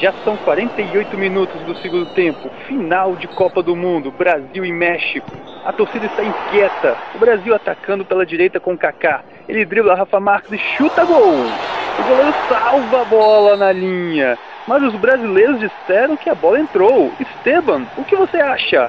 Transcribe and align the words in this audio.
Já 0.00 0.14
são 0.24 0.34
48 0.38 1.18
minutos 1.18 1.60
do 1.62 1.76
segundo 1.76 2.06
tempo, 2.14 2.50
final 2.66 3.14
de 3.16 3.28
Copa 3.28 3.62
do 3.62 3.76
Mundo, 3.76 4.10
Brasil 4.10 4.64
e 4.64 4.72
México. 4.72 5.30
A 5.62 5.74
torcida 5.74 6.06
está 6.06 6.24
inquieta. 6.24 6.96
O 7.14 7.18
Brasil 7.18 7.54
atacando 7.54 8.02
pela 8.02 8.24
direita 8.24 8.58
com 8.58 8.78
Kaká. 8.78 9.22
Ele 9.46 9.62
dribla 9.66 9.94
Rafa 9.94 10.18
Marques 10.18 10.52
e 10.52 10.58
chuta 10.58 11.04
gol. 11.04 11.34
O 11.34 12.02
goleiro 12.08 12.34
salva 12.48 13.02
a 13.02 13.04
bola 13.04 13.56
na 13.58 13.72
linha. 13.72 14.38
Mas 14.66 14.82
os 14.82 14.94
brasileiros 14.94 15.60
disseram 15.60 16.16
que 16.16 16.30
a 16.30 16.34
bola 16.34 16.58
entrou. 16.58 17.12
Esteban, 17.20 17.82
o 17.98 18.04
que 18.04 18.16
você 18.16 18.38
acha? 18.38 18.88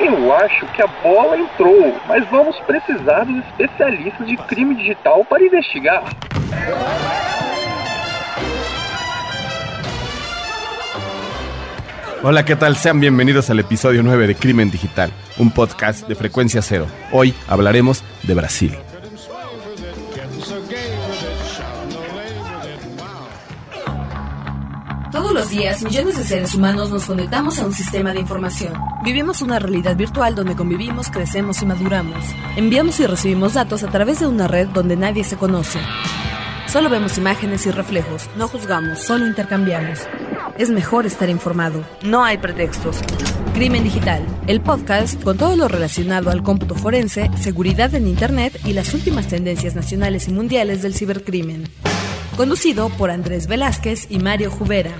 Eu 0.00 0.34
acho 0.34 0.66
que 0.72 0.82
a 0.82 0.88
bola 0.88 1.38
entrou, 1.38 1.94
mas 2.08 2.26
vamos 2.28 2.58
precisar 2.60 3.24
dos 3.24 3.38
especialistas 3.50 4.26
de 4.26 4.36
crime 4.36 4.74
digital 4.74 5.24
para 5.24 5.44
investigar. 5.44 6.02
Hola, 12.24 12.44
¿qué 12.44 12.54
tal? 12.54 12.76
Sean 12.76 13.00
bienvenidos 13.00 13.50
al 13.50 13.58
episodio 13.58 14.00
9 14.04 14.28
de 14.28 14.36
Crimen 14.36 14.70
Digital, 14.70 15.12
un 15.38 15.50
podcast 15.50 16.06
de 16.06 16.14
frecuencia 16.14 16.62
cero. 16.62 16.86
Hoy 17.10 17.34
hablaremos 17.48 18.04
de 18.22 18.34
Brasil. 18.34 18.78
Todos 25.10 25.32
los 25.32 25.50
días, 25.50 25.82
millones 25.82 26.16
de 26.16 26.22
seres 26.22 26.54
humanos 26.54 26.90
nos 26.90 27.06
conectamos 27.06 27.58
a 27.58 27.66
un 27.66 27.72
sistema 27.72 28.12
de 28.12 28.20
información. 28.20 28.72
Vivimos 29.02 29.42
una 29.42 29.58
realidad 29.58 29.96
virtual 29.96 30.36
donde 30.36 30.54
convivimos, 30.54 31.10
crecemos 31.10 31.60
y 31.62 31.66
maduramos. 31.66 32.24
Enviamos 32.54 33.00
y 33.00 33.06
recibimos 33.08 33.54
datos 33.54 33.82
a 33.82 33.88
través 33.88 34.20
de 34.20 34.28
una 34.28 34.46
red 34.46 34.68
donde 34.68 34.94
nadie 34.94 35.24
se 35.24 35.36
conoce. 35.36 35.80
Solo 36.68 36.88
vemos 36.88 37.18
imágenes 37.18 37.66
y 37.66 37.72
reflejos, 37.72 38.30
no 38.36 38.46
juzgamos, 38.46 39.00
solo 39.00 39.26
intercambiamos. 39.26 39.98
Es 40.58 40.68
mejor 40.68 41.06
estar 41.06 41.30
informado, 41.30 41.82
no 42.02 42.24
hay 42.24 42.36
pretextos. 42.36 43.00
Crimen 43.54 43.84
Digital, 43.84 44.22
el 44.46 44.60
podcast 44.60 45.22
con 45.22 45.38
todo 45.38 45.56
lo 45.56 45.66
relacionado 45.66 46.30
al 46.30 46.42
cómputo 46.42 46.74
forense, 46.74 47.30
seguridad 47.40 47.94
en 47.94 48.06
Internet 48.06 48.60
y 48.66 48.74
las 48.74 48.92
últimas 48.92 49.28
tendencias 49.28 49.74
nacionales 49.74 50.28
y 50.28 50.32
mundiales 50.32 50.82
del 50.82 50.94
cibercrimen. 50.94 51.64
Conducido 52.36 52.90
por 52.90 53.10
Andrés 53.10 53.46
Velázquez 53.46 54.10
y 54.10 54.18
Mario 54.18 54.50
Jubera. 54.50 54.92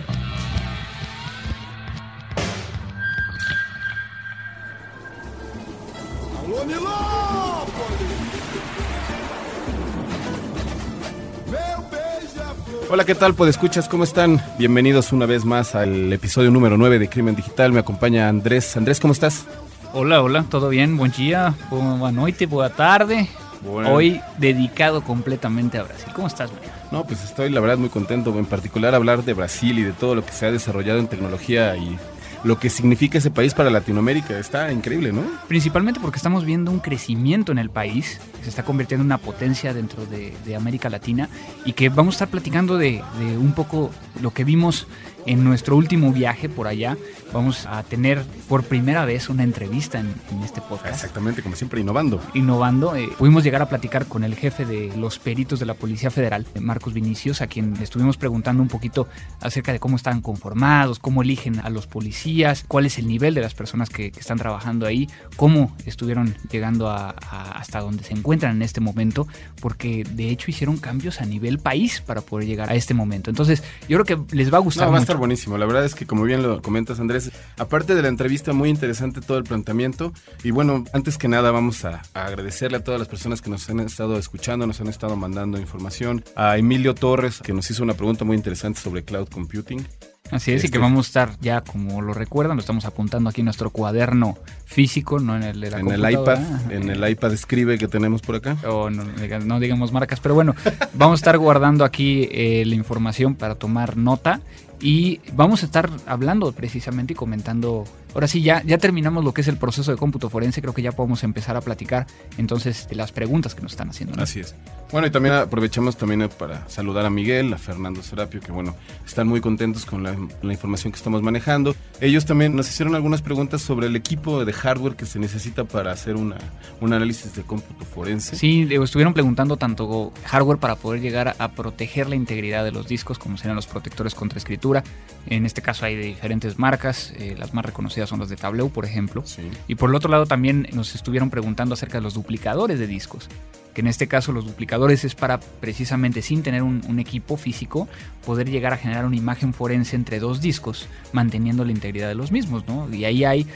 Hola, 12.92 13.06
¿qué 13.06 13.14
tal? 13.14 13.32
Pues 13.32 13.48
escuchas, 13.48 13.88
¿cómo 13.88 14.04
están? 14.04 14.38
Bienvenidos 14.58 15.14
una 15.14 15.24
vez 15.24 15.46
más 15.46 15.74
al 15.74 16.12
episodio 16.12 16.50
número 16.50 16.76
9 16.76 16.98
de 16.98 17.08
Crimen 17.08 17.34
Digital. 17.34 17.72
Me 17.72 17.80
acompaña 17.80 18.28
Andrés. 18.28 18.76
Andrés, 18.76 19.00
¿cómo 19.00 19.14
estás? 19.14 19.46
Hola, 19.94 20.20
hola, 20.22 20.44
¿todo 20.50 20.68
bien? 20.68 20.98
Buen 20.98 21.10
día, 21.10 21.54
buena 21.70 22.12
noche, 22.12 22.44
buena 22.44 22.68
tarde. 22.68 23.30
Bueno. 23.62 23.94
Hoy 23.94 24.20
dedicado 24.36 25.02
completamente 25.02 25.78
a 25.78 25.84
Brasil. 25.84 26.12
¿Cómo 26.14 26.26
estás, 26.26 26.52
Mario? 26.52 26.68
No, 26.90 27.04
pues 27.04 27.24
estoy 27.24 27.48
la 27.48 27.60
verdad 27.60 27.78
muy 27.78 27.88
contento, 27.88 28.38
en 28.38 28.44
particular 28.44 28.94
hablar 28.94 29.24
de 29.24 29.32
Brasil 29.32 29.78
y 29.78 29.84
de 29.84 29.92
todo 29.92 30.14
lo 30.14 30.26
que 30.26 30.32
se 30.32 30.44
ha 30.44 30.52
desarrollado 30.52 30.98
en 30.98 31.08
tecnología 31.08 31.74
y 31.76 31.96
lo 32.44 32.58
que 32.58 32.70
significa 32.70 33.18
ese 33.18 33.30
país 33.30 33.54
para 33.54 33.70
Latinoamérica. 33.70 34.38
Está 34.38 34.72
increíble, 34.72 35.12
¿no? 35.12 35.22
Principalmente 35.48 36.00
porque 36.00 36.16
estamos 36.16 36.44
viendo 36.44 36.70
un 36.70 36.80
crecimiento 36.80 37.52
en 37.52 37.58
el 37.58 37.70
país, 37.70 38.20
se 38.42 38.48
está 38.48 38.64
convirtiendo 38.64 39.02
en 39.02 39.06
una 39.06 39.18
potencia 39.18 39.72
dentro 39.74 40.04
de, 40.06 40.32
América 40.56 40.90
Latina 40.90 41.30
y 41.64 41.72
que 41.72 41.88
vamos 41.88 42.14
a 42.14 42.16
estar 42.16 42.28
platicando 42.28 42.76
de 42.76 43.02
un 43.38 43.52
poco 43.52 43.90
lo 44.20 44.32
que 44.32 44.44
vimos 44.44 44.86
en 45.26 45.44
nuestro 45.44 45.76
último 45.76 46.12
viaje 46.12 46.48
por 46.48 46.66
allá. 46.66 46.96
Vamos 47.32 47.66
a 47.66 47.82
tener 47.82 48.22
por 48.48 48.64
primera 48.64 49.04
vez 49.04 49.28
una 49.28 49.42
entrevista 49.42 49.98
en, 49.98 50.14
en 50.30 50.42
este 50.42 50.60
podcast. 50.60 50.94
Exactamente, 50.94 51.42
como 51.42 51.56
siempre, 51.56 51.80
innovando. 51.80 52.20
innovando. 52.34 52.94
Eh, 52.94 53.08
pudimos 53.16 53.42
llegar 53.42 53.62
a 53.62 53.68
platicar 53.68 54.06
con 54.06 54.24
el 54.24 54.34
jefe 54.34 54.66
de 54.66 54.92
los 54.96 55.18
peritos 55.18 55.58
de 55.60 55.66
la 55.66 55.74
Policía 55.74 56.10
Federal, 56.10 56.46
Marcos 56.60 56.92
Vinicius, 56.92 57.40
a 57.40 57.46
quien 57.46 57.76
estuvimos 57.80 58.16
preguntando 58.16 58.62
un 58.62 58.68
poquito 58.68 59.08
acerca 59.40 59.72
de 59.72 59.80
cómo 59.80 59.96
están 59.96 60.20
conformados, 60.20 60.98
cómo 60.98 61.22
eligen 61.22 61.60
a 61.60 61.70
los 61.70 61.86
policías, 61.86 62.64
cuál 62.68 62.86
es 62.86 62.98
el 62.98 63.08
nivel 63.08 63.34
de 63.34 63.40
las 63.40 63.54
personas 63.54 63.88
que, 63.88 64.10
que 64.10 64.20
están 64.20 64.38
trabajando 64.38 64.86
ahí, 64.86 65.08
cómo 65.36 65.74
estuvieron 65.86 66.34
llegando 66.50 66.88
a, 66.88 67.14
a 67.30 67.52
hasta 67.52 67.80
donde 67.80 68.04
se 68.04 68.12
encuentran 68.12 68.56
en 68.56 68.62
este 68.62 68.80
momento, 68.80 69.26
porque 69.60 70.04
de 70.04 70.28
hecho 70.28 70.50
hicieron 70.50 70.76
cambios 70.76 71.20
a 71.20 71.24
nivel 71.24 71.58
país 71.58 72.00
para 72.00 72.20
poder 72.20 72.46
llegar 72.46 72.70
a 72.70 72.74
este 72.74 72.94
momento. 72.94 73.30
Entonces, 73.30 73.62
yo 73.88 74.02
creo 74.02 74.26
que 74.26 74.36
les 74.36 74.52
va 74.52 74.58
a 74.58 74.60
gustar 74.60 74.86
No, 74.86 74.92
va 74.92 74.98
a 74.98 75.00
mucho. 75.00 75.11
Estar 75.12 75.18
buenísimo. 75.18 75.58
La 75.58 75.66
verdad 75.66 75.84
es 75.84 75.94
que, 75.94 76.06
como 76.06 76.22
bien 76.24 76.42
lo 76.42 76.62
comentas, 76.62 76.98
Andrés, 76.98 77.30
aparte 77.58 77.94
de 77.94 78.00
la 78.02 78.08
entrevista, 78.08 78.52
muy 78.54 78.70
interesante 78.70 79.20
todo 79.20 79.36
el 79.38 79.44
planteamiento. 79.44 80.12
Y 80.42 80.50
bueno, 80.52 80.84
antes 80.94 81.18
que 81.18 81.28
nada, 81.28 81.50
vamos 81.50 81.84
a, 81.84 82.00
a 82.14 82.26
agradecerle 82.26 82.78
a 82.78 82.84
todas 82.84 82.98
las 82.98 83.08
personas 83.08 83.42
que 83.42 83.50
nos 83.50 83.68
han 83.68 83.80
estado 83.80 84.16
escuchando, 84.18 84.66
nos 84.66 84.80
han 84.80 84.88
estado 84.88 85.14
mandando 85.16 85.58
información. 85.58 86.24
A 86.34 86.56
Emilio 86.56 86.94
Torres, 86.94 87.40
que 87.42 87.52
nos 87.52 87.70
hizo 87.70 87.82
una 87.82 87.94
pregunta 87.94 88.24
muy 88.24 88.36
interesante 88.36 88.80
sobre 88.80 89.04
cloud 89.04 89.28
computing. 89.28 89.86
Así 90.30 90.52
es, 90.52 90.62
y 90.62 90.66
Este- 90.66 90.70
que 90.70 90.78
vamos 90.78 91.06
a 91.06 91.08
estar 91.08 91.30
ya, 91.42 91.60
como 91.60 92.00
lo 92.00 92.14
recuerdan, 92.14 92.56
lo 92.56 92.60
estamos 92.62 92.86
apuntando 92.86 93.28
aquí 93.28 93.42
en 93.42 93.46
nuestro 93.46 93.68
cuaderno 93.68 94.38
físico, 94.64 95.18
no 95.18 95.36
en 95.36 95.42
el 95.42 95.60
de 95.60 95.70
la 95.72 95.80
En 95.80 95.90
el 95.90 96.10
iPad, 96.10 96.38
en 96.70 96.88
el 96.88 97.06
iPad 97.06 97.34
escribe 97.34 97.76
que 97.76 97.86
tenemos 97.86 98.22
por 98.22 98.36
acá. 98.36 98.56
o 98.66 98.88
no, 98.88 99.04
no 99.44 99.60
digamos 99.60 99.92
marcas, 99.92 100.20
pero 100.20 100.34
bueno, 100.34 100.54
vamos 100.94 101.18
a 101.18 101.20
estar 101.20 101.36
guardando 101.36 101.84
aquí 101.84 102.28
eh, 102.32 102.62
la 102.64 102.74
información 102.76 103.34
para 103.34 103.56
tomar 103.56 103.98
nota 103.98 104.40
y 104.82 105.20
vamos 105.34 105.62
a 105.62 105.66
estar 105.66 105.88
hablando 106.06 106.52
precisamente 106.52 107.12
y 107.12 107.16
comentando. 107.16 107.84
Ahora 108.14 108.28
sí, 108.28 108.42
ya, 108.42 108.62
ya 108.64 108.78
terminamos 108.78 109.24
lo 109.24 109.32
que 109.32 109.40
es 109.40 109.48
el 109.48 109.56
proceso 109.56 109.90
de 109.90 109.96
cómputo 109.96 110.28
forense, 110.30 110.60
creo 110.60 110.74
que 110.74 110.82
ya 110.82 110.92
podemos 110.92 111.24
empezar 111.24 111.56
a 111.56 111.60
platicar 111.60 112.06
entonces 112.38 112.86
de 112.88 112.96
las 112.96 113.12
preguntas 113.12 113.54
que 113.54 113.62
nos 113.62 113.72
están 113.72 113.90
haciendo. 113.90 114.16
¿no? 114.16 114.22
Así 114.22 114.40
es. 114.40 114.54
Bueno, 114.90 115.06
y 115.06 115.10
también 115.10 115.34
aprovechamos 115.34 115.96
también 115.96 116.20
eh, 116.20 116.28
para 116.28 116.68
saludar 116.68 117.06
a 117.06 117.10
Miguel, 117.10 117.52
a 117.54 117.58
Fernando 117.58 118.02
Serapio, 118.02 118.40
que 118.40 118.52
bueno, 118.52 118.76
están 119.06 119.26
muy 119.26 119.40
contentos 119.40 119.86
con 119.86 120.02
la, 120.02 120.14
la 120.42 120.52
información 120.52 120.92
que 120.92 120.98
estamos 120.98 121.22
manejando. 121.22 121.74
Ellos 122.00 122.26
también 122.26 122.54
nos 122.54 122.68
hicieron 122.68 122.94
algunas 122.94 123.22
preguntas 123.22 123.62
sobre 123.62 123.86
el 123.86 123.96
equipo 123.96 124.44
de 124.44 124.52
hardware 124.52 124.94
que 124.94 125.06
se 125.06 125.18
necesita 125.18 125.64
para 125.64 125.92
hacer 125.92 126.16
una, 126.16 126.36
un 126.82 126.92
análisis 126.92 127.34
de 127.34 127.42
cómputo 127.42 127.86
forense. 127.86 128.36
Sí, 128.36 128.68
estuvieron 128.70 129.14
preguntando 129.14 129.56
tanto 129.56 130.12
hardware 130.26 130.58
para 130.58 130.76
poder 130.76 131.00
llegar 131.00 131.28
a, 131.28 131.36
a 131.38 131.52
proteger 131.52 132.10
la 132.10 132.16
integridad 132.16 132.62
de 132.62 132.72
los 132.72 132.86
discos, 132.86 133.18
como 133.18 133.38
serían 133.38 133.56
los 133.56 133.66
protectores 133.66 134.14
contra 134.14 134.36
escritura. 134.36 134.84
En 135.26 135.46
este 135.46 135.62
caso 135.62 135.86
hay 135.86 135.96
de 135.96 136.04
diferentes 136.04 136.58
marcas, 136.58 137.14
eh, 137.16 137.34
las 137.38 137.54
más 137.54 137.64
reconocidas 137.64 138.01
son 138.06 138.20
las 138.20 138.28
de 138.28 138.36
Tableau, 138.36 138.70
por 138.70 138.84
ejemplo. 138.84 139.22
Sí. 139.24 139.42
Y 139.68 139.74
por 139.74 139.90
el 139.90 139.96
otro 139.96 140.10
lado 140.10 140.26
también 140.26 140.68
nos 140.72 140.94
estuvieron 140.94 141.30
preguntando 141.30 141.74
acerca 141.74 141.98
de 141.98 142.02
los 142.02 142.14
duplicadores 142.14 142.78
de 142.78 142.86
discos, 142.86 143.28
que 143.74 143.80
en 143.80 143.86
este 143.86 144.06
caso 144.08 144.32
los 144.32 144.44
duplicadores 144.44 145.04
es 145.04 145.14
para 145.14 145.40
precisamente 145.40 146.22
sin 146.22 146.42
tener 146.42 146.62
un, 146.62 146.82
un 146.88 146.98
equipo 146.98 147.36
físico 147.36 147.88
poder 148.24 148.50
llegar 148.50 148.72
a 148.72 148.76
generar 148.76 149.04
una 149.06 149.16
imagen 149.16 149.54
forense 149.54 149.96
entre 149.96 150.18
dos 150.18 150.40
discos, 150.40 150.88
manteniendo 151.12 151.64
la 151.64 151.72
integridad 151.72 152.08
de 152.08 152.14
los 152.14 152.32
mismos, 152.32 152.66
¿no? 152.68 152.92
Y 152.92 153.04
ahí 153.04 153.24
hay 153.24 153.46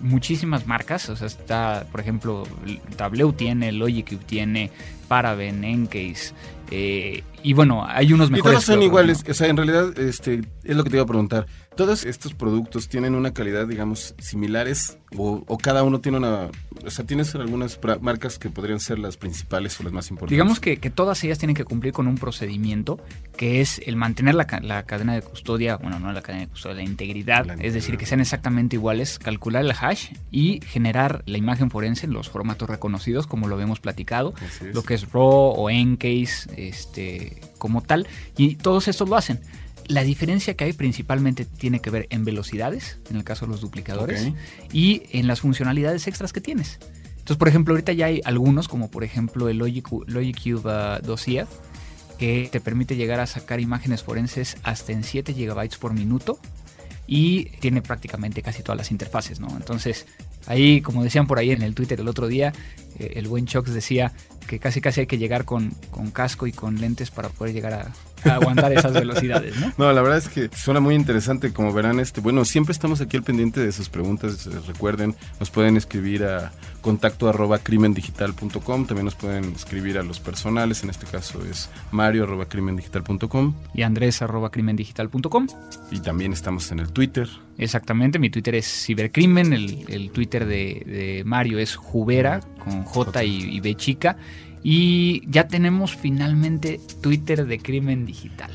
muchísimas 0.00 0.66
marcas, 0.66 1.08
o 1.08 1.16
sea, 1.16 1.28
está, 1.28 1.86
por 1.90 2.00
ejemplo, 2.00 2.44
Tableau 2.96 3.32
tiene, 3.32 3.72
Logic 3.72 4.18
tiene, 4.26 4.70
Paraben, 5.08 5.64
Encase, 5.64 6.32
eh, 6.70 7.22
y 7.42 7.52
bueno, 7.52 7.84
hay 7.86 8.12
unos 8.12 8.28
Y 8.28 8.32
mejores. 8.32 8.54
todos 8.54 8.64
son 8.64 8.82
iguales, 8.82 9.24
¿no? 9.24 9.30
o 9.30 9.34
sea, 9.34 9.48
en 9.48 9.56
realidad 9.56 9.98
este, 9.98 10.42
es 10.64 10.76
lo 10.76 10.82
que 10.84 10.90
te 10.90 10.96
iba 10.96 11.04
a 11.04 11.06
preguntar. 11.06 11.46
¿Todos 11.76 12.04
estos 12.04 12.34
productos 12.34 12.88
tienen 12.88 13.14
una 13.14 13.32
calidad, 13.32 13.66
digamos, 13.66 14.14
similares 14.18 14.98
o, 15.16 15.42
o 15.46 15.58
cada 15.58 15.82
uno 15.84 16.00
tiene 16.00 16.18
una... 16.18 16.48
O 16.84 16.90
sea, 16.90 17.06
tienes 17.06 17.34
algunas 17.34 17.78
marcas 18.00 18.38
que 18.38 18.50
podrían 18.50 18.80
ser 18.80 18.98
las 18.98 19.16
principales 19.16 19.78
o 19.80 19.82
las 19.84 19.92
más 19.92 20.10
importantes? 20.10 20.32
Digamos 20.32 20.60
que, 20.60 20.76
que 20.78 20.90
todas 20.90 21.22
ellas 21.24 21.38
tienen 21.38 21.54
que 21.56 21.64
cumplir 21.64 21.92
con 21.92 22.08
un 22.08 22.16
procedimiento 22.16 23.00
que 23.36 23.60
es 23.60 23.80
el 23.86 23.96
mantener 23.96 24.34
la, 24.34 24.46
ca- 24.46 24.60
la 24.60 24.82
cadena 24.82 25.14
de 25.14 25.22
custodia, 25.22 25.76
bueno, 25.76 25.98
no 25.98 26.12
la 26.12 26.20
cadena 26.22 26.44
de 26.44 26.50
custodia, 26.50 26.76
la 26.76 26.82
integridad, 26.82 27.46
La 27.46 27.54
es 27.54 27.72
decir, 27.72 27.96
que 27.96 28.04
sean 28.06 28.20
exactamente 28.20 28.76
iguales, 28.76 29.18
calcular 29.18 29.64
el 29.64 29.70
hash 29.72 30.08
y 30.30 30.60
generar 30.66 31.22
la 31.26 31.38
imagen 31.38 31.70
forense 31.70 32.04
en 32.06 32.12
los 32.12 32.28
formatos 32.28 32.68
reconocidos, 32.68 33.26
como 33.26 33.48
lo 33.48 33.58
hemos 33.60 33.80
platicado, 33.80 34.34
lo 34.72 34.82
que 34.82 34.94
es 34.94 35.10
RAW 35.10 35.22
o 35.56 35.70
Encase, 35.70 36.50
este, 36.56 37.40
como 37.58 37.80
tal, 37.82 38.06
y 38.36 38.56
todos 38.56 38.88
estos 38.88 39.08
lo 39.08 39.16
hacen. 39.16 39.40
La 39.92 40.04
diferencia 40.04 40.54
que 40.54 40.64
hay 40.64 40.72
principalmente 40.72 41.44
tiene 41.44 41.80
que 41.80 41.90
ver 41.90 42.06
en 42.08 42.24
velocidades, 42.24 42.98
en 43.10 43.16
el 43.16 43.24
caso 43.24 43.44
de 43.44 43.52
los 43.52 43.60
duplicadores, 43.60 44.32
y 44.72 45.02
en 45.10 45.26
las 45.26 45.40
funcionalidades 45.40 46.06
extras 46.06 46.32
que 46.32 46.40
tienes. 46.40 46.78
Entonces, 47.10 47.36
por 47.36 47.48
ejemplo, 47.48 47.74
ahorita 47.74 47.92
ya 47.92 48.06
hay 48.06 48.22
algunos, 48.24 48.68
como 48.68 48.90
por 48.90 49.04
ejemplo 49.04 49.50
el 49.50 49.58
Logic, 49.58 49.86
Logic 50.06 50.42
Cube 50.42 50.62
uh, 50.64 51.06
Dossier, 51.06 51.46
que 52.18 52.48
te 52.50 52.58
permite 52.58 52.96
llegar 52.96 53.20
a 53.20 53.26
sacar 53.26 53.60
imágenes 53.60 54.02
forenses 54.02 54.56
hasta 54.62 54.92
en 54.92 55.04
7 55.04 55.34
GB 55.34 55.78
por 55.78 55.92
minuto 55.92 56.38
y 57.06 57.50
tiene 57.60 57.82
prácticamente 57.82 58.40
casi 58.40 58.62
todas 58.62 58.78
las 58.78 58.90
interfaces, 58.90 59.40
¿no? 59.40 59.48
Entonces, 59.48 60.06
ahí, 60.46 60.80
como 60.80 61.04
decían 61.04 61.26
por 61.26 61.38
ahí 61.38 61.50
en 61.50 61.60
el 61.60 61.74
Twitter 61.74 62.00
el 62.00 62.08
otro 62.08 62.28
día, 62.28 62.54
eh, 62.98 63.12
el 63.16 63.28
buen 63.28 63.44
Chox 63.44 63.74
decía 63.74 64.12
que 64.46 64.58
casi 64.58 64.80
casi 64.80 65.00
hay 65.00 65.06
que 65.06 65.18
llegar 65.18 65.44
con, 65.44 65.72
con 65.90 66.10
casco 66.10 66.46
y 66.46 66.52
con 66.52 66.80
lentes 66.80 67.10
para 67.10 67.28
poder 67.28 67.52
llegar 67.52 67.74
a, 67.74 67.92
aguantar 68.24 68.72
esas 68.72 68.92
velocidades, 68.92 69.58
¿no? 69.58 69.72
No, 69.78 69.92
la 69.92 70.02
verdad 70.02 70.18
es 70.18 70.28
que 70.28 70.50
suena 70.54 70.80
muy 70.80 70.94
interesante. 70.94 71.52
Como 71.52 71.72
verán, 71.72 72.00
este, 72.00 72.20
bueno, 72.20 72.44
siempre 72.44 72.72
estamos 72.72 73.00
aquí 73.00 73.16
al 73.16 73.22
pendiente 73.22 73.60
de 73.60 73.72
sus 73.72 73.88
preguntas. 73.88 74.46
Eh, 74.46 74.50
Recuerden, 74.66 75.14
nos 75.40 75.50
pueden 75.50 75.76
escribir 75.76 76.24
a 76.24 76.52
contacto 76.80 77.28
arroba 77.28 77.58
crimendigital.com. 77.58 78.86
También 78.86 79.04
nos 79.04 79.14
pueden 79.14 79.52
escribir 79.54 79.98
a 79.98 80.02
los 80.02 80.20
personales. 80.20 80.82
En 80.82 80.90
este 80.90 81.06
caso 81.06 81.44
es 81.44 81.68
mario 81.90 82.24
arroba 82.24 82.46
crimendigital.com. 82.46 83.54
Y 83.74 83.82
andrés 83.82 84.22
arroba 84.22 84.50
crimendigital.com. 84.50 85.46
Y 85.90 86.00
también 86.00 86.32
estamos 86.32 86.70
en 86.72 86.80
el 86.80 86.92
Twitter. 86.92 87.28
Exactamente, 87.58 88.18
mi 88.18 88.30
Twitter 88.30 88.54
es 88.54 88.66
cibercrimen, 88.66 89.52
el, 89.52 89.84
el 89.88 90.10
Twitter 90.10 90.46
de, 90.46 90.82
de 90.86 91.22
Mario 91.24 91.58
es 91.58 91.76
Jubera, 91.76 92.40
con 92.64 92.82
J 92.82 93.24
y, 93.24 93.56
y 93.56 93.60
B 93.60 93.74
chica. 93.76 94.16
Y 94.62 95.22
ya 95.28 95.48
tenemos 95.48 95.96
finalmente 95.96 96.80
Twitter 97.00 97.46
de 97.46 97.58
Crimen 97.58 98.06
Digital. 98.06 98.50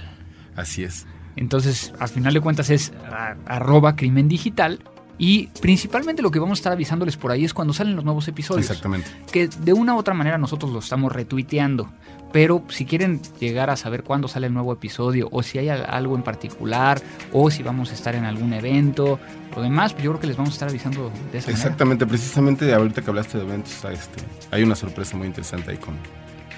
Así 0.55 0.83
es. 0.83 1.05
Entonces, 1.35 1.93
al 1.99 2.07
final 2.09 2.33
de 2.33 2.41
cuentas 2.41 2.69
es 2.69 2.91
a- 3.11 3.35
arroba 3.45 3.95
crimen 3.95 4.27
digital. 4.27 4.79
Y 5.19 5.47
principalmente 5.61 6.21
lo 6.21 6.29
que 6.31 6.39
vamos 6.39 6.57
a 6.57 6.59
estar 6.59 6.73
avisándoles 6.73 7.17
por 7.17 7.31
ahí 7.31 7.43
es 7.43 7.53
cuando 7.53 7.73
salen 7.73 7.95
los 7.95 8.05
nuevos 8.05 8.27
episodios. 8.27 8.65
Exactamente. 8.69 9.09
Que 9.31 9.47
de 9.47 9.73
una 9.73 9.95
u 9.95 9.97
otra 9.97 10.13
manera 10.13 10.37
nosotros 10.37 10.71
lo 10.71 10.79
estamos 10.79 11.11
retuiteando. 11.11 11.89
Pero 12.33 12.61
si 12.69 12.85
quieren 12.85 13.21
llegar 13.39 13.69
a 13.69 13.77
saber 13.77 14.03
cuándo 14.03 14.27
sale 14.27 14.47
el 14.47 14.53
nuevo 14.53 14.73
episodio, 14.73 15.29
o 15.31 15.41
si 15.43 15.59
hay 15.59 15.69
al- 15.69 15.85
algo 15.89 16.15
en 16.15 16.23
particular, 16.23 17.01
o 17.31 17.49
si 17.49 17.63
vamos 17.63 17.89
a 17.91 17.93
estar 17.93 18.15
en 18.15 18.25
algún 18.25 18.51
evento, 18.53 19.17
lo 19.55 19.61
demás, 19.61 19.93
pues 19.93 20.03
yo 20.03 20.11
creo 20.11 20.19
que 20.21 20.27
les 20.27 20.35
vamos 20.37 20.51
a 20.51 20.53
estar 20.55 20.69
avisando 20.69 21.09
de 21.31 21.37
esa 21.37 21.47
manera. 21.47 21.51
Exactamente, 21.51 22.05
precisamente 22.05 22.73
ahorita 22.73 23.01
que 23.01 23.09
hablaste 23.09 23.37
de 23.37 23.45
eventos, 23.45 23.73
ah, 23.85 23.93
este, 23.93 24.21
hay 24.51 24.61
una 24.61 24.75
sorpresa 24.75 25.15
muy 25.15 25.25
interesante 25.27 25.71
ahí 25.71 25.77
con, 25.77 25.95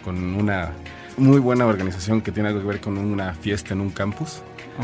con 0.03 0.17
una 0.35 0.71
muy 1.17 1.39
buena 1.39 1.65
organización 1.67 2.21
que 2.21 2.31
tiene 2.31 2.49
algo 2.49 2.61
que 2.61 2.67
ver 2.67 2.81
con 2.81 2.97
una 2.97 3.33
fiesta 3.35 3.73
en 3.75 3.81
un 3.81 3.91
campus. 3.91 4.41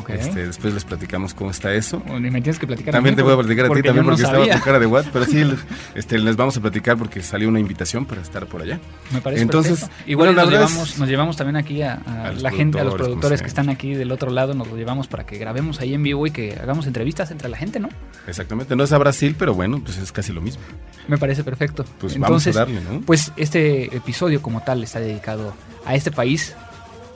Este, 0.09 0.47
después 0.47 0.73
les 0.73 0.83
platicamos 0.83 1.33
cómo 1.33 1.51
está 1.51 1.73
eso. 1.73 1.99
Bueno, 1.99 2.27
y 2.27 2.31
me 2.31 2.41
tienes 2.41 2.59
que 2.59 2.67
platicar 2.67 2.91
También 2.93 3.13
mí, 3.13 3.17
te 3.17 3.21
voy 3.23 3.33
a 3.33 3.37
platicar 3.37 3.65
a 3.65 3.69
ti 3.69 3.81
también 3.81 4.05
no 4.05 4.11
porque 4.11 4.23
estaba 4.23 4.45
tu 4.45 4.63
cara 4.63 4.79
de 4.79 4.85
what, 4.85 5.05
pero 5.13 5.25
sí, 5.25 5.43
este, 5.95 6.17
les 6.19 6.35
vamos 6.35 6.57
a 6.57 6.61
platicar 6.61 6.97
porque 6.97 7.21
salió 7.23 7.47
una 7.47 7.59
invitación 7.59 8.05
para 8.05 8.21
estar 8.21 8.45
por 8.47 8.61
allá. 8.61 8.79
Me 9.11 9.21
parece 9.21 9.43
Entonces, 9.43 9.79
perfecto. 9.81 10.03
igual 10.11 10.29
bueno, 10.29 10.41
nos 10.43 10.51
llevamos, 10.51 10.89
es- 10.91 10.99
nos 10.99 11.07
llevamos 11.09 11.37
también 11.37 11.55
aquí 11.55 11.81
a, 11.81 11.93
a 12.05 12.25
A 12.25 12.31
los 12.33 12.41
la 12.43 12.51
gente, 12.51 12.79
a 12.79 12.83
los 12.83 12.95
productores, 12.95 13.41
que 13.41 13.47
están 13.47 13.69
aquí 13.69 13.93
del 13.93 14.11
otro 14.11 14.31
lado, 14.31 14.53
nos 14.53 14.67
lo 14.67 14.75
llevamos 14.75 15.07
para 15.07 15.25
que 15.25 15.37
grabemos 15.37 15.79
ahí 15.79 15.93
en 15.93 16.03
vivo 16.03 16.27
y 16.27 16.31
que 16.31 16.57
hagamos 16.61 16.87
entrevistas 16.87 17.31
entre 17.31 17.49
la 17.49 17.57
gente, 17.57 17.79
¿no? 17.79 17.89
Exactamente, 18.27 18.75
no 18.75 18.83
es 18.83 18.91
a 18.91 18.97
Brasil, 18.97 19.35
pero 19.37 19.53
bueno, 19.53 19.81
pues 19.83 19.97
es 19.97 20.11
casi 20.11 20.33
lo 20.33 20.41
mismo. 20.41 20.61
Me 21.07 21.17
parece 21.17 21.43
perfecto. 21.43 21.85
Pues 21.99 22.15
Entonces, 22.15 22.53
vamos 22.55 22.69
a 22.71 22.73
darle, 22.81 22.81
¿no? 22.81 23.01
Pues 23.05 23.31
este 23.37 23.95
episodio 23.95 24.41
como 24.41 24.61
tal 24.61 24.83
está 24.83 24.99
dedicado 24.99 25.53
a 25.85 25.95
este 25.95 26.11
país 26.11 26.55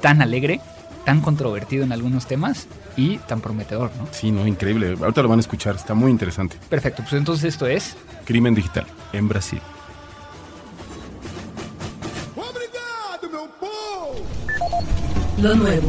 tan 0.01 0.21
alegre, 0.21 0.61
tan 1.09 1.21
controvertido 1.21 1.83
en 1.83 1.91
algunos 1.91 2.27
temas 2.27 2.67
y 2.95 3.17
tan 3.17 3.41
prometedor, 3.41 3.89
¿no? 3.97 4.07
Sí, 4.11 4.31
no, 4.31 4.45
increíble. 4.45 4.95
Ahorita 5.01 5.23
lo 5.23 5.27
van 5.27 5.39
a 5.39 5.41
escuchar, 5.41 5.75
está 5.75 5.95
muy 5.95 6.11
interesante. 6.11 6.55
Perfecto, 6.69 7.01
pues 7.01 7.13
entonces 7.13 7.45
esto 7.45 7.65
es 7.65 7.97
Crimen 8.25 8.53
digital 8.53 8.85
en 9.11 9.27
Brasil. 9.27 9.59
Obrigado, 12.35 13.27
meu 13.31 13.49
povo! 13.59 14.21
Lo 15.41 15.55
nuevo. 15.55 15.87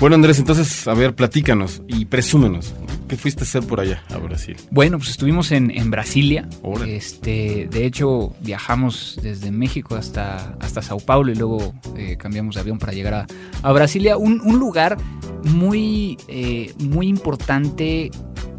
Bueno, 0.00 0.16
Andrés, 0.16 0.38
entonces, 0.38 0.88
a 0.88 0.94
ver, 0.94 1.14
platícanos 1.14 1.82
y 1.88 2.06
presúmenos. 2.06 2.72
¿Qué 3.12 3.18
fuiste 3.18 3.42
a 3.42 3.44
hacer 3.44 3.62
por 3.64 3.78
allá, 3.78 4.02
a 4.08 4.16
Brasil? 4.16 4.56
Bueno, 4.70 4.96
pues 4.96 5.10
estuvimos 5.10 5.52
en, 5.52 5.70
en 5.70 5.90
Brasilia. 5.90 6.48
Órale. 6.62 6.96
Este, 6.96 7.68
de 7.70 7.84
hecho, 7.84 8.34
viajamos 8.40 9.20
desde 9.22 9.50
México 9.50 9.96
hasta, 9.96 10.56
hasta 10.60 10.80
Sao 10.80 10.98
Paulo 10.98 11.30
y 11.30 11.34
luego 11.34 11.74
eh, 11.94 12.16
cambiamos 12.16 12.54
de 12.54 12.62
avión 12.62 12.78
para 12.78 12.94
llegar 12.94 13.12
a, 13.12 13.26
a 13.62 13.72
Brasilia. 13.72 14.16
Un, 14.16 14.40
un 14.40 14.58
lugar 14.58 14.96
muy, 15.44 16.16
eh, 16.26 16.72
muy 16.78 17.06
importante 17.06 18.10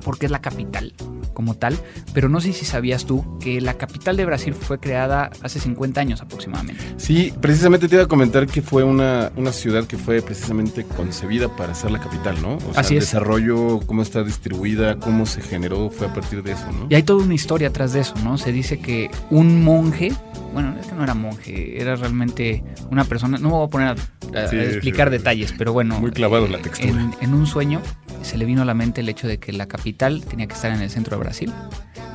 porque 0.03 0.25
es 0.25 0.31
la 0.31 0.41
capital 0.41 0.94
como 1.33 1.55
tal. 1.55 1.77
Pero 2.13 2.29
no 2.29 2.39
sé 2.41 2.53
si 2.53 2.65
sabías 2.65 3.05
tú 3.05 3.38
que 3.39 3.59
la 3.61 3.73
capital 3.75 4.15
de 4.17 4.25
Brasil 4.25 4.53
fue 4.53 4.79
creada 4.79 5.31
hace 5.41 5.59
50 5.59 6.00
años 6.00 6.21
aproximadamente. 6.21 6.83
Sí, 6.97 7.33
precisamente 7.41 7.88
te 7.88 7.95
iba 7.95 8.03
a 8.03 8.07
comentar 8.07 8.45
que 8.47 8.61
fue 8.61 8.83
una, 8.83 9.31
una 9.35 9.51
ciudad 9.51 9.85
que 9.85 9.97
fue 9.97 10.21
precisamente 10.21 10.83
concebida 10.85 11.53
para 11.55 11.73
ser 11.73 11.91
la 11.91 12.00
capital, 12.00 12.41
¿no? 12.41 12.55
O 12.57 12.59
sea, 12.73 12.81
Así 12.81 12.94
el 12.95 13.00
es. 13.01 13.05
desarrollo, 13.09 13.79
cómo 13.85 14.01
está 14.01 14.23
distribuida, 14.23 14.97
cómo 15.00 15.25
se 15.25 15.41
generó, 15.41 15.89
fue 15.89 16.07
a 16.07 16.13
partir 16.13 16.44
de 16.44 16.51
eso, 16.53 16.71
¿no? 16.71 16.85
Y 16.89 16.95
hay 16.95 17.03
toda 17.03 17.23
una 17.23 17.33
historia 17.33 17.69
atrás 17.69 17.94
de 17.94 18.01
eso, 18.01 18.13
¿no? 18.23 18.38
Se 18.38 18.51
dice 18.51 18.79
que 18.79 19.09
un 19.31 19.63
monje, 19.63 20.11
bueno, 20.53 20.75
es 20.79 20.88
que 20.88 20.94
no 20.94 21.03
era 21.03 21.13
monje, 21.13 21.81
era 21.81 21.95
realmente 21.95 22.63
una 22.91 23.03
persona, 23.03 23.38
no 23.38 23.50
me 23.50 23.55
voy 23.55 23.65
a 23.67 23.69
poner 23.69 23.88
a, 23.89 24.39
a 24.39 24.47
Sí, 24.47 24.57
explicar 24.57 25.09
sí, 25.09 25.17
detalles, 25.17 25.53
pero 25.57 25.73
bueno. 25.73 26.00
Muy 26.00 26.11
clavado 26.11 26.45
eh, 26.45 26.50
la 26.50 26.59
textura. 26.59 26.89
En, 26.91 27.13
en 27.19 27.33
un 27.33 27.45
sueño 27.47 27.81
se 28.21 28.38
le 28.38 28.45
vino 28.45 28.61
a 28.61 28.65
la 28.65 28.73
mente 28.73 29.01
el 29.01 29.09
hecho 29.09 29.27
de 29.27 29.38
que 29.39 29.51
la 29.51 29.67
capital 29.67 30.23
tenía 30.23 30.47
que 30.47 30.53
estar 30.53 30.71
en 30.71 30.81
el 30.81 30.89
centro 30.89 31.17
de 31.17 31.23
Brasil 31.23 31.51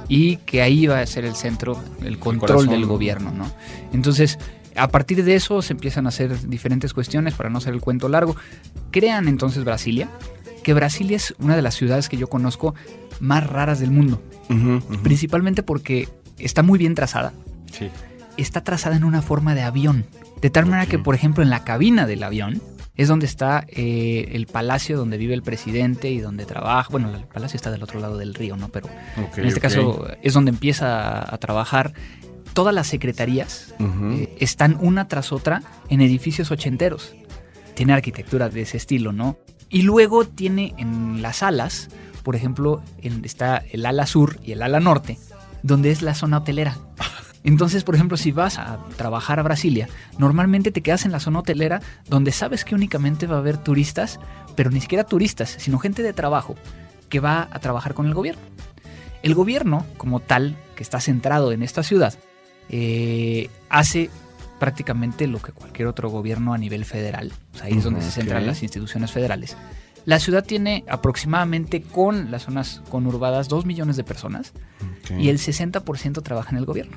y 0.08 0.37
que 0.38 0.62
ahí 0.62 0.85
iba 0.85 1.00
a 1.00 1.06
ser 1.06 1.25
el 1.25 1.35
centro, 1.35 1.79
el 2.02 2.19
control 2.19 2.69
del 2.69 2.82
¿no? 2.82 2.88
gobierno, 2.88 3.31
¿no? 3.31 3.50
Entonces, 3.93 4.38
a 4.75 4.88
partir 4.88 5.25
de 5.25 5.34
eso 5.34 5.61
se 5.61 5.73
empiezan 5.75 6.06
a 6.06 6.08
hacer 6.11 6.49
diferentes 6.49 6.94
cuestiones 6.94 7.34
para 7.34 7.50
no 7.50 7.58
hacer 7.58 7.75
el 7.75 7.81
cuento 7.81 8.08
largo. 8.08 8.37
Crean 8.91 9.29
entonces 9.29 9.64
Brasilia, 9.64 10.08
que 10.62 10.73
Brasilia 10.73 11.17
es 11.17 11.34
una 11.38 11.56
de 11.56 11.62
las 11.62 11.75
ciudades 11.75 12.08
que 12.08 12.17
yo 12.17 12.29
conozco 12.29 12.75
más 13.20 13.46
raras 13.46 13.81
del 13.81 13.91
mundo 13.91 14.23
principalmente 15.02 15.62
porque 15.62 16.08
está 16.38 16.62
muy 16.62 16.79
bien 16.79 16.94
trazada. 16.94 17.32
Sí. 17.73 17.91
Está 18.38 18.62
trazada 18.64 18.96
en 18.96 19.05
una 19.05 19.20
forma 19.20 19.55
de 19.55 19.62
avión. 19.62 20.06
De 20.40 20.49
tal 20.49 20.64
manera 20.64 20.88
que, 20.88 20.99
por 20.99 21.14
ejemplo, 21.14 21.43
en 21.43 21.50
la 21.50 21.64
cabina 21.64 22.06
del 22.06 22.23
avión 22.23 22.62
es 22.96 23.06
donde 23.08 23.26
está 23.26 23.64
eh, 23.69 24.31
el 24.32 24.46
palacio 24.46 24.96
donde 24.96 25.19
vive 25.19 25.35
el 25.35 25.43
presidente 25.43 26.11
y 26.11 26.19
donde 26.19 26.46
trabaja. 26.46 26.88
Bueno, 26.90 27.14
el 27.14 27.25
palacio 27.25 27.56
está 27.56 27.70
del 27.70 27.82
otro 27.82 28.00
lado 28.00 28.17
del 28.19 28.35
río, 28.35 28.56
¿no? 28.56 28.69
Pero 28.69 28.88
en 29.37 29.44
este 29.46 29.61
caso 29.61 30.06
es 30.23 30.35
donde 30.35 30.50
empieza 30.50 31.32
a, 31.32 31.38
trabajar. 31.38 31.93
Todas 32.55 32.75
las 32.75 32.88
secretarías 32.88 33.75
eh, 33.79 34.37
están 34.41 34.76
una 34.81 35.06
tras 35.06 35.32
otra 35.32 35.62
en 35.88 36.00
edificios 36.00 36.50
ochenteros. 36.50 37.14
Tiene 37.75 37.93
arquitectura 37.93 38.49
de 38.49 38.62
ese 38.62 38.76
estilo, 38.79 39.12
¿no? 39.12 39.38
Y 39.69 39.82
luego 39.82 40.25
tiene 40.26 40.75
en 40.79 41.23
las 41.23 41.44
alas, 41.44 41.91
por 42.25 42.34
ejemplo, 42.34 42.82
en- 43.00 43.25
está 43.25 43.58
el 43.70 43.87
ala 43.87 44.06
sur 44.06 44.41
y 44.43 44.52
el 44.52 44.62
ala 44.62 44.81
norte, 44.81 45.19
donde 45.62 45.93
es 45.93 46.02
la 46.02 46.14
zona 46.14 46.38
hotelera. 46.38 46.79
Entonces, 47.44 47.85
por 47.85 47.94
ejemplo, 47.94 48.17
si 48.17 48.32
vas 48.32 48.58
a 48.58 48.79
trabajar 48.96 49.38
a 49.38 49.43
Brasilia, 49.43 49.88
normalmente 50.19 50.73
te 50.73 50.82
quedas 50.82 51.05
en 51.05 51.12
la 51.12 51.20
zona 51.20 51.40
hotelera 51.40 51.81
donde 52.08 52.32
sabes 52.32 52.64
que 52.64 52.75
únicamente 52.75 53.26
va 53.26 53.37
a 53.37 53.38
haber 53.38 53.58
turistas, 53.58 54.19
pero 54.56 54.70
ni 54.70 54.81
siquiera 54.81 55.05
turistas, 55.05 55.55
sino 55.58 55.79
gente 55.79 56.03
de 56.03 56.13
trabajo 56.13 56.56
que 57.08 57.20
va 57.20 57.48
a 57.51 57.58
trabajar 57.60 57.94
con 57.94 58.06
el 58.06 58.15
gobierno. 58.15 58.43
El 59.22 59.34
gobierno, 59.34 59.86
como 59.96 60.20
tal, 60.20 60.56
que 60.77 60.82
está 60.82 61.01
centrado 61.01 61.53
en 61.53 61.63
esta 61.63 61.82
ciudad, 61.82 62.15
eh, 62.69 63.48
hace 63.69 64.10
prácticamente 64.58 65.27
lo 65.27 65.41
que 65.41 65.53
cualquier 65.53 65.89
otro 65.89 66.10
gobierno 66.10 66.53
a 66.53 66.58
nivel 66.58 66.84
federal. 66.84 67.32
O 67.55 67.58
sea, 67.58 67.67
ahí 67.67 67.74
es 67.74 67.84
donde 67.84 68.03
se 68.03 68.10
centran 68.10 68.46
las 68.46 68.63
instituciones 68.63 69.13
federales. 69.13 69.56
La 70.05 70.19
ciudad 70.19 70.44
tiene 70.44 70.84
aproximadamente 70.89 71.82
con 71.82 72.31
las 72.31 72.44
zonas 72.44 72.82
conurbadas 72.89 73.48
2 73.48 73.67
millones 73.67 73.96
de 73.96 74.05
personas 74.05 74.53
y 75.19 75.29
el 75.29 75.39
60% 75.39 76.22
trabaja 76.22 76.51
en 76.51 76.56
el 76.56 76.65
gobierno. 76.65 76.96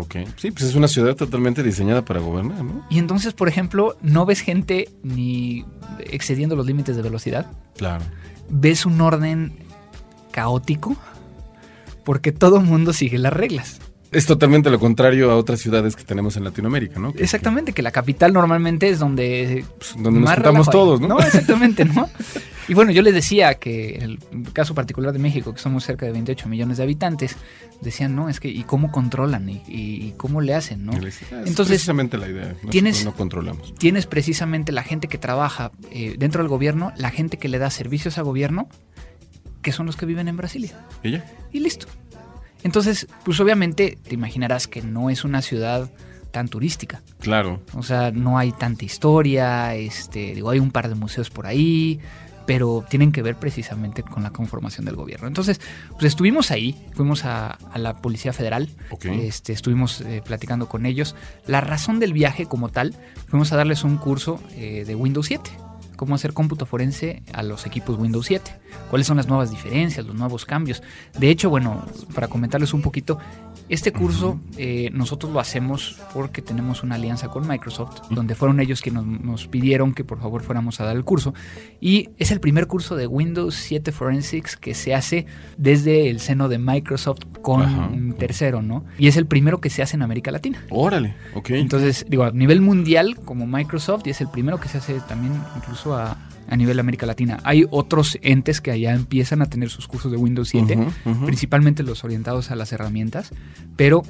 Ok. 0.00 0.16
Sí, 0.36 0.50
pues 0.50 0.64
es 0.64 0.74
una 0.74 0.88
ciudad 0.88 1.14
totalmente 1.16 1.62
diseñada 1.62 2.04
para 2.04 2.20
gobernar, 2.20 2.64
¿no? 2.64 2.84
Y 2.90 2.98
entonces, 2.98 3.32
por 3.32 3.48
ejemplo, 3.48 3.96
no 4.02 4.26
ves 4.26 4.40
gente 4.40 4.88
ni 5.02 5.64
excediendo 6.00 6.56
los 6.56 6.66
límites 6.66 6.96
de 6.96 7.02
velocidad, 7.02 7.46
Claro. 7.76 8.04
ves 8.48 8.84
un 8.86 9.00
orden 9.00 9.52
caótico 10.32 10.96
porque 12.04 12.32
todo 12.32 12.56
el 12.58 12.64
mundo 12.64 12.92
sigue 12.92 13.18
las 13.18 13.32
reglas. 13.32 13.80
Es 14.12 14.26
totalmente 14.26 14.70
lo 14.70 14.80
contrario 14.80 15.30
a 15.30 15.36
otras 15.36 15.60
ciudades 15.60 15.94
que 15.94 16.02
tenemos 16.02 16.36
en 16.36 16.42
Latinoamérica, 16.42 16.98
¿no? 16.98 17.12
Que- 17.12 17.22
Exactamente, 17.22 17.72
que 17.72 17.82
la 17.82 17.92
capital 17.92 18.32
normalmente 18.32 18.88
es 18.88 18.98
donde, 18.98 19.64
pues, 19.78 19.94
donde 19.96 20.18
nos 20.20 20.34
juntamos 20.34 20.68
todos, 20.68 21.00
¿no? 21.00 21.08
No, 21.08 21.20
exactamente, 21.20 21.84
¿no? 21.84 22.08
Y 22.68 22.74
bueno, 22.74 22.92
yo 22.92 23.02
les 23.02 23.14
decía 23.14 23.54
que 23.54 23.96
en 23.96 24.02
el 24.02 24.18
caso 24.52 24.74
particular 24.74 25.12
de 25.12 25.18
México, 25.18 25.52
que 25.52 25.60
somos 25.60 25.84
cerca 25.84 26.06
de 26.06 26.12
28 26.12 26.48
millones 26.48 26.76
de 26.78 26.82
habitantes, 26.84 27.36
decían, 27.80 28.14
no, 28.14 28.28
es 28.28 28.40
que, 28.40 28.48
¿y 28.48 28.62
cómo 28.64 28.90
controlan? 28.92 29.48
¿Y, 29.48 30.12
cómo 30.16 30.40
le 30.40 30.54
hacen? 30.54 30.84
¿no? 30.84 30.92
Ah, 30.92 31.00
es 31.06 31.22
Entonces, 31.30 31.68
precisamente 31.68 32.18
la 32.18 32.28
idea. 32.28 32.44
Nosotros 32.48 32.70
tienes- 32.70 33.04
no 33.04 33.14
controlamos. 33.14 33.74
Tienes 33.76 34.06
precisamente 34.06 34.72
la 34.72 34.82
gente 34.82 35.08
que 35.08 35.18
trabaja 35.18 35.72
eh, 35.90 36.14
dentro 36.18 36.42
del 36.42 36.48
gobierno, 36.48 36.92
la 36.96 37.10
gente 37.10 37.38
que 37.38 37.48
le 37.48 37.58
da 37.58 37.70
servicios 37.70 38.18
al 38.18 38.24
gobierno, 38.24 38.68
que 39.62 39.72
son 39.72 39.86
los 39.86 39.96
que 39.96 40.06
viven 40.06 40.28
en 40.28 40.36
Brasilia. 40.36 40.86
¿Y 41.02 41.12
ya? 41.12 41.24
Y 41.52 41.60
listo. 41.60 41.86
Entonces, 42.62 43.06
pues 43.24 43.40
obviamente 43.40 43.98
te 44.02 44.14
imaginarás 44.14 44.66
que 44.66 44.82
no 44.82 45.10
es 45.10 45.24
una 45.24 45.42
ciudad 45.42 45.90
tan 46.30 46.48
turística. 46.48 47.02
Claro. 47.20 47.60
O 47.74 47.82
sea, 47.82 48.10
no 48.10 48.38
hay 48.38 48.52
tanta 48.52 48.84
historia, 48.84 49.74
este, 49.74 50.34
digo, 50.34 50.50
hay 50.50 50.58
un 50.60 50.70
par 50.70 50.88
de 50.88 50.94
museos 50.94 51.30
por 51.30 51.46
ahí, 51.46 51.98
pero 52.50 52.84
tienen 52.88 53.12
que 53.12 53.22
ver 53.22 53.36
precisamente 53.36 54.02
con 54.02 54.24
la 54.24 54.30
conformación 54.30 54.84
del 54.84 54.96
gobierno. 54.96 55.28
Entonces, 55.28 55.60
pues 55.92 56.06
estuvimos 56.06 56.50
ahí, 56.50 56.74
fuimos 56.94 57.24
a, 57.24 57.52
a 57.52 57.78
la 57.78 57.98
Policía 58.02 58.32
Federal, 58.32 58.68
este, 59.04 59.52
estuvimos 59.52 60.00
eh, 60.00 60.20
platicando 60.26 60.68
con 60.68 60.84
ellos. 60.84 61.14
La 61.46 61.60
razón 61.60 62.00
del 62.00 62.12
viaje 62.12 62.46
como 62.46 62.68
tal, 62.68 62.96
fuimos 63.28 63.52
a 63.52 63.56
darles 63.56 63.84
un 63.84 63.98
curso 63.98 64.40
eh, 64.56 64.82
de 64.84 64.96
Windows 64.96 65.26
7, 65.26 65.48
cómo 66.00 66.14
hacer 66.14 66.32
cómputo 66.32 66.64
forense 66.64 67.22
a 67.34 67.42
los 67.42 67.66
equipos 67.66 67.98
Windows 67.98 68.24
7, 68.24 68.50
cuáles 68.88 69.06
son 69.06 69.18
las 69.18 69.28
nuevas 69.28 69.50
diferencias, 69.50 70.06
los 70.06 70.16
nuevos 70.16 70.46
cambios. 70.46 70.82
De 71.18 71.28
hecho, 71.28 71.50
bueno, 71.50 71.84
para 72.14 72.26
comentarles 72.26 72.72
un 72.72 72.80
poquito, 72.80 73.18
este 73.68 73.92
curso 73.92 74.40
eh, 74.56 74.88
nosotros 74.94 75.30
lo 75.30 75.40
hacemos 75.40 75.98
porque 76.14 76.40
tenemos 76.40 76.82
una 76.82 76.94
alianza 76.94 77.28
con 77.28 77.46
Microsoft, 77.46 78.00
donde 78.08 78.34
fueron 78.34 78.60
ellos 78.60 78.80
quienes 78.80 79.04
nos, 79.04 79.20
nos 79.20 79.46
pidieron 79.46 79.92
que 79.92 80.02
por 80.02 80.18
favor 80.18 80.42
fuéramos 80.42 80.80
a 80.80 80.84
dar 80.84 80.96
el 80.96 81.04
curso. 81.04 81.34
Y 81.82 82.08
es 82.16 82.30
el 82.30 82.40
primer 82.40 82.66
curso 82.66 82.96
de 82.96 83.06
Windows 83.06 83.54
7 83.54 83.92
Forensics 83.92 84.56
que 84.56 84.72
se 84.72 84.94
hace 84.94 85.26
desde 85.58 86.08
el 86.08 86.20
seno 86.20 86.48
de 86.48 86.58
Microsoft 86.58 87.20
con 87.42 87.62
Ajá. 87.62 87.88
un 87.92 88.14
tercero, 88.14 88.62
¿no? 88.62 88.86
Y 88.98 89.06
es 89.06 89.18
el 89.18 89.26
primero 89.26 89.60
que 89.60 89.68
se 89.68 89.82
hace 89.82 89.96
en 89.96 90.02
América 90.02 90.30
Latina. 90.30 90.64
Órale, 90.70 91.14
ok. 91.34 91.50
Entonces, 91.50 92.06
digo, 92.08 92.24
a 92.24 92.30
nivel 92.30 92.62
mundial 92.62 93.18
como 93.24 93.46
Microsoft 93.46 94.06
y 94.06 94.10
es 94.10 94.20
el 94.22 94.28
primero 94.28 94.58
que 94.58 94.68
se 94.68 94.78
hace 94.78 94.98
también 95.00 95.34
incluso 95.56 95.89
a, 95.96 96.16
a 96.48 96.56
nivel 96.56 96.78
América 96.80 97.06
Latina. 97.06 97.38
Hay 97.44 97.66
otros 97.70 98.18
entes 98.22 98.60
que 98.60 98.70
allá 98.70 98.92
empiezan 98.94 99.42
a 99.42 99.46
tener 99.46 99.70
sus 99.70 99.86
cursos 99.86 100.10
de 100.10 100.18
Windows 100.18 100.48
7, 100.48 100.76
Ujú, 100.76 101.10
ujú. 101.10 101.26
principalmente 101.26 101.82
los 101.82 102.04
orientados 102.04 102.50
a 102.50 102.56
las 102.56 102.72
herramientas, 102.72 103.30
pero 103.76 104.02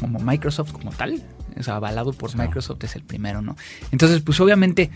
como 0.00 0.18
Microsoft 0.18 0.72
como 0.72 0.90
tal, 0.92 1.22
o 1.58 1.62
sea, 1.62 1.76
avalado 1.76 2.12
por 2.12 2.36
Microsoft 2.36 2.84
es 2.84 2.94
el 2.96 3.02
primero, 3.02 3.42
¿no? 3.42 3.56
Entonces, 3.90 4.20
pues 4.20 4.38
obviamente, 4.40 4.90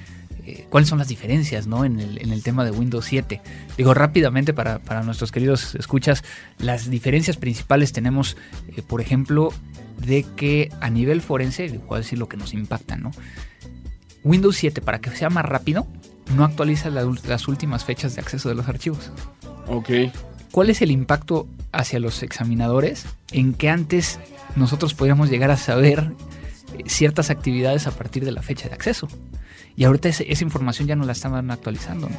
eh, 0.47 0.67
¿cuáles 0.71 0.89
son 0.89 0.99
las 0.99 1.09
diferencias, 1.09 1.67
¿no? 1.67 1.85
En 1.85 1.99
el, 1.99 2.23
en 2.23 2.31
el 2.31 2.43
tema 2.43 2.65
de 2.65 2.71
Windows 2.71 3.05
7. 3.07 3.41
Digo, 3.77 3.95
rápidamente 3.95 4.53
para, 4.55 4.79
para 4.79 5.03
nuestros 5.03 5.33
queridos 5.33 5.75
escuchas, 5.75 6.23
las 6.59 6.89
diferencias 6.89 7.37
principales 7.37 7.93
tenemos, 7.93 8.37
eh, 8.77 8.83
por 8.83 9.01
ejemplo, 9.01 9.53
de 9.99 10.25
que 10.37 10.71
a 10.81 10.89
nivel 10.89 11.21
forense, 11.21 11.81
a 11.91 11.97
decir 11.97 12.19
lo 12.19 12.29
que 12.29 12.37
nos 12.37 12.55
impacta, 12.55 12.97
¿no? 12.97 13.11
Windows 14.25 14.57
7, 14.57 14.81
para 14.81 15.01
que 15.01 15.11
sea 15.11 15.31
más 15.31 15.45
rápido, 15.45 15.87
no 16.37 16.45
actualiza 16.45 16.91
la 16.91 17.03
las 17.27 17.49
últimas 17.49 17.85
fechas 17.85 18.15
de 18.15 18.21
acceso 18.21 18.49
de 18.49 18.55
los 18.55 18.69
archivos. 18.69 19.11
Ok. 19.67 19.91
¿Cuál 20.51 20.71
es 20.71 20.83
el 20.83 20.91
impacto 20.91 21.49
hacia 21.73 21.99
los 21.99 22.23
examinadores 22.23 23.07
en 23.33 23.55
que 23.55 23.71
antes 23.71 24.19
nosotros 24.55 24.95
podíamos 24.95 25.31
llegar 25.31 25.51
a 25.51 25.57
saber 25.57 26.13
eh, 26.79 26.83
ciertas 26.87 27.31
actividades 27.31 27.87
a 27.87 27.91
partir 27.93 28.25
de 28.25 28.33
la 28.33 28.43
fecha 28.43 28.69
de 28.69 28.75
acceso? 28.75 29.09
Y 29.77 29.85
ahorita 29.85 30.09
ese- 30.11 30.31
esa 30.31 30.45
información 30.45 30.87
ya 30.89 30.97
no 30.97 31.05
la 31.07 31.13
estaban 31.13 31.51
actualizando. 31.51 32.09
¿no? 32.11 32.17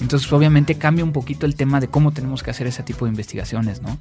Entonces, 0.00 0.30
obviamente 0.32 0.74
cambia 0.76 1.04
un 1.04 1.12
poquito 1.12 1.46
el 1.46 1.54
tema 1.56 1.80
de 1.80 1.88
cómo 1.88 2.12
tenemos 2.12 2.42
que 2.42 2.50
hacer 2.50 2.66
ese 2.66 2.82
tipo 2.82 3.06
de 3.06 3.10
investigaciones, 3.10 3.80
¿no? 3.80 3.98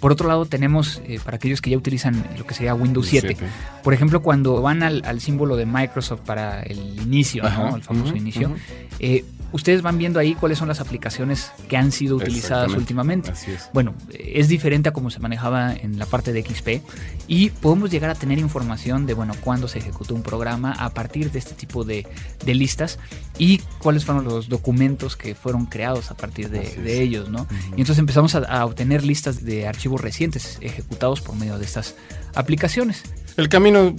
Por 0.00 0.12
otro 0.12 0.28
lado, 0.28 0.44
tenemos, 0.44 1.00
eh, 1.06 1.18
para 1.24 1.36
aquellos 1.36 1.60
que 1.60 1.70
ya 1.70 1.76
utilizan 1.76 2.24
lo 2.38 2.46
que 2.46 2.54
sería 2.54 2.74
Windows 2.74 3.06
7, 3.06 3.36
por 3.82 3.94
ejemplo, 3.94 4.20
cuando 4.20 4.60
van 4.60 4.82
al, 4.82 5.02
al 5.04 5.20
símbolo 5.20 5.56
de 5.56 5.64
Microsoft 5.64 6.20
para 6.20 6.62
el 6.62 6.78
inicio, 7.00 7.42
¿no? 7.42 7.76
El 7.76 7.82
famoso 7.82 8.10
ujú, 8.10 8.18
inicio, 8.18 8.48
ujú. 8.48 8.56
eh, 9.00 9.24
ustedes 9.52 9.80
van 9.80 9.96
viendo 9.96 10.18
ahí 10.20 10.34
cuáles 10.34 10.58
son 10.58 10.68
las 10.68 10.80
aplicaciones 10.80 11.50
que 11.68 11.76
han 11.78 11.92
sido 11.92 12.16
utilizadas 12.16 12.72
últimamente. 12.72 13.30
Así 13.30 13.52
es. 13.52 13.70
Bueno, 13.72 13.94
es 14.10 14.48
diferente 14.48 14.90
a 14.90 14.92
cómo 14.92 15.08
se 15.08 15.18
manejaba 15.18 15.72
en 15.72 15.98
la 15.98 16.04
parte 16.04 16.32
de 16.32 16.42
XP 16.42 16.82
y 17.26 17.50
podemos 17.50 17.90
llegar 17.90 18.10
a 18.10 18.14
tener 18.14 18.38
información 18.38 19.06
de, 19.06 19.14
bueno, 19.14 19.34
cuándo 19.40 19.66
se 19.66 19.78
ejecutó 19.78 20.14
un 20.14 20.22
programa 20.22 20.72
a 20.72 20.90
partir 20.90 21.30
de 21.30 21.38
este 21.38 21.54
tipo 21.54 21.84
de, 21.84 22.06
de 22.44 22.54
listas 22.54 22.98
y 23.38 23.58
cuáles 23.78 24.04
fueron 24.04 24.24
los 24.24 24.48
documentos 24.48 25.16
que 25.16 25.34
fueron 25.34 25.66
creados 25.66 26.10
a 26.10 26.16
partir 26.16 26.50
de, 26.50 26.74
de 26.76 27.02
ellos, 27.02 27.30
¿no? 27.30 27.46
Y 27.76 27.80
entonces 27.80 27.98
empezamos 27.98 28.34
a, 28.34 28.38
a 28.40 28.64
obtener 28.64 29.04
listas 29.04 29.44
de 29.44 29.66
archivos 29.66 29.85
recientes 29.94 30.58
ejecutados 30.60 31.20
por 31.20 31.36
medio 31.36 31.58
de 31.58 31.64
estas 31.64 31.94
aplicaciones. 32.34 33.02
El 33.36 33.48
camino 33.48 33.94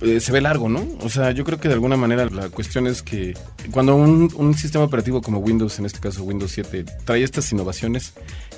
eh, 0.00 0.20
se 0.20 0.32
ve 0.32 0.40
largo, 0.40 0.68
¿no? 0.68 0.86
O 1.00 1.08
sea, 1.08 1.30
yo 1.30 1.44
creo 1.44 1.58
que 1.58 1.68
de 1.68 1.74
alguna 1.74 1.96
manera 1.96 2.26
la 2.26 2.48
cuestión 2.50 2.86
es 2.86 3.02
que 3.02 3.34
cuando 3.70 3.96
un, 3.96 4.32
un 4.36 4.54
sistema 4.54 4.84
operativo 4.84 5.22
como 5.22 5.38
Windows, 5.38 5.78
en 5.78 5.86
este 5.86 6.00
caso 6.00 6.24
Windows 6.24 6.52
7, 6.52 6.84
trae 7.04 7.22
estas 7.22 7.50
innovaciones, 7.52 8.12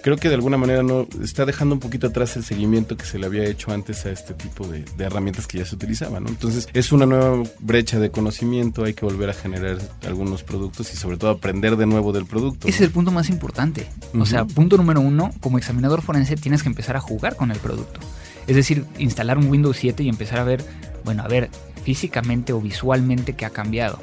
creo 0.07 0.19
que 0.19 0.29
de 0.29 0.37
alguna 0.37 0.57
manera 0.57 0.85
no 0.85 1.09
está 1.21 1.45
dejando 1.45 1.75
un 1.75 1.81
poquito 1.81 2.07
atrás 2.07 2.37
el 2.37 2.45
seguimiento 2.45 2.97
que 2.97 3.05
se 3.05 3.19
le 3.19 3.27
había 3.27 3.45
hecho 3.45 3.73
antes 3.73 4.07
a 4.07 4.13
este 4.13 4.35
tipo 4.35 4.65
de, 4.69 4.85
de 4.97 5.05
herramientas 5.05 5.49
que 5.49 5.59
ya 5.59 5.65
se 5.65 5.75
utilizaban, 5.75 6.23
¿no? 6.23 6.29
Entonces 6.29 6.69
es 6.75 6.93
una 6.93 7.07
nueva 7.07 7.43
brecha 7.59 7.99
de 7.99 8.13
conocimiento, 8.13 8.85
hay 8.85 8.95
que 8.95 9.05
volver 9.05 9.31
a 9.31 9.33
generar 9.33 9.79
algunos 10.07 10.45
productos 10.45 10.95
y 10.95 10.97
sobre 10.97 11.17
todo 11.17 11.31
aprender 11.31 11.77
de 11.77 11.87
nuevo 11.87 12.13
del 12.13 12.25
producto. 12.25 12.69
Ese 12.69 12.77
es 12.77 12.81
el 12.83 12.93
punto 12.93 13.11
más 13.11 13.29
importante. 13.31 13.89
O 14.17 14.25
sea, 14.27 14.45
punto 14.45 14.77
número 14.77 15.01
uno, 15.01 15.33
como 15.41 15.59
examinador 15.59 16.03
forense 16.03 16.37
tienes 16.37 16.63
que 16.63 16.69
empezar 16.69 16.95
a 16.95 17.01
jugar 17.01 17.35
con 17.35 17.51
el 17.51 17.59
producto. 17.59 17.99
Es 18.47 18.55
decir, 18.55 18.85
instalar 18.99 19.39
un 19.39 19.49
Windows 19.49 19.77
7 19.77 20.05
y 20.05 20.09
empezar 20.09 20.39
a 20.39 20.45
ver, 20.45 20.65
bueno, 21.05 21.25
a 21.25 21.27
ver 21.27 21.51
físicamente 21.83 22.53
o 22.53 22.61
visualmente 22.61 23.33
qué 23.33 23.45
ha 23.45 23.51
cambiado. 23.51 23.99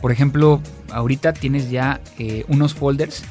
Por 0.00 0.12
ejemplo, 0.12 0.60
ahorita 0.92 1.32
tienes 1.32 1.68
ya 1.68 2.00
eh, 2.16 2.44
unos 2.46 2.74
folders, 2.74 3.24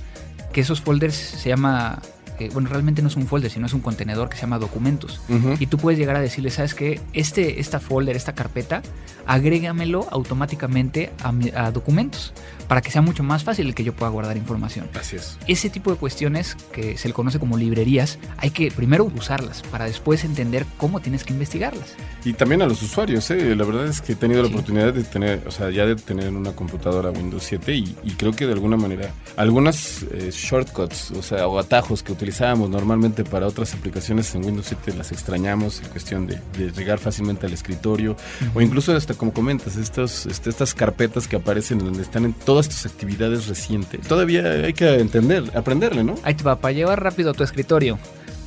que 0.52 0.62
esos 0.62 0.82
folders 0.82 1.16
se 1.16 1.50
llama, 1.50 2.00
eh, 2.40 2.50
bueno, 2.54 2.70
realmente 2.70 3.02
no 3.02 3.08
es 3.08 3.16
un 3.16 3.28
folder, 3.28 3.50
sino 3.52 3.66
es 3.68 3.74
un 3.74 3.82
contenedor 3.82 4.30
que 4.30 4.36
se 4.36 4.42
llama 4.42 4.60
documentos. 4.60 5.22
Y 5.60 5.68
tú 5.68 5.78
puedes 5.78 6.00
llegar 6.00 6.16
a 6.16 6.22
decirle, 6.22 6.50
¿sabes 6.50 6.74
qué? 6.74 7.00
Este, 7.14 7.60
esta 7.60 7.80
folder, 7.80 8.16
esta 8.16 8.34
carpeta, 8.34 8.82
agrégamelo 9.28 10.08
automáticamente 10.12 11.12
a, 11.24 11.32
mi- 11.32 11.52
a 11.56 11.72
documentos 11.72 12.34
para 12.72 12.80
que 12.82 12.90
sea 12.90 13.02
mucho 13.02 13.22
más 13.22 13.44
fácil 13.44 13.68
el 13.68 13.76
que 13.76 13.84
yo 13.84 13.92
pueda 13.92 14.10
guardar 14.10 14.38
información. 14.38 14.88
Así 14.98 15.18
es. 15.18 15.38
Ese 15.46 15.70
tipo 15.70 15.92
de 15.92 15.98
cuestiones 15.98 16.56
que 16.72 16.98
se 16.98 17.10
le 17.10 17.14
conoce 17.14 17.38
como 17.38 17.58
librerías, 17.58 18.18
hay 18.38 18.52
que 18.52 18.72
primero 18.72 19.04
usarlas 19.14 19.62
para 19.64 19.84
después 19.84 20.24
entender 20.24 20.66
cómo 20.78 21.02
tienes 21.02 21.26
que 21.26 21.34
investigarlas. 21.34 21.96
Y 22.24 22.32
también 22.32 22.62
a 22.62 22.68
los 22.68 22.82
usuarios, 22.82 23.30
¿eh? 23.30 23.58
La 23.58 23.66
verdad 23.66 23.88
es 23.88 24.00
que 24.00 24.14
he 24.14 24.16
tenido 24.16 24.42
la 24.42 24.48
Sí. 24.48 24.54
oportunidad 24.54 24.94
de 24.94 25.04
tener, 25.04 25.44
o 25.46 25.52
sea, 25.52 25.70
ya 25.70 25.86
de 25.86 25.98
tener 25.98 26.30
una 26.30 26.54
computadora 26.54 27.10
Windows 27.10 27.44
7 27.44 27.76
y, 27.76 27.94
y 28.06 28.12
creo 28.12 28.32
que 28.32 28.46
de 28.48 28.54
alguna 28.54 28.78
manera 28.78 29.12
algunas 29.36 30.04
eh, 30.04 30.30
shortcuts, 30.32 31.12
o 31.12 31.22
sea, 31.22 31.48
o 31.50 31.60
atajos 31.60 32.04
que 32.04 32.14
utilizábamos 32.14 32.70
normalmente 32.70 33.26
para 33.26 33.48
otras 33.48 33.74
aplicaciones 33.74 34.34
en 34.34 34.46
Windows 34.46 34.68
7 34.68 34.94
las 34.98 35.12
extrañamos 35.12 35.82
en 35.82 35.90
cuestión 35.90 36.26
de, 36.26 36.40
de 36.58 36.72
llegar 36.72 37.00
fácilmente 37.00 37.48
al 37.48 37.52
escritorio 37.54 38.16
o 38.54 38.62
incluso 38.62 38.96
hasta 38.96 39.14
como 39.14 39.34
comentas, 39.34 39.76
estos, 39.76 40.26
este, 40.26 40.50
estas 40.50 40.74
carpetas 40.74 41.28
que 41.28 41.36
aparecen 41.36 41.80
donde 41.80 42.02
están 42.02 42.24
en 42.24 42.32
todas 42.34 42.61
tus 42.70 42.86
actividades 42.86 43.48
recientes. 43.48 44.08
Todavía 44.08 44.44
hay 44.52 44.74
que 44.74 45.00
entender, 45.00 45.44
aprenderle, 45.56 46.04
¿no? 46.04 46.16
Ahí 46.24 46.34
te 46.36 46.44
va, 46.44 46.60
para 46.60 46.72
llevar 46.74 47.02
rápido 47.04 47.32
a 47.32 47.34
tu 47.34 47.44
escritorio, 47.44 47.98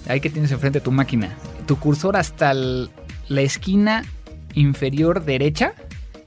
ahí 0.09 0.21
que 0.21 0.31
tienes 0.31 0.51
enfrente 0.53 0.81
tu 0.81 0.91
máquina, 0.93 1.31
tu 1.67 1.77
cursor 1.79 2.17
hasta 2.17 2.51
el- 2.51 2.91
la 3.29 3.41
esquina 3.41 4.05
inferior 4.55 5.25
derecha 5.25 5.73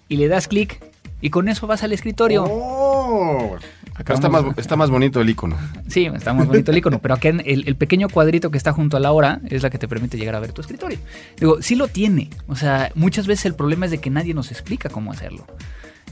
y 0.10 0.18
le 0.18 0.28
das 0.28 0.48
clic 0.48 0.82
y 1.22 1.30
con 1.30 1.48
eso 1.50 1.68
vas 1.68 1.84
al 1.84 1.94
escritorio. 1.94 2.46
Oh. 2.48 3.56
Acá 3.96 4.14
está 4.14 4.30
más, 4.30 4.44
está 4.58 4.76
más 4.76 4.92
bonito 4.92 5.22
el 5.22 5.30
icono. 5.30 5.58
Sí, 5.88 6.06
está 6.06 6.32
muy 6.32 6.46
bonito 6.46 6.70
el 6.72 6.78
icono, 6.78 7.00
pero 7.00 7.16
acá 7.16 7.30
en 7.30 7.42
el, 7.46 7.68
el 7.68 7.76
pequeño 7.76 8.10
cuadrito 8.10 8.52
que 8.52 8.58
está 8.60 8.72
junto 8.72 8.96
a 8.96 9.00
la 9.00 9.12
hora 9.12 9.40
es 9.50 9.64
la 9.64 9.72
que 9.72 9.80
te 9.80 9.88
permite 9.88 10.18
llegar 10.18 10.36
a 10.36 10.40
ver 10.40 10.52
tu 10.52 10.62
escritorio. 10.62 11.00
Digo, 11.40 11.64
sí 11.64 11.74
lo 11.76 11.88
tiene. 11.88 12.30
O 12.48 12.56
sea, 12.56 12.92
muchas 12.94 13.26
veces 13.26 13.48
el 13.48 13.56
problema 13.56 13.86
es 13.86 13.92
de 13.92 13.98
que 13.98 14.12
nadie 14.12 14.36
nos 14.36 14.52
explica 14.52 14.90
cómo 14.90 15.12
hacerlo. 15.12 15.48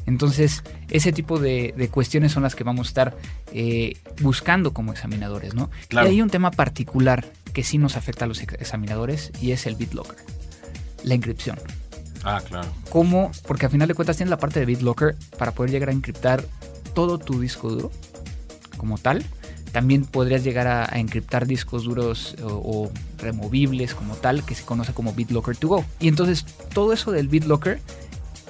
Entonces, 0.05 0.63
ese 0.89 1.11
tipo 1.11 1.39
de, 1.39 1.73
de 1.75 1.89
cuestiones 1.89 2.31
son 2.31 2.43
las 2.43 2.55
que 2.55 2.63
vamos 2.63 2.87
a 2.87 2.89
estar 2.89 3.17
eh, 3.53 3.97
buscando 4.21 4.73
como 4.73 4.91
examinadores, 4.91 5.53
¿no? 5.55 5.71
Claro. 5.87 6.07
Y 6.07 6.11
hay 6.11 6.21
un 6.21 6.29
tema 6.29 6.51
particular 6.51 7.25
que 7.53 7.63
sí 7.63 7.77
nos 7.77 7.97
afecta 7.97 8.25
a 8.25 8.27
los 8.27 8.41
ex- 8.41 8.53
examinadores 8.55 9.31
y 9.41 9.51
es 9.51 9.65
el 9.65 9.75
BitLocker, 9.75 10.17
la 11.03 11.13
encripción. 11.15 11.57
Ah, 12.23 12.41
claro. 12.47 12.67
¿Cómo? 12.89 13.31
Porque 13.47 13.65
a 13.65 13.69
final 13.69 13.87
de 13.87 13.93
cuentas 13.93 14.17
tienes 14.17 14.29
la 14.29 14.37
parte 14.37 14.59
de 14.59 14.65
BitLocker 14.65 15.15
para 15.37 15.51
poder 15.53 15.71
llegar 15.71 15.89
a 15.89 15.91
encriptar 15.91 16.43
todo 16.93 17.17
tu 17.17 17.39
disco 17.39 17.69
duro 17.69 17.91
como 18.77 18.97
tal. 18.97 19.23
También 19.71 20.05
podrías 20.05 20.43
llegar 20.43 20.67
a, 20.67 20.85
a 20.85 20.99
encriptar 20.99 21.45
discos 21.47 21.83
duros 21.83 22.35
o, 22.41 22.47
o 22.47 22.91
removibles 23.17 23.93
como 23.93 24.15
tal, 24.15 24.45
que 24.45 24.55
se 24.55 24.63
conoce 24.63 24.93
como 24.93 25.13
BitLocker 25.13 25.57
to 25.57 25.67
go. 25.67 25.85
Y 25.99 26.07
entonces 26.07 26.45
todo 26.73 26.93
eso 26.93 27.11
del 27.11 27.27
BitLocker 27.27 27.81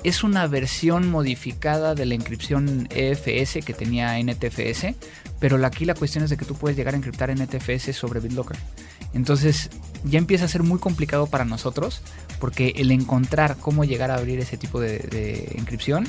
es 0.06 0.24
una 0.24 0.46
versión 0.46 1.10
modificada 1.10 1.96
de 1.96 2.06
la 2.06 2.14
encripción 2.14 2.88
EFS 2.92 3.66
que 3.66 3.74
tenía 3.74 4.20
NTFS, 4.20 4.94
pero 5.40 5.64
aquí 5.66 5.84
la 5.84 5.96
cuestión 5.96 6.24
es 6.24 6.30
de 6.30 6.38
que 6.38 6.46
tú 6.46 6.54
puedes 6.54 6.78
llegar 6.78 6.94
a 6.94 6.98
encriptar 6.98 7.32
NTFS 7.36 7.96
sobre 7.96 8.20
BitLocker. 8.20 8.56
Entonces 9.16 9.72
ya 10.04 10.20
empieza 10.20 10.46
a 10.46 10.48
ser 10.48 10.62
muy 10.62 10.78
complicado 10.78 11.26
para 11.26 11.44
nosotros 11.44 12.04
porque 12.40 12.74
el 12.76 12.92
encontrar 12.92 13.58
cómo 13.58 13.84
llegar 13.84 14.12
a 14.12 14.16
abrir 14.16 14.40
ese 14.40 14.58
tipo 14.58 14.80
de, 14.80 15.00
de 15.00 15.56
encripción 15.58 16.06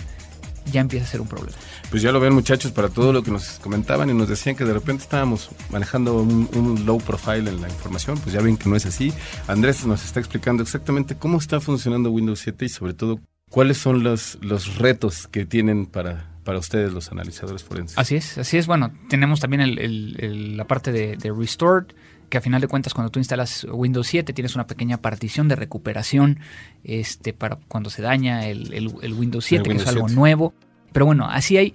ya 0.71 0.83
empieza 0.83 1.07
a 1.07 1.09
ser 1.09 1.23
un 1.23 1.29
problema. 1.29 1.57
Pues 1.89 2.03
ya 2.03 2.13
lo 2.13 2.21
ven 2.21 2.35
muchachos, 2.35 2.73
para 2.73 2.91
todo 2.91 3.15
lo 3.15 3.23
que 3.23 3.31
nos 3.31 3.61
comentaban 3.61 4.11
y 4.11 4.15
nos 4.15 4.29
decían 4.29 4.57
que 4.57 4.65
de 4.67 4.75
repente 4.75 5.05
estábamos 5.05 5.49
manejando 5.71 6.21
un, 6.21 6.51
un 6.55 6.85
low 6.85 6.99
profile 6.99 7.49
en 7.49 7.63
la 7.63 7.69
información, 7.71 8.19
pues 8.19 8.35
ya 8.35 8.43
ven 8.43 8.59
que 8.59 8.69
no 8.69 8.77
es 8.77 8.85
así. 8.85 9.15
Andrés 9.47 9.87
nos 9.87 10.05
está 10.05 10.21
explicando 10.21 10.63
exactamente 10.63 11.17
cómo 11.17 11.39
está 11.39 11.61
funcionando 11.61 12.11
Windows 12.11 12.41
7 12.41 12.67
y 12.67 12.69
sobre 12.69 12.93
todo 12.93 13.21
cuáles 13.57 13.79
son 13.79 14.03
los, 14.03 14.37
los 14.43 14.77
retos 14.77 15.29
que 15.29 15.47
tienen 15.47 15.87
para 15.87 16.27
para 16.45 16.59
ustedes 16.61 16.93
los 16.93 17.11
analizadores 17.11 17.65
forenses. 17.65 17.99
Así 17.99 18.15
es, 18.17 18.37
así 18.39 18.57
es. 18.59 18.67
Bueno, 18.69 18.93
tenemos 19.09 19.41
también 19.41 19.63
el- 19.63 19.79
el- 19.81 20.17
el- 20.21 20.57
la 20.57 20.65
parte 20.67 20.93
de, 20.93 21.17
de 21.17 21.33
Restored, 21.33 21.87
que 22.29 22.39
a 22.39 22.41
final 22.41 22.61
de 22.61 22.69
cuentas 22.69 22.93
cuando 22.95 23.11
tú 23.11 23.19
instalas 23.19 23.67
Windows 23.69 24.07
7 24.07 24.33
tienes 24.35 24.55
una 24.55 24.67
pequeña 24.69 24.99
partición 24.99 25.49
de 25.49 25.57
recuperación 25.57 26.39
este, 26.85 27.33
para 27.33 27.57
cuando 27.67 27.91
se 27.91 28.01
daña 28.03 28.47
el, 28.47 28.73
el- 28.75 28.95
el 29.03 29.13
Windows 29.15 29.45
7, 29.47 29.63
que 29.65 29.71
Windows 29.71 29.89
es 29.89 29.95
algo 29.95 30.07
7. 30.09 30.21
nuevo. 30.21 30.55
Pero 30.93 31.07
bueno, 31.07 31.27
así 31.29 31.57
hay 31.57 31.75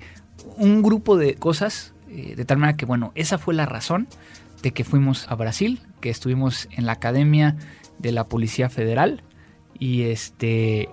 un 0.55 0.81
grupo 0.83 1.17
de 1.17 1.33
cosas, 1.35 1.93
eh, 2.09 2.35
de 2.37 2.45
tal 2.45 2.57
manera 2.59 2.77
que, 2.77 2.85
bueno, 2.85 3.11
esa 3.15 3.37
fue 3.39 3.53
la 3.53 3.65
razón 3.65 4.07
de 4.63 4.71
que 4.71 4.85
fuimos 4.85 5.25
a 5.29 5.35
Brasil, 5.35 5.81
que 5.99 6.09
estuvimos 6.09 6.69
en 6.71 6.85
la 6.85 6.93
Academia 6.93 7.57
de 7.99 8.13
la 8.13 8.25
Policía 8.29 8.69
Federal 8.69 9.21
y 9.79 10.03
este 10.03 10.87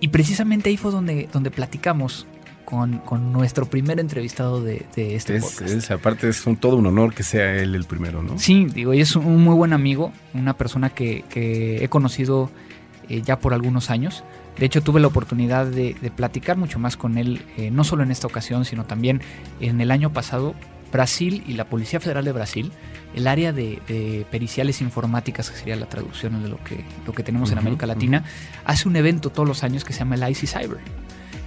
y 0.00 0.08
precisamente 0.08 0.70
ahí 0.70 0.76
fue 0.76 0.90
donde, 0.92 1.28
donde 1.32 1.50
platicamos 1.50 2.26
con, 2.64 2.98
con 2.98 3.32
nuestro 3.32 3.66
primer 3.66 3.98
entrevistado 3.98 4.62
de, 4.62 4.84
de 4.94 5.16
este 5.16 5.36
Es, 5.36 5.44
podcast. 5.44 5.70
es- 5.74 5.90
aparte 5.90 6.28
es 6.28 6.46
un, 6.46 6.56
todo 6.56 6.76
un 6.76 6.86
honor 6.86 7.14
que 7.14 7.22
sea 7.22 7.54
él 7.56 7.74
el 7.74 7.84
primero, 7.84 8.22
¿no? 8.22 8.38
Sí, 8.38 8.66
digo, 8.72 8.92
y 8.94 9.00
es 9.00 9.16
un 9.16 9.42
muy 9.42 9.54
buen 9.54 9.72
amigo, 9.72 10.12
una 10.34 10.56
persona 10.56 10.90
que, 10.90 11.24
que 11.30 11.82
he 11.82 11.88
conocido 11.88 12.50
eh, 13.08 13.22
ya 13.22 13.38
por 13.38 13.54
algunos 13.54 13.88
años. 13.90 14.22
De 14.58 14.66
hecho, 14.66 14.82
tuve 14.82 15.00
la 15.00 15.06
oportunidad 15.06 15.66
de, 15.66 15.94
de 16.02 16.10
platicar 16.10 16.56
mucho 16.58 16.78
más 16.78 16.96
con 16.96 17.16
él, 17.16 17.42
eh, 17.56 17.70
no 17.70 17.84
solo 17.84 18.02
en 18.02 18.10
esta 18.10 18.26
ocasión, 18.26 18.64
sino 18.64 18.84
también 18.84 19.22
en 19.60 19.80
el 19.80 19.90
año 19.90 20.12
pasado. 20.12 20.54
Brasil 20.92 21.44
y 21.46 21.52
la 21.52 21.66
Policía 21.66 22.00
Federal 22.00 22.24
de 22.24 22.32
Brasil, 22.32 22.72
el 23.14 23.26
área 23.26 23.52
de, 23.52 23.80
de 23.88 24.26
periciales 24.30 24.80
informáticas, 24.80 25.50
que 25.50 25.56
sería 25.56 25.76
la 25.76 25.86
traducción 25.88 26.42
de 26.42 26.48
lo 26.48 26.62
que, 26.62 26.84
lo 27.06 27.12
que 27.12 27.22
tenemos 27.22 27.50
en 27.50 27.58
Ujú, 27.58 27.66
América 27.66 27.86
Latina, 27.86 28.24
hace 28.64 28.88
un 28.88 28.96
evento 28.96 29.30
todos 29.30 29.48
los 29.48 29.64
años 29.64 29.84
que 29.84 29.92
se 29.92 30.00
llama 30.00 30.14
el 30.16 30.28
IC 30.30 30.46
Cyber. 30.46 30.78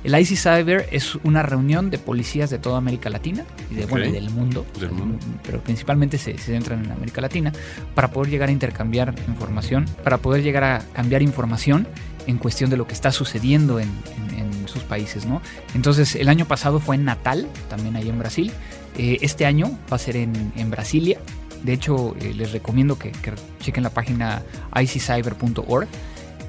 El 0.04 0.20
IC 0.20 0.36
Cyber 0.36 0.90
es 0.92 1.14
una 1.24 1.44
reunión 1.44 1.92
de 1.92 2.00
policías 2.00 2.50
de 2.50 2.58
toda 2.58 2.80
América 2.80 3.12
Latina 3.12 3.46
y 3.70 3.76
de, 3.76 3.86
bueno, 3.86 4.06
y 4.06 4.10
Ok. 4.10 4.14
del 4.16 4.30
mundo, 4.32 4.66
Del 4.80 4.92
mundo. 4.92 5.20
pero 5.44 5.60
principalmente 5.62 6.18
se, 6.18 6.34
se 6.40 6.46
centran 6.54 6.84
en 6.84 6.92
América 6.92 7.22
Latina, 7.22 7.52
para 7.94 8.10
poder 8.10 8.32
llegar 8.32 8.50
a 8.50 8.52
intercambiar 8.52 9.14
información, 9.28 9.86
para 10.04 10.18
poder 10.18 10.42
llegar 10.42 10.64
a 10.64 10.80
cambiar 10.94 11.22
información 11.22 11.88
en 12.26 12.38
cuestión 12.40 12.72
de 12.72 12.78
lo 12.78 12.88
que 12.88 12.94
está 12.94 13.12
sucediendo 13.12 13.80
en, 13.80 13.90
en- 14.30 14.40
en 14.62 14.68
sus 14.68 14.82
países, 14.84 15.26
¿no? 15.28 15.42
Entonces, 15.76 16.16
el 16.16 16.30
año 16.30 16.46
pasado 16.46 16.80
fue 16.80 16.96
en 16.96 17.04
Natal, 17.06 17.48
también 17.70 17.96
ahí 17.96 18.10
en 18.10 18.18
Brasil. 18.18 18.52
Eh, 18.98 19.18
este 19.22 19.46
año 19.46 19.78
va 19.92 19.96
a 19.98 20.00
ser 20.00 20.16
en, 20.18 20.52
en 20.56 20.70
Brasilia. 20.72 21.20
De 21.64 21.74
hecho, 21.74 22.16
eh, 22.20 22.34
les 22.34 22.52
recomiendo 22.52 22.98
que, 22.98 23.12
que 23.12 23.34
chequen 23.60 23.84
la 23.84 23.90
página 23.92 24.44
iccyber.org 24.76 25.88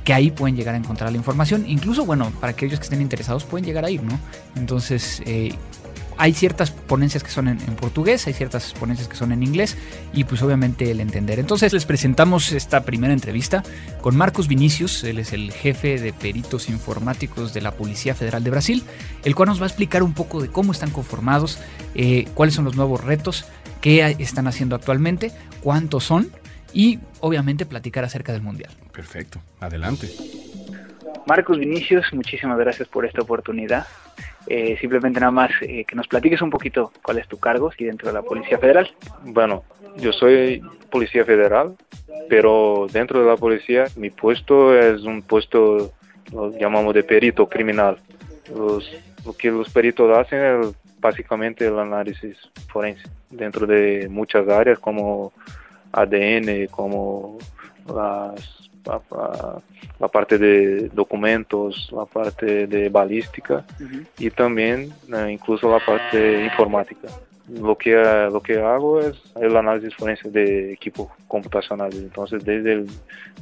que 0.04 0.12
ahí 0.12 0.30
pueden 0.30 0.56
llegar 0.56 0.74
a 0.74 0.78
encontrar 0.78 1.10
la 1.12 1.16
información. 1.16 1.64
Incluso, 1.68 2.04
bueno, 2.04 2.32
para 2.40 2.52
aquellos 2.52 2.78
que 2.78 2.84
estén 2.84 3.00
interesados 3.00 3.44
pueden 3.44 3.64
llegar 3.64 3.84
a 3.84 3.90
ir, 3.90 4.02
¿no? 4.02 4.18
Entonces, 4.56 5.22
eh, 5.26 5.54
hay 6.18 6.32
ciertas 6.34 6.70
ponencias 6.70 7.22
que 7.22 7.30
son 7.30 7.48
en, 7.48 7.58
en 7.60 7.74
portugués, 7.74 8.26
hay 8.26 8.32
ciertas 8.32 8.72
ponencias 8.74 9.08
que 9.08 9.16
son 9.16 9.32
en 9.32 9.42
inglés 9.42 9.76
y 10.12 10.24
pues 10.24 10.42
obviamente 10.42 10.90
el 10.90 11.00
entender. 11.00 11.38
Entonces 11.38 11.72
les 11.72 11.86
presentamos 11.86 12.52
esta 12.52 12.84
primera 12.84 13.12
entrevista 13.12 13.62
con 14.00 14.16
Marcos 14.16 14.48
Vinicius, 14.48 15.04
él 15.04 15.18
es 15.18 15.32
el 15.32 15.52
jefe 15.52 15.98
de 15.98 16.12
peritos 16.12 16.68
informáticos 16.68 17.54
de 17.54 17.62
la 17.62 17.72
Policía 17.72 18.14
Federal 18.14 18.44
de 18.44 18.50
Brasil, 18.50 18.84
el 19.24 19.34
cual 19.34 19.48
nos 19.48 19.60
va 19.60 19.64
a 19.64 19.68
explicar 19.68 20.02
un 20.02 20.12
poco 20.12 20.40
de 20.42 20.48
cómo 20.48 20.72
están 20.72 20.90
conformados, 20.90 21.58
eh, 21.94 22.28
cuáles 22.34 22.54
son 22.54 22.64
los 22.64 22.76
nuevos 22.76 23.02
retos, 23.02 23.46
qué 23.82 24.16
están 24.18 24.46
haciendo 24.46 24.74
actualmente, 24.74 25.30
cuántos 25.60 26.04
son 26.04 26.30
y 26.72 27.00
obviamente 27.20 27.66
platicar 27.66 28.04
acerca 28.04 28.32
del 28.32 28.40
Mundial. 28.40 28.72
Perfecto, 28.92 29.40
adelante. 29.60 30.08
Marcos 31.26 31.58
Vinicius, 31.58 32.06
muchísimas 32.12 32.58
gracias 32.58 32.88
por 32.88 33.04
esta 33.04 33.20
oportunidad. 33.20 33.86
Eh, 34.46 34.76
simplemente 34.80 35.20
nada 35.20 35.30
más 35.30 35.50
eh, 35.60 35.84
que 35.84 35.94
nos 35.94 36.08
platiques 36.08 36.42
un 36.42 36.50
poquito 36.50 36.92
cuál 37.02 37.18
es 37.18 37.28
tu 37.28 37.38
cargo 37.38 37.68
aquí 37.68 37.84
dentro 37.84 38.08
de 38.08 38.14
la 38.14 38.22
Policía 38.22 38.58
Federal. 38.58 38.90
Bueno, 39.24 39.62
yo 39.98 40.12
soy 40.12 40.62
policía 40.90 41.24
federal, 41.24 41.76
pero 42.28 42.86
dentro 42.92 43.20
de 43.20 43.26
la 43.26 43.36
policía 43.36 43.84
mi 43.96 44.10
puesto 44.10 44.76
es 44.76 45.02
un 45.02 45.22
puesto, 45.22 45.92
lo 46.32 46.50
llamamos 46.58 46.94
de 46.94 47.04
perito 47.04 47.48
criminal. 47.48 47.98
Los, 48.54 48.90
lo 49.24 49.32
que 49.32 49.50
los 49.50 49.70
peritos 49.70 50.16
hacen 50.16 50.40
es 50.40 50.74
básicamente 51.02 51.66
el 51.66 51.78
análisis 51.78 52.38
forense 52.68 53.02
dentro 53.28 53.66
de 53.66 54.06
muchas 54.08 54.48
áreas 54.48 54.78
como 54.78 55.32
ADN, 55.92 56.68
como 56.70 57.36
las, 57.86 58.70
la, 60.00 60.08
parte 60.08 60.38
de 60.38 60.88
documentos, 60.88 61.90
la 61.92 62.06
parte 62.06 62.66
de 62.66 62.88
balística 62.88 63.64
y 64.18 64.30
también 64.30 64.92
eh, 65.14 65.30
incluso 65.32 65.70
la 65.70 65.84
parte 65.84 66.44
informática. 66.44 67.08
Lo 67.48 67.76
que, 67.76 67.92
lo 68.32 68.40
que 68.40 68.60
hago 68.62 69.00
es 69.00 69.16
el 69.40 69.56
análisis 69.56 69.94
forense 69.96 70.30
de 70.30 70.72
equipos 70.72 71.08
computacionales, 71.26 71.98
entonces 71.98 72.44
desde 72.44 72.72
el- 72.74 72.86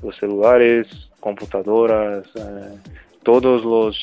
los 0.03 0.17
celulares, 0.17 0.87
computadoras, 1.21 2.25
eh, 2.35 2.79
todos 3.23 3.63
los 3.65 3.95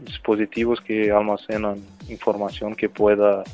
dispositivos 0.00 0.80
que 0.80 1.10
almacenan 1.10 1.78
información 2.08 2.74
que 2.74 2.88
pueda 2.88 3.44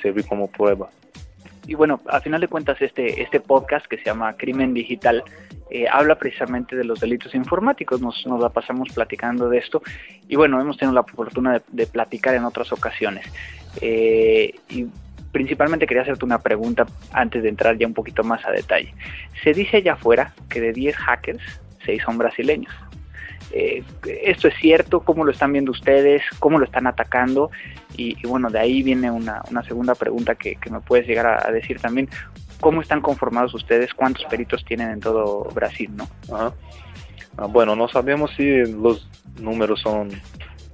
servir 0.00 0.26
como 0.26 0.48
prueba. 0.48 0.90
Y 1.66 1.74
bueno, 1.74 2.00
a 2.08 2.20
final 2.20 2.40
de 2.40 2.48
cuentas 2.48 2.80
este, 2.82 3.22
este 3.22 3.40
podcast 3.40 3.86
que 3.86 3.96
se 3.96 4.04
llama 4.04 4.34
Crimen 4.34 4.74
Digital 4.74 5.24
eh, 5.70 5.86
habla 5.90 6.16
precisamente 6.16 6.76
de 6.76 6.84
los 6.84 7.00
delitos 7.00 7.34
informáticos, 7.34 8.00
nos, 8.00 8.26
nos 8.26 8.40
la 8.40 8.50
pasamos 8.50 8.90
platicando 8.94 9.48
de 9.48 9.58
esto 9.58 9.82
y 10.28 10.36
bueno, 10.36 10.60
hemos 10.60 10.76
tenido 10.76 10.94
la 10.94 11.04
fortuna 11.04 11.54
de, 11.54 11.62
de 11.68 11.86
platicar 11.86 12.34
en 12.34 12.44
otras 12.44 12.70
ocasiones. 12.72 13.24
Eh, 13.80 14.54
y 14.68 14.86
principalmente 15.32 15.86
quería 15.86 16.02
hacerte 16.02 16.24
una 16.24 16.38
pregunta 16.38 16.86
antes 17.12 17.42
de 17.42 17.48
entrar 17.48 17.76
ya 17.76 17.86
un 17.86 17.94
poquito 17.94 18.22
más 18.22 18.44
a 18.46 18.50
detalle. 18.50 18.94
Se 19.42 19.52
dice 19.52 19.78
allá 19.78 19.94
afuera 19.94 20.32
que 20.48 20.60
de 20.60 20.72
10 20.72 20.94
hackers, 20.96 21.42
6 21.84 22.02
son 22.04 22.18
brasileños. 22.18 22.72
Eh, 23.52 23.82
¿Esto 24.22 24.48
es 24.48 24.54
cierto? 24.60 25.00
¿Cómo 25.00 25.24
lo 25.24 25.30
están 25.30 25.52
viendo 25.52 25.72
ustedes? 25.72 26.22
¿Cómo 26.38 26.58
lo 26.58 26.64
están 26.64 26.86
atacando? 26.86 27.50
Y, 27.96 28.26
bueno, 28.26 28.50
de 28.50 28.58
ahí 28.58 28.82
viene 28.82 29.10
una, 29.10 29.42
segunda 29.66 29.94
pregunta 29.94 30.34
que, 30.34 30.58
me 30.70 30.80
puedes 30.80 31.06
llegar 31.06 31.26
a, 31.26 31.50
decir 31.52 31.80
también. 31.80 32.08
¿Cómo 32.60 32.80
están 32.80 33.00
conformados 33.00 33.54
ustedes? 33.54 33.94
¿Cuántos 33.94 34.24
peritos 34.24 34.64
tienen 34.64 34.90
en 34.90 35.00
todo 35.00 35.44
Brasil? 35.54 35.90
¿no? 35.94 36.08
Ah, 36.32 36.52
bueno, 37.48 37.76
no 37.76 37.88
sabemos 37.88 38.30
si 38.36 38.64
los 38.64 39.08
números 39.40 39.80
son 39.80 40.10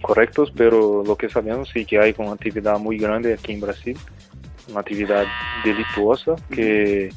correctos, 0.00 0.52
pero 0.56 1.02
lo 1.04 1.16
que 1.16 1.28
sabemos 1.28 1.70
sí 1.72 1.85
que 1.85 1.98
hay 1.98 2.14
una 2.18 2.33
actividad 2.33 2.78
muy 2.78 2.98
grande 2.98 3.35
aquí 3.35 3.52
en 3.52 3.61
Brasil, 3.61 3.98
una 4.70 4.80
actividad 4.80 5.26
delituosa 5.64 6.37
que 6.50 7.11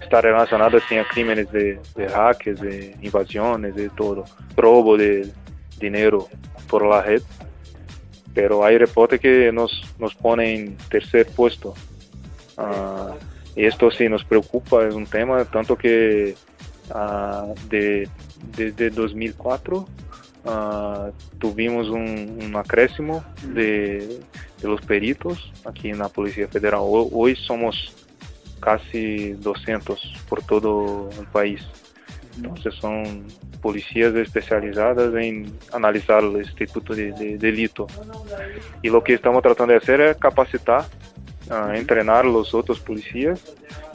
está 0.00 0.20
relacionada 0.20 0.78
sí, 0.88 0.96
a 0.96 1.04
crímenes 1.04 1.50
de, 1.52 1.78
de 1.96 2.08
hackers, 2.08 2.60
de 2.60 2.96
invasiones, 3.02 3.74
de 3.74 3.88
todo, 3.90 4.24
robo 4.56 4.96
de 4.96 5.30
dinero 5.78 6.28
por 6.68 6.86
la 6.86 7.02
red. 7.02 7.22
Pero 8.34 8.64
hay 8.64 8.78
reportes 8.78 9.20
que 9.20 9.52
nos, 9.52 9.82
nos 9.98 10.14
ponen 10.14 10.48
en 10.48 10.76
tercer 10.88 11.26
puesto. 11.26 11.74
Ah, 12.56 13.14
y 13.54 13.66
esto 13.66 13.90
sí 13.90 14.08
nos 14.08 14.24
preocupa, 14.24 14.86
es 14.86 14.94
un 14.94 15.06
tema, 15.06 15.44
tanto 15.44 15.76
que 15.76 16.34
ah, 16.90 17.46
de, 17.68 18.08
desde 18.56 18.90
2004 18.90 19.86
ah, 20.44 21.10
tuvimos 21.38 21.88
un, 21.88 22.38
un 22.42 22.56
acréscimo 22.56 23.24
de, 23.48 24.20
de 24.60 24.68
los 24.68 24.80
peritos 24.82 25.50
aquí 25.64 25.90
en 25.90 25.98
la 25.98 26.08
Policía 26.08 26.48
Federal. 26.48 26.80
Ho- 26.82 27.08
Hoy 27.12 27.36
somos 27.36 27.94
casi 28.60 29.32
200 29.34 30.00
por 30.28 30.42
todo 30.42 31.08
el 31.18 31.26
país. 31.26 31.62
Entonces 32.36 32.74
son 32.76 33.24
policías 33.60 34.14
especializadas 34.14 35.14
en 35.14 35.52
analizar 35.72 36.22
el 36.24 36.36
instituto 36.38 36.94
de, 36.94 37.12
de 37.12 37.36
delito. 37.38 37.86
Y 38.82 38.88
lo 38.88 39.02
que 39.04 39.14
estamos 39.14 39.42
tratando 39.42 39.72
de 39.72 39.78
hacer 39.78 40.00
es 40.00 40.16
capacitar, 40.16 40.84
ah, 41.50 41.72
entrenar 41.74 42.24
los 42.24 42.54
otros 42.54 42.80
policías 42.80 43.40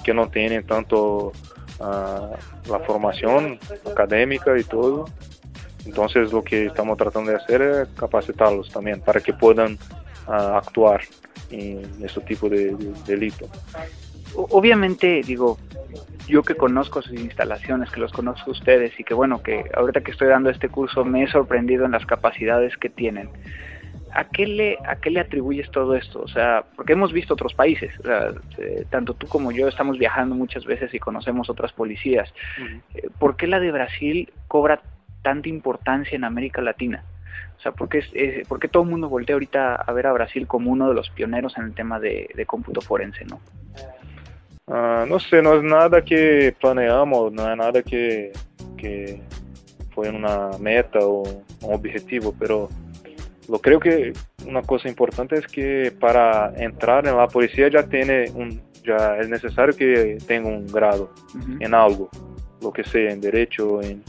que 0.03 0.13
no 0.13 0.29
tienen 0.29 0.65
tanto 0.65 1.31
ah, 1.79 2.29
la 2.69 2.79
formación 2.79 3.57
académica 3.89 4.57
y 4.57 4.63
todo. 4.63 5.05
Entonces 5.88 6.34
lo 6.34 6.43
que 6.43 6.65
estamos 6.65 6.97
tratando 6.97 7.32
de 7.32 7.38
hacer 7.38 7.62
es 7.62 7.88
capacitarlos 7.97 8.69
también 8.69 9.00
para 9.02 9.21
que 9.21 9.34
puedan 9.34 9.78
ah, 10.28 10.58
actuar 10.58 11.02
en 11.50 11.82
este 12.04 12.21
tipo 12.21 12.50
de, 12.50 12.76
de 12.76 12.93
delito. 13.06 13.47
Obviamente, 14.36 15.21
digo, 15.26 15.58
yo 16.28 16.43
que 16.43 16.56
conozco 16.56 17.02
sus 17.02 17.13
instalaciones, 17.13 17.89
que 17.89 18.00
los 18.00 18.12
conozco 18.12 18.52
ustedes 18.52 19.00
y 19.00 19.04
que 19.04 19.13
bueno, 19.13 19.41
que 19.41 19.63
ahorita 19.73 20.02
que 20.02 20.12
estoy 20.12 20.28
dando 20.28 20.50
este 20.50 20.69
curso 20.69 21.06
me 21.06 21.23
he 21.23 21.28
sorprendido 21.28 21.86
en 21.86 21.91
las 21.91 22.06
capacidades 22.06 22.76
que 22.78 22.89
tienen. 22.89 23.30
¿A 24.13 24.26
qué 24.26 24.47
le, 24.47 24.78
a 24.86 24.95
qué 24.95 25.10
le 25.10 25.19
atribuyes 25.19 25.69
todo 25.71 25.95
esto? 25.95 26.21
O 26.21 26.28
sea, 26.28 26.63
porque 26.76 26.93
hemos 26.93 27.13
visto 27.13 27.34
otros 27.34 27.54
países, 27.54 27.91
o 28.00 28.04
sea, 28.04 28.32
eh, 28.58 28.86
tanto 28.89 29.13
tú 29.13 29.28
como 29.28 29.52
yo 29.52 29.67
estamos 29.67 29.97
viajando 29.97 30.34
muchas 30.34 30.65
veces 30.65 30.93
y 30.93 31.00
conocemos 31.00 31.50
otras 31.50 31.71
policías. 31.73 32.34
Eh, 32.95 33.10
¿Por 33.19 33.36
qué 33.38 33.47
la 33.47 33.60
de 33.60 33.71
Brasil 33.71 34.32
cobra 34.47 34.82
tanta 35.28 35.50
importancia 35.50 36.16
en 36.16 36.24
América 36.24 36.62
Latina? 36.62 37.04
O 37.58 37.60
sea, 37.60 37.74
¿por 37.74 37.90
qué, 37.90 37.98
es, 37.98 38.10
es- 38.13 38.48
por 38.48 38.60
qué 38.62 38.70
todo 38.70 38.84
el 38.84 38.90
mundo 38.90 39.10
voltea 39.10 39.36
ahorita 39.36 39.76
a 39.76 39.92
ver 39.92 40.08
a 40.08 40.13
Brasil 40.13 40.48
como 40.48 40.72
uno 40.72 40.88
de 40.88 40.96
los 40.96 41.10
pioneros 41.10 41.58
en 41.58 41.66
el 41.66 41.74
tema 41.74 42.00
de, 42.00 42.30
de 42.34 42.46
cómputo 42.46 42.80
forense, 42.80 43.26
¿no? 43.26 43.42
Ah, 44.70 45.06
no 45.08 45.20
sé, 45.20 45.42
no 45.42 45.54
es 45.56 45.63
nada 45.63 46.02
que 46.02 46.56
planeamos, 46.62 47.34
no 47.34 47.50
es 47.52 47.58
nada 47.58 47.82
que, 47.84 48.32
que 48.78 49.22
fue 49.94 50.10
una 50.10 50.52
meta 50.62 51.00
o 51.00 51.24
un 51.24 51.74
objetivo, 51.74 52.34
pero 52.40 52.70
lo 53.50 53.60
creo 53.60 53.80
que 53.82 54.13
una 54.46 54.62
cosa 54.62 54.88
importante 54.88 55.38
es 55.38 55.48
que 55.48 55.92
para 56.00 56.54
entrar 56.56 57.06
en 57.06 57.18
la 57.18 57.28
policía 57.28 57.68
ya 57.70 57.84
tiene 57.84 58.32
un, 58.34 58.62
ya 58.86 59.18
es 59.18 59.28
necesario 59.28 59.76
que 59.76 60.18
tenga 60.26 60.48
un 60.48 60.68
grado 60.68 61.12
Ujú. 61.36 61.58
en 61.60 61.74
algo, 61.74 62.10
lo 62.62 62.72
que 62.72 62.84
sea, 62.86 63.12
en 63.12 63.20
derecho, 63.20 63.82
en, 63.82 64.04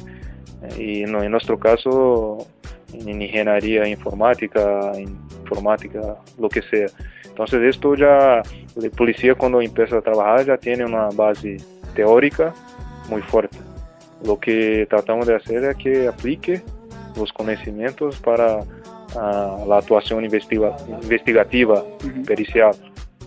y 0.78 1.04
no- 1.04 1.22
en 1.22 1.30
nuestro 1.30 1.58
caso 1.58 2.46
en 2.92 3.20
ingeniería 3.22 3.86
informática, 3.86 4.92
en 4.94 5.16
informática, 5.40 6.16
lo 6.38 6.48
que 6.48 6.62
sea. 6.62 6.88
Entonces 7.26 7.62
esto 7.76 7.94
ya, 7.94 8.42
el 8.80 8.90
policía 8.90 9.34
cuando 9.34 9.60
empieza 9.60 9.98
a 9.98 10.00
trabajar 10.00 10.44
ya 10.46 10.56
tiene 10.56 10.84
una 10.84 11.08
base 11.10 11.58
teórica 11.94 12.52
muy 13.08 13.22
fuerte. 13.22 13.56
Lo 14.24 14.38
que 14.40 14.86
tratamos 14.90 15.26
de 15.26 15.36
hacer 15.36 15.62
es 15.64 15.76
que 15.76 16.08
aplique 16.08 16.62
los 17.16 17.32
conocimientos 17.32 18.16
para 18.20 18.60
ah, 19.16 19.56
la 19.66 19.78
actuación 19.78 20.24
investiga- 20.24 20.76
investigativa 21.02 21.84
pericial. 22.26 22.74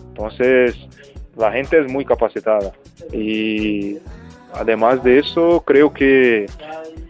Entonces, 0.08 0.76
la 1.36 1.50
gente 1.50 1.80
es 1.80 1.90
muy 1.90 2.04
capacitada 2.04 2.72
y 3.12 3.96
además 4.54 5.02
de 5.02 5.18
eso, 5.18 5.62
creo 5.66 5.92
que 5.92 6.46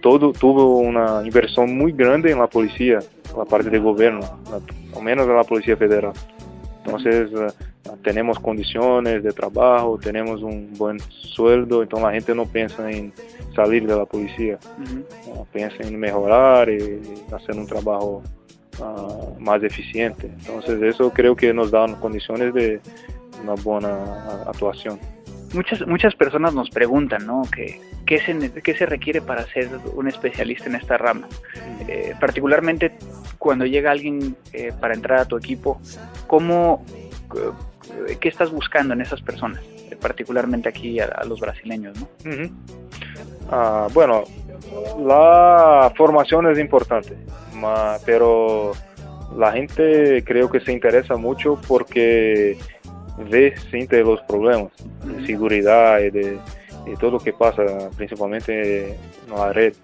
todo 0.00 0.32
tuvo 0.32 0.78
una 0.78 1.22
inversión 1.24 1.76
muy 1.76 1.92
grande 1.92 2.32
en 2.32 2.38
la 2.38 2.46
policía, 2.46 2.98
la 3.36 3.44
parte 3.44 3.70
del 3.70 3.82
gobierno, 3.82 4.20
la- 4.50 4.60
al 4.98 5.02
menos 5.04 5.26
en 5.26 5.36
la 5.36 5.44
policía 5.44 5.76
federal. 5.76 6.12
Entonces, 6.84 7.30
eh, 7.32 7.46
tenemos 8.02 8.38
condiciones 8.40 9.22
de 9.22 9.32
trabajo, 9.32 9.98
tenemos 10.00 10.42
un 10.42 10.72
buen 10.76 10.98
sueldo, 11.00 11.82
entonces 11.82 12.04
la 12.06 12.12
gente 12.12 12.34
no 12.34 12.46
piensa 12.46 12.90
en 12.90 13.12
salir 13.54 13.86
de 13.86 13.96
la 13.96 14.04
policía. 14.04 14.58
¿no? 15.34 15.46
piensa 15.52 15.76
en 15.80 15.98
mejorar 15.98 16.68
y 16.70 17.00
hacer 17.32 17.54
un 17.56 17.66
trabajo 17.66 18.22
ah, 18.80 19.08
más 19.38 19.62
eficiente. 19.62 20.26
Entonces, 20.40 20.82
eso 20.82 21.10
creo 21.10 21.36
que 21.36 21.52
nos 21.52 21.70
da 21.70 21.86
condiciones 22.00 22.52
de 22.54 22.80
una 23.42 23.54
buena 23.54 23.90
ah, 23.92 24.44
actuación. 24.48 24.98
Muchas, 25.52 25.86
muchas 25.86 26.14
personas 26.14 26.54
nos 26.54 26.70
preguntan, 26.70 27.26
¿no? 27.26 27.42
¿Qué, 27.54 27.80
qué, 28.06 28.18
se, 28.20 28.52
qué 28.62 28.74
se 28.74 28.86
requiere 28.86 29.20
para 29.20 29.44
ser 29.46 29.68
un 29.94 30.08
especialista 30.08 30.66
en 30.66 30.76
esta 30.76 30.96
rama? 30.96 31.28
Eh, 31.88 32.14
particularmente 32.18 32.92
cuando 33.42 33.66
llega 33.66 33.90
alguien 33.90 34.36
eh, 34.52 34.72
para 34.80 34.94
entrar 34.94 35.18
a 35.18 35.24
tu 35.24 35.36
equipo, 35.36 35.80
¿cómo, 36.28 36.84
eh, 38.08 38.16
¿qué 38.20 38.28
estás 38.28 38.52
buscando 38.52 38.94
en 38.94 39.00
esas 39.00 39.20
personas? 39.20 39.60
Eh, 39.90 39.96
particularmente 40.00 40.68
aquí 40.68 41.00
a, 41.00 41.24
los 41.26 41.40
brasileños, 41.40 41.98
¿no? 41.98 42.08
Ah, 43.50 43.88
bueno, 43.92 44.22
la 45.04 45.92
formación 45.96 46.50
es 46.52 46.58
importante, 46.60 47.16
pero 48.06 48.72
la 49.36 49.52
gente 49.52 50.22
creo 50.24 50.48
que 50.48 50.60
se 50.60 50.72
interesa 50.72 51.16
mucho 51.16 51.60
porque 51.66 52.56
ve, 53.18 53.54
siente 53.70 54.02
los 54.02 54.20
problemas 54.22 54.72
de 55.04 55.26
seguridad 55.26 56.00
y 56.00 56.10
de, 56.10 56.38
de 56.84 56.96
todo 56.98 57.12
lo 57.12 57.18
que 57.18 57.32
pasa, 57.32 57.62
principalmente 57.96 58.90
en 58.90 59.34
la 59.34 59.52
red. 59.52 59.74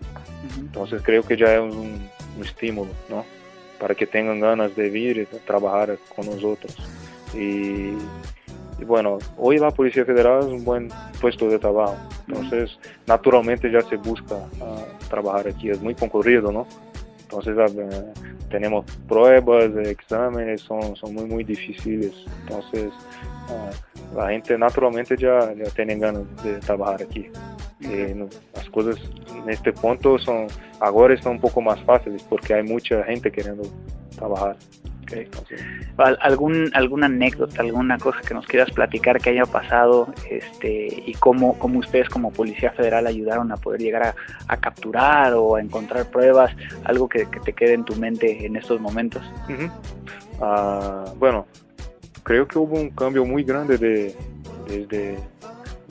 Entonces 0.59 1.03
creo 1.03 1.23
que 1.23 1.37
ya 1.37 1.55
es 1.55 1.61
un, 1.61 2.09
un 2.37 2.45
estímulo, 2.45 2.91
¿no? 3.09 3.25
Para 3.79 3.95
que 3.95 4.07
tengan 4.07 4.41
ganas 4.41 4.75
de 4.75 4.91
vir 4.91 5.17
y 5.17 5.21
de 5.21 5.39
trabajar 5.47 5.97
con 6.15 6.27
nosotros. 6.27 6.77
Y, 7.35 7.93
y 8.79 8.85
bueno, 8.85 9.19
hoy 9.37 9.59
la 9.59 9.71
Policía 9.71 10.05
Federal 10.05 10.41
es 10.41 10.47
un 10.47 10.65
buen 10.65 10.89
puesto 11.21 11.49
de 11.49 11.59
trabajo. 11.59 11.97
Entonces, 12.27 12.79
naturalmente 13.07 13.71
ya 13.71 13.83
se 13.83 13.97
busca 13.97 14.37
ah, 14.61 14.85
trabajar 15.09 15.49
aquí. 15.49 15.71
Es 15.71 15.81
muy 15.81 15.95
concurrido, 15.95 16.53
¿no? 16.53 16.67
Entonces, 17.23 17.57
ah, 17.59 17.67
tenemos 18.49 18.85
pruebas, 19.09 19.71
exámenes, 19.87 20.63
son, 20.63 20.97
son 20.97 21.15
muy, 21.15 21.25
muy 21.25 21.45
difíciles. 21.45 22.13
Entonces, 22.43 22.91
ah, 23.49 23.71
la 24.17 24.29
gente 24.31 24.57
naturalmente 24.59 25.17
ya, 25.17 25.53
ya 25.55 25.71
tiene 25.75 25.97
ganas 25.97 26.23
de 26.43 26.59
trabajar 26.59 27.03
aquí. 27.03 27.31
Eh, 27.83 28.13
no, 28.17 28.29
las 28.55 28.69
cosas 28.71 28.97
en 29.37 29.49
este 29.51 29.73
punto 29.73 30.19
son 30.19 30.49
ahora 30.81 31.15
están 31.15 31.33
un 31.33 31.41
poco 31.41 31.61
más 31.61 31.81
fáciles 31.85 32.23
porque 32.25 32.55
hay 32.55 32.63
mucha 32.63 33.03
gente 33.05 33.31
queriendo 33.31 33.63
trabajar. 34.17 34.57
¿Algún, 35.97 36.71
¿Alguna 36.75 37.07
anécdota, 37.07 37.63
alguna 37.63 37.99
cosa 37.99 38.21
que 38.21 38.35
nos 38.35 38.47
quieras 38.47 38.71
platicar 38.71 39.21
que 39.21 39.31
haya 39.31 39.47
pasado 39.47 40.13
este, 40.31 41.03
y 41.07 41.15
cómo, 41.15 41.59
cómo 41.59 41.79
ustedes 41.79 42.09
como 42.09 42.33
Policía 42.33 42.73
Federal 42.73 43.07
ayudaron 43.07 43.51
a 43.53 43.57
poder 43.57 43.81
llegar 43.81 44.15
a, 44.47 44.57
capturar 44.57 45.35
o 45.35 45.57
a 45.57 45.61
encontrar 45.61 46.07
pruebas? 46.11 46.55
Algo 46.85 47.09
que, 47.09 47.27
te 47.27 47.53
quede 47.53 47.75
en 47.75 47.85
tu 47.85 47.97
mente 47.97 48.45
en 48.45 48.57
estos 48.57 48.81
momentos. 48.81 49.23
Ah, 50.41 51.05
bueno, 51.17 51.47
creo 52.23 52.47
que 52.47 52.59
hubo 52.59 52.77
un 52.77 52.91
cambio 52.91 53.25
muy 53.25 53.43
grande 53.43 53.79
de, 53.79 54.15
desde 54.69 55.19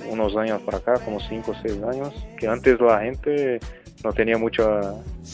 unos 0.09 0.35
años 0.35 0.61
para 0.61 0.77
acá, 0.77 0.93
como 1.03 1.19
5 1.19 1.51
o 1.51 1.55
6 1.55 1.83
años, 1.83 2.13
que 2.39 2.47
antes 2.47 2.79
la 2.79 2.99
gente 2.99 3.59
no 4.03 4.13
tenía 4.13 4.37
mucha 4.37 4.81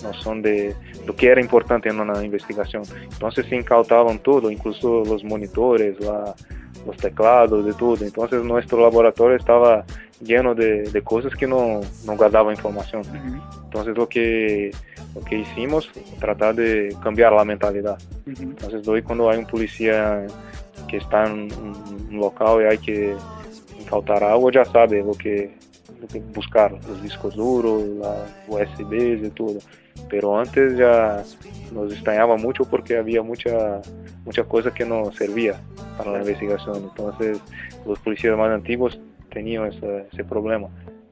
noción 0.04 0.41
de 0.41 0.76
lo 1.06 1.15
que 1.15 1.28
era 1.28 1.41
importante 1.41 1.89
en 1.89 1.99
una 1.99 2.23
investigación. 2.23 2.84
Entonces 3.12 3.45
se 3.47 3.56
incautaban 3.56 4.19
todo, 4.19 4.49
incluso 4.52 5.04
los 5.06 5.23
monitores, 5.23 5.99
la- 5.99 6.34
los 6.86 6.97
teclados, 6.97 7.65
de 7.65 7.73
todo. 7.73 7.97
Entonces 8.04 8.43
nuestro 8.43 8.82
laboratorio 8.82 9.38
estaba 9.38 9.86
lleno 10.21 10.54
de, 10.54 10.84
de 10.84 11.02
cosas 11.02 11.34
que 11.36 11.47
no, 11.47 11.80
no 12.06 12.15
guardaban 12.17 12.54
información. 12.56 13.04
Entonces 13.65 13.95
lo 13.97 14.08
que, 14.10 14.71
lo 15.15 15.21
que 15.23 15.39
hicimos 15.39 15.89
tratar 16.19 16.56
de 16.56 16.95
cambiar 17.02 17.32
la 17.34 17.45
mentalidad. 17.45 17.97
Entonces 18.26 18.86
hoy 18.88 19.02
cuando 19.02 19.30
hay 19.30 19.38
un 19.39 19.45
policía 19.45 20.26
que 20.89 20.97
está 20.97 21.26
en 21.26 21.52
un 21.54 21.93
un 22.13 22.19
local 22.19 22.62
y 22.62 22.65
hay 22.65 22.78
que 22.78 23.15
incautar 23.80 24.23
algo, 24.23 24.52
ya 24.52 24.63
sabe 24.65 25.02
lo 25.04 25.13
que, 25.13 25.56
que 26.08 26.20
buscar, 26.20 26.72
los 26.72 27.02
discos 27.02 27.36
duros, 27.36 27.84
la 27.84 28.26
USBs 28.48 29.28
y 29.28 29.30
todo. 29.30 29.60
Pero 30.10 30.38
antes 30.38 30.78
ya 30.78 31.24
nos 31.74 31.92
extrañaba 31.92 32.36
mucho 32.38 32.66
porque 32.66 32.98
había 32.98 33.22
mucha, 33.22 33.82
mucha 34.26 34.44
cosa 34.44 34.74
que 34.74 34.86
no 34.86 35.12
servía 35.12 35.60
para 35.98 36.12
la 36.12 36.20
investigación. 36.20 36.84
Entonces 36.84 37.39
los 37.86 38.00
policías 38.00 38.38
más 38.38 38.52
antiguos 38.52 39.00
tenían 39.32 39.68
ese, 39.68 40.08
ese 40.12 40.24
problema, 40.24 40.68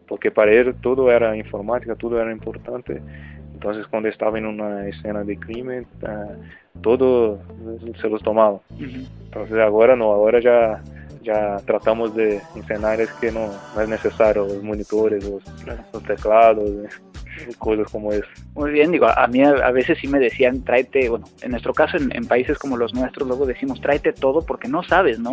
porque 0.08 0.32
para 0.32 0.52
ellos 0.52 0.76
todo 0.82 1.12
era 1.12 1.36
informática, 1.36 1.96
todo 1.96 2.22
era 2.22 2.32
importante. 2.32 3.02
Entonces 3.62 3.86
cuando 3.86 4.10
estaba 4.10 4.40
en 4.40 4.48
una 4.48 4.88
escena 4.88 5.24
de 5.24 5.38
crimen, 5.38 5.86
ah, 6.04 6.30
todo 6.82 7.40
se 8.02 8.10
los 8.10 8.24
tomaba. 8.24 8.60
Entonces 8.80 9.56
ahora 9.60 9.96
no, 9.96 10.06
ahora 10.12 10.40
ya, 10.40 10.82
ya 11.24 11.58
tratamos 11.66 12.16
de 12.16 12.42
enseñarles 12.56 13.12
que 13.14 13.32
no, 13.32 13.52
no 13.76 13.82
es 13.82 13.90
necesario 13.90 14.46
los 14.46 14.64
monitores, 14.64 15.24
los, 15.24 15.44
los 15.94 16.04
teclados, 16.04 16.70
eh, 16.70 16.90
cosas 17.58 17.90
como 17.92 18.12
eso. 18.12 18.28
Muy 18.54 18.72
bien, 18.72 18.92
digo, 18.92 19.08
a 19.08 19.28
mí 19.28 19.44
a, 19.44 19.72
veces 19.72 19.98
sí 20.00 20.08
me 20.08 20.20
decían, 20.20 20.64
tráete, 20.64 21.10
bueno, 21.10 21.26
en 21.42 21.52
nuestro 21.52 21.74
caso, 21.74 21.98
en, 21.98 22.16
en 22.16 22.26
países 22.26 22.58
como 22.58 22.78
los 22.78 22.94
nuestros, 22.94 23.28
luego 23.28 23.46
decimos, 23.46 23.80
tráete 23.82 24.14
todo 24.14 24.46
porque 24.46 24.68
no 24.68 24.84
sabes, 24.84 25.20
¿no? 25.20 25.32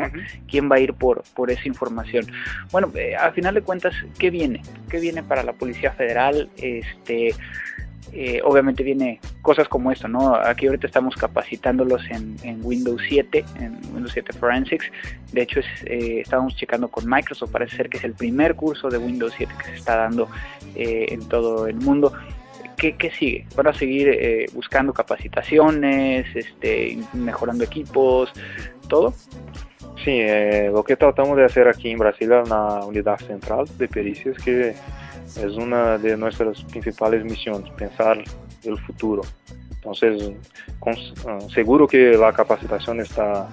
¿Quién 0.49 0.71
va 0.71 0.77
a 0.77 0.81
ir 0.81 0.95
por, 0.95 1.23
por 1.35 1.51
esa 1.51 1.67
información? 1.67 2.27
Bueno, 2.71 2.91
eh, 2.95 3.17
a 3.17 3.33
final 3.33 3.55
de 3.55 3.63
cuentas, 3.63 3.95
¿qué 4.19 4.31
viene? 4.31 4.63
¿Qué 4.89 5.01
viene 5.01 5.23
para 5.23 5.43
la 5.43 5.53
Policía 5.53 5.93
Federal? 5.93 6.49
Este, 6.57 7.35
eh, 8.13 8.41
obviamente 8.45 8.83
viene 8.83 9.21
cosas 9.43 9.69
como 9.69 9.93
esto, 9.93 10.09
¿no? 10.09 10.35
Aquí 10.35 10.67
ahorita 10.67 10.87
estamos 10.87 11.15
capacitándolos 11.17 12.03
en, 12.11 12.61
Windows 12.63 13.01
7, 13.09 13.45
en 13.61 13.81
Windows 13.93 14.13
7 14.13 14.33
Forensics. 14.33 14.87
De 15.33 15.43
hecho, 15.43 15.61
es, 15.61 15.67
eh, 15.85 16.21
estábamos 16.21 16.57
checando 16.57 16.89
con 16.89 17.09
Microsoft, 17.09 17.51
parece 17.51 17.77
ser 17.77 17.89
que 17.89 17.99
es 17.99 18.05
el 18.05 18.15
primer 18.15 18.55
curso 18.55 18.89
de 18.89 18.99
Windows 18.99 19.35
7 19.37 19.53
que 19.59 19.65
se 19.65 19.75
está 19.75 19.97
dando 19.97 20.29
eh, 20.75 21.07
en 21.11 21.29
todo 21.29 21.67
el 21.67 21.77
mundo. 21.77 22.13
¿Qué, 22.77 22.97
qué 22.97 23.11
sigue? 23.11 23.45
¿Van 23.57 23.67
a 23.67 23.75
seguir 23.75 24.09
eh, 24.09 24.47
buscando 24.55 24.93
capacitaciones, 24.93 26.27
este, 26.35 26.97
mejorando 27.13 27.65
equipos, 27.65 28.33
todo? 28.89 29.15
Sí, 30.05 30.13
eh, 30.13 30.71
lo 30.73 30.85
que 30.85 30.97
tratamos 30.97 31.37
de 31.37 31.45
hacer 31.45 31.67
aquí 31.67 31.91
en 31.91 31.99
Brasil 31.99 32.31
es 32.31 32.47
una 32.47 32.85
unidad 32.85 33.19
central 33.19 33.67
de 33.77 33.89
pericias 33.89 34.37
que 34.39 34.75
es 35.37 35.57
una 35.57 35.99
de 35.99 36.17
nuestras 36.17 36.63
principales 36.65 37.25
misiones, 37.25 37.71
pensar 37.73 38.23
el 38.65 38.79
futuro. 38.81 39.23
Entonces, 39.71 40.33
con- 40.79 40.97
ah, 41.27 41.39
seguro 41.53 41.87
que 41.87 42.13
la 42.13 42.33
capacitación 42.33 43.01
está 43.01 43.49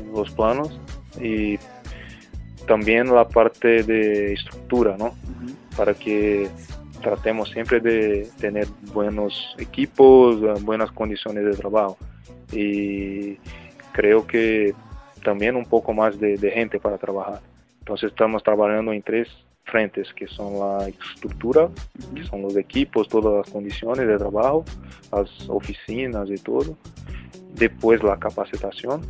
en 0.00 0.12
los 0.12 0.30
planos 0.30 0.78
y 1.20 1.58
también 2.66 3.12
la 3.12 3.28
parte 3.28 3.82
de 3.82 4.32
estructura, 4.34 4.96
¿no? 4.98 5.14
Para 5.76 5.94
que 5.94 6.48
tratemos 7.02 7.50
siempre 7.50 7.80
de 7.80 8.28
tener 8.40 8.66
buenos 8.92 9.54
equipos, 9.58 10.62
buenas 10.62 10.90
condiciones 10.92 11.44
de 11.44 11.52
trabajo. 11.52 11.96
Y 12.52 13.36
creo 13.92 14.26
que 14.26 14.74
también 15.22 15.56
un 15.56 15.64
poco 15.64 15.92
más 15.92 16.18
de, 16.18 16.38
gente 16.50 16.78
para 16.78 16.98
trabajar. 16.98 17.40
Entonces 17.80 18.10
estamos 18.10 18.42
trabajando 18.42 18.92
en 18.92 19.02
tres 19.02 19.28
frentes, 19.64 20.12
que 20.14 20.26
son 20.26 20.58
la 20.58 20.88
estructura, 20.88 21.68
que 22.14 22.24
son 22.24 22.42
los 22.42 22.56
equipos, 22.56 23.08
todas 23.08 23.46
las 23.46 23.50
condiciones 23.50 24.06
de 24.06 24.16
trabajo, 24.16 24.64
las 25.12 25.48
oficinas 25.48 26.28
y 26.30 26.36
todo. 26.36 26.76
Después 27.54 28.02
la 28.02 28.18
capacitación 28.18 29.02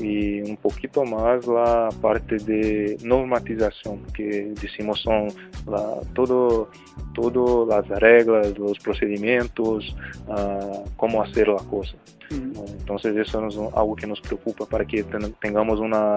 y 0.00 0.40
un 0.42 0.56
poquito 0.56 1.04
más 1.04 1.46
la 1.46 1.88
parte 2.00 2.36
de 2.38 2.98
normatización 3.04 4.02
que 4.12 4.52
decimos 4.60 5.00
son 5.00 5.28
la, 5.66 6.00
todo 6.14 6.68
todo 7.14 7.64
las 7.64 7.86
reglas 7.88 8.58
los 8.58 8.76
procedimientos 8.80 9.94
uh, 10.26 10.82
cómo 10.96 11.22
hacer 11.22 11.46
la 11.46 11.62
cosa 11.62 11.94
entonces 12.30 13.16
eso 13.16 13.46
es 13.46 13.56
algo 13.56 13.94
que 13.94 14.08
nos 14.08 14.20
preocupa 14.20 14.66
para 14.66 14.84
que 14.84 15.04
tengamos 15.40 15.78
una, 15.78 16.16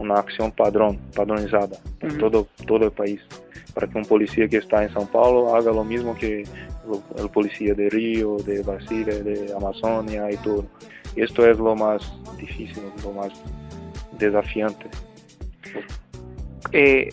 una 0.00 0.14
acción 0.14 0.50
padrón 0.50 0.98
padronizada 1.14 1.76
en 2.00 2.18
todo 2.18 2.48
todo 2.66 2.86
el 2.86 2.92
país 2.92 3.20
para 3.74 3.86
que 3.86 3.98
un 3.98 4.04
policía 4.04 4.48
que 4.48 4.56
está 4.56 4.82
en 4.82 4.90
São 4.90 5.06
Paulo 5.06 5.54
haga 5.54 5.70
lo 5.72 5.84
mismo 5.84 6.14
que 6.14 6.44
el 7.16 7.28
policía 7.28 7.74
de 7.74 7.88
Río 7.88 8.36
de 8.38 8.62
Brasilia 8.62 9.22
de 9.22 9.52
Amazonia 9.54 10.30
y 10.30 10.36
todo 10.38 10.64
esto 11.16 11.46
es 11.46 11.58
lo 11.58 11.74
más 11.74 12.12
difícil, 12.38 12.82
lo 13.02 13.12
más 13.12 13.32
desafiante. 14.18 14.86
Eh, 16.72 17.12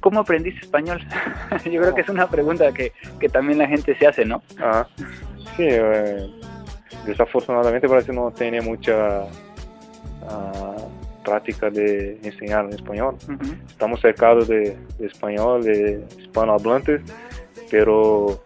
¿Cómo 0.00 0.20
aprendiste 0.20 0.60
español? 0.60 1.00
Yo 1.64 1.80
creo 1.80 1.94
que 1.94 2.00
es 2.02 2.08
una 2.08 2.28
pregunta 2.28 2.72
que, 2.72 2.92
también 3.28 3.58
la 3.58 3.68
gente 3.68 3.96
se 3.96 4.06
hace, 4.06 4.24
¿no? 4.24 4.42
Ah, 4.58 4.86
sí, 5.56 5.66
eh, 5.68 6.26
desafortunadamente 7.06 7.88
parece 7.88 8.12
no 8.12 8.30
tiene 8.30 8.60
mucha 8.60 9.22
ah, 10.28 10.76
práctica 11.24 11.70
de 11.70 12.18
enseñar 12.22 12.66
en 12.66 12.72
español. 12.74 13.16
Estamos 13.68 14.00
cercados 14.00 14.48
de, 14.48 14.76
español, 14.98 15.62
de 15.62 16.04
hispanohablantes, 16.18 17.02
pero 17.70 18.42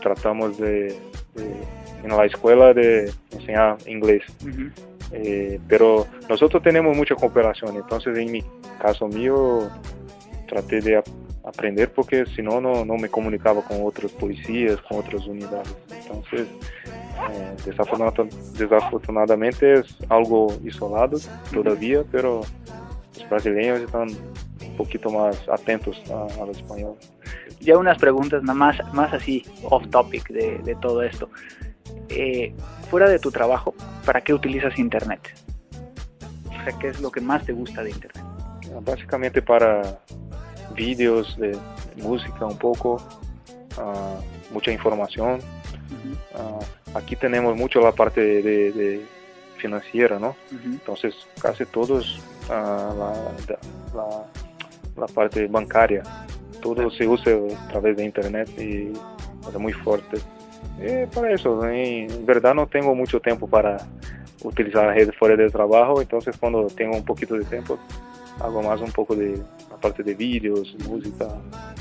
tratamos 0.00 0.58
de 0.58 0.96
en 2.04 2.16
la 2.16 2.24
escuela 2.24 2.74
de 2.74 3.12
enseñar 3.30 3.76
inglés. 3.86 4.22
Eh, 5.12 5.60
pero 5.68 6.06
nosotros 6.28 6.62
tenemos 6.62 6.96
mucha 6.96 7.14
cooperación, 7.14 7.76
entonces 7.76 8.16
en 8.16 8.32
mi 8.32 8.42
caso 8.80 9.06
mío 9.08 9.70
traté 10.48 10.80
de 10.80 11.02
aprender 11.44 11.92
porque 11.92 12.24
si 12.34 12.42
no, 12.42 12.60
no 12.60 12.96
me 12.96 13.08
comunicaba 13.08 13.62
con 13.62 13.78
otros 13.84 14.12
policías, 14.12 14.80
con 14.82 14.98
otras 14.98 15.26
unidades. 15.26 15.74
Entonces, 15.90 16.48
eh, 17.30 17.56
desafortunadamente 18.58 19.80
es 19.80 19.96
algo 20.08 20.54
isolado 20.64 21.18
todavía, 21.52 22.02
pero 22.10 22.42
los 23.18 23.28
brasileños 23.30 23.80
están 23.80 24.08
un 24.08 24.76
poquito 24.76 25.10
más 25.10 25.48
atentos 25.48 26.00
al 26.40 26.50
español. 26.50 26.96
Ya 27.60 27.78
unas 27.78 27.98
preguntas 27.98 28.42
nada 28.42 28.54
más, 28.54 28.76
más 28.92 29.12
así 29.12 29.44
off 29.64 29.86
topic 29.90 30.28
de, 30.28 30.58
de 30.58 30.74
todo 30.76 31.02
esto. 31.02 31.28
Eh, 32.08 32.54
fuera 32.90 33.08
de 33.08 33.18
tu 33.18 33.30
trabajo, 33.30 33.74
¿para 34.04 34.20
qué 34.20 34.34
utilizas 34.34 34.78
Internet? 34.78 35.20
O 36.46 36.64
sea, 36.64 36.78
¿qué 36.78 36.88
es 36.88 37.00
lo 37.00 37.10
que 37.10 37.20
más 37.20 37.44
te 37.44 37.52
gusta 37.52 37.82
de 37.82 37.90
Internet? 37.90 38.24
Básicamente 38.82 39.42
para 39.42 40.00
vídeos 40.74 41.36
de 41.38 41.56
música 41.96 42.46
un 42.46 42.58
poco, 42.58 43.02
ah, 43.78 44.16
mucha 44.50 44.72
información. 44.72 45.40
Ah, 46.34 46.58
aquí 46.94 47.16
tenemos 47.16 47.56
mucho 47.56 47.80
la 47.80 47.92
parte 47.92 48.20
de, 48.20 49.04
financiera, 49.56 50.18
¿no? 50.18 50.34
Entonces 50.50 51.14
casi 51.40 51.64
todos 51.66 52.20
uh, 52.48 53.94
la, 53.94 54.26
la, 54.96 55.06
parte 55.06 55.46
bancaria, 55.46 56.02
todo 56.60 56.90
se 56.90 57.06
usa 57.06 57.32
a 57.32 57.68
través 57.68 57.96
de 57.96 58.04
internet 58.04 58.48
y 58.58 58.92
es 59.48 59.58
muy 59.58 59.72
fuerte. 59.72 60.18
Eh, 60.80 61.06
para 61.14 61.32
eso, 61.32 61.64
en 61.68 62.26
verdad 62.26 62.54
no 62.54 62.66
tengo 62.66 62.94
mucho 62.94 63.20
tiempo 63.20 63.46
para 63.46 63.76
utilizar 64.42 64.86
la 64.86 64.94
red 64.94 65.10
fuera 65.16 65.36
del 65.36 65.52
trabajo, 65.52 66.00
entonces 66.00 66.36
cuando 66.36 66.66
tengo 66.66 66.96
un 66.96 67.04
poquito 67.04 67.36
de 67.36 67.44
tiempo 67.44 67.78
hago 68.42 68.62
más 68.62 68.80
un 68.80 68.92
poco 68.92 69.14
de 69.14 69.38
la 69.70 69.76
parte 69.76 70.02
de 70.02 70.14
vídeos, 70.14 70.74
música, 70.88 71.28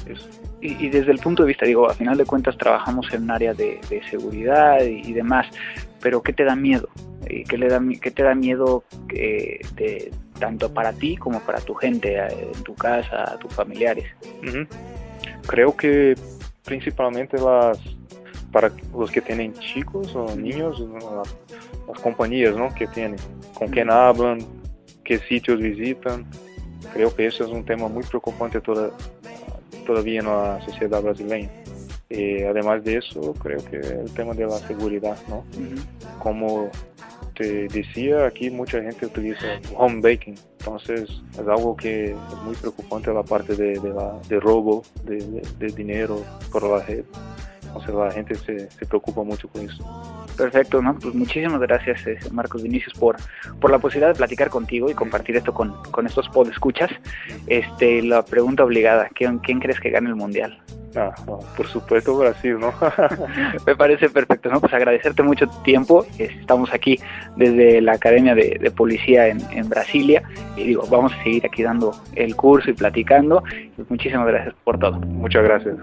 eso. 0.06 0.28
Y, 0.62 0.89
desde 0.89 1.12
el 1.12 1.19
punto 1.19 1.43
de 1.43 1.47
vista, 1.47 1.65
digo, 1.65 1.89
a 1.89 1.93
final 1.93 2.17
de 2.17 2.26
cuentas 2.26 2.56
trabajamos 2.58 3.12
en 3.13 3.24
un 3.24 3.32
área 3.32 3.54
de, 3.54 3.80
seguridad 4.10 4.82
y, 4.84 5.12
demás, 5.13 5.47
pero 6.00 6.21
¿qué 6.21 6.34
te 6.34 6.43
da 6.43 6.56
miedo? 6.56 6.88
Eh, 7.26 7.43
¿Qué, 7.47 7.58
le 7.58 7.67
da, 7.67 7.82
qué 8.00 8.12
te 8.12 8.24
da 8.24 8.36
miedo 8.36 8.84
eh, 9.13 9.60
de, 9.76 10.12
tanto 10.39 10.71
para 10.71 10.93
ti 10.93 11.17
como 11.17 11.39
para 11.39 11.60
tu 11.62 11.74
gente, 11.74 12.17
en 12.17 12.63
tu 12.63 12.76
casa, 12.76 13.38
tus 13.39 13.54
familiares? 13.54 14.06
Creo 15.47 15.76
que 15.76 16.15
principalmente 16.63 17.38
las 17.38 17.80
para 18.52 18.71
los 18.93 19.10
que 19.10 19.21
tienen 19.21 19.54
chicos 19.54 20.13
o 20.15 20.36
niños, 20.36 20.84
las, 21.88 22.00
compañías 22.02 22.56
¿no? 22.56 22.74
que 22.74 22.88
tienen, 22.88 23.17
con 23.54 23.69
quién 23.69 23.89
hablan, 23.89 24.39
qué 25.04 25.19
sitios 25.19 25.60
visitan. 25.60 26.26
Creo 26.94 27.15
que 27.15 27.28
eso 27.28 27.46
es 27.46 27.52
un 27.52 27.63
tema 27.63 27.88
muy 27.88 28.04
preocupante 28.04 28.60
toda, 28.62 28.91
todavía 29.86 30.20
en 30.20 30.26
la 30.26 30.62
sociedad 30.65 31.02
brasileña. 31.02 31.50
Eh, 32.10 32.46
además 32.46 32.84
de 32.84 32.98
eso, 32.98 33.34
creo 33.36 33.63
que 33.63 33.78
el 33.78 34.12
tema 34.13 34.34
de 34.34 34.46
la 34.46 34.58
seguridad, 34.58 35.17
¿no? 35.30 35.46
Como 36.20 36.70
te 37.36 37.70
decía, 37.70 38.26
aquí 38.26 38.50
mucha 38.50 38.82
gente 38.82 39.06
utiliza 39.06 39.46
home 39.78 40.02
baking, 40.02 40.36
entonces 40.60 41.10
es 41.32 41.39
algo 41.39 41.76
que 41.78 42.12
es 42.12 42.44
muy 42.44 42.56
preocupante 42.56 43.13
la 43.13 43.24
parte 43.24 43.56
de, 43.56 43.76
la, 43.78 44.20
de 44.28 44.39
robo 44.41 44.84
de, 45.06 45.41
de 45.58 45.67
dinero 45.67 46.22
por 46.52 46.63
la 46.63 46.84
red. 46.86 47.06
Entonces 47.71 47.95
la 47.95 48.12
gente 48.12 48.36
se, 48.36 48.69
se 48.69 48.86
preocupa 48.86 49.23
mucho 49.23 49.47
con 49.47 49.62
eso. 49.62 49.84
Perfecto, 50.38 50.81
¿no? 50.81 50.97
Pues 50.97 51.13
muchísimas 51.13 51.60
gracias, 51.62 52.05
eh, 52.07 52.17
Marcos 52.31 52.63
Vinicius, 52.63 52.93
por, 52.93 53.17
por 53.60 53.71
la 53.71 53.79
posibilidad 53.79 54.10
de 54.10 54.17
platicar 54.17 54.49
contigo 54.49 54.89
y 54.89 54.93
compartir 54.93 55.36
esto 55.36 55.53
con, 55.53 55.81
con 55.91 56.05
estos 56.05 56.27
podescuchas. 56.29 56.89
Este, 57.47 58.01
la 58.01 58.23
pregunta 58.23 58.63
obligada, 58.63 59.10
¿quién, 59.13 59.39
¿quién 59.39 59.60
crees 59.60 59.79
que 59.79 59.89
gane 59.89 60.10
el 60.10 60.15
Mundial? 60.15 60.62
Ah, 60.95 61.13
por 61.55 61.67
supuesto 61.67 62.17
Brasil, 62.17 62.57
¿no? 62.60 62.73
Me 63.65 63.75
parece 63.75 64.10
perfecto, 64.10 64.49
¿no? 64.49 64.60
Pues 64.60 64.73
agradecerte 64.73 65.23
mucho 65.23 65.47
tu 65.47 65.62
tiempo. 65.63 66.05
Estamos 66.17 66.73
aquí 66.73 66.99
desde 67.38 67.81
la 67.81 67.93
Academia 67.93 68.36
de, 68.36 68.71
Policía 68.75 69.27
en, 69.27 69.39
en, 69.51 69.69
Brasilia 69.69 70.23
y 70.57 70.63
digo, 70.63 70.84
vamos 70.89 71.13
a 71.13 71.23
seguir 71.23 71.45
aquí 71.45 71.63
dando 71.63 71.93
el 72.15 72.36
curso 72.36 72.69
y 72.69 72.73
platicando. 72.73 73.43
Pues 73.75 73.89
muchísimas 73.89 74.27
gracias 74.27 74.53
por 74.63 74.79
todo. 74.79 74.99
Muchas 74.99 75.43
gracias. 75.43 75.75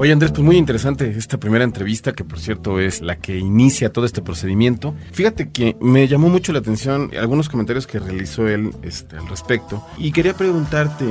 Oye 0.00 0.12
Andrés, 0.12 0.30
pues 0.30 0.44
muy 0.44 0.56
interesante 0.56 1.10
esta 1.10 1.40
primera 1.40 1.64
entrevista, 1.64 2.12
que 2.12 2.22
por 2.22 2.38
cierto 2.38 2.78
es 2.78 3.02
la 3.02 3.16
que 3.16 3.36
inicia 3.36 3.92
todo 3.92 4.04
este 4.04 4.22
procedimiento. 4.22 4.94
Fíjate 5.10 5.50
que 5.50 5.76
me 5.80 6.06
llamó 6.06 6.28
mucho 6.28 6.52
la 6.52 6.60
atención 6.60 7.10
algunos 7.20 7.48
comentarios 7.48 7.88
que 7.88 7.98
realizó 7.98 8.46
él 8.46 8.70
este, 8.82 9.16
al 9.16 9.28
respecto 9.28 9.84
y 9.98 10.12
quería 10.12 10.34
preguntarte, 10.34 11.04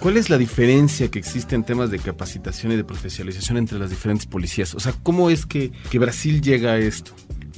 ¿Cuál 0.00 0.16
es 0.16 0.30
la 0.30 0.38
diferencia 0.38 1.10
que 1.10 1.18
existe 1.18 1.54
en 1.54 1.62
temas 1.62 1.90
de 1.90 1.98
capacitación 1.98 2.72
y 2.72 2.76
de 2.76 2.84
profesionalización 2.84 3.58
entre 3.58 3.78
las 3.78 3.90
diferentes 3.90 4.24
policías? 4.24 4.74
O 4.74 4.80
sea, 4.80 4.94
¿cómo 5.02 5.28
es 5.28 5.44
que, 5.44 5.72
que, 5.90 5.98
Brasil 5.98 6.40
llega 6.40 6.72
a 6.72 6.78
esto? 6.78 7.12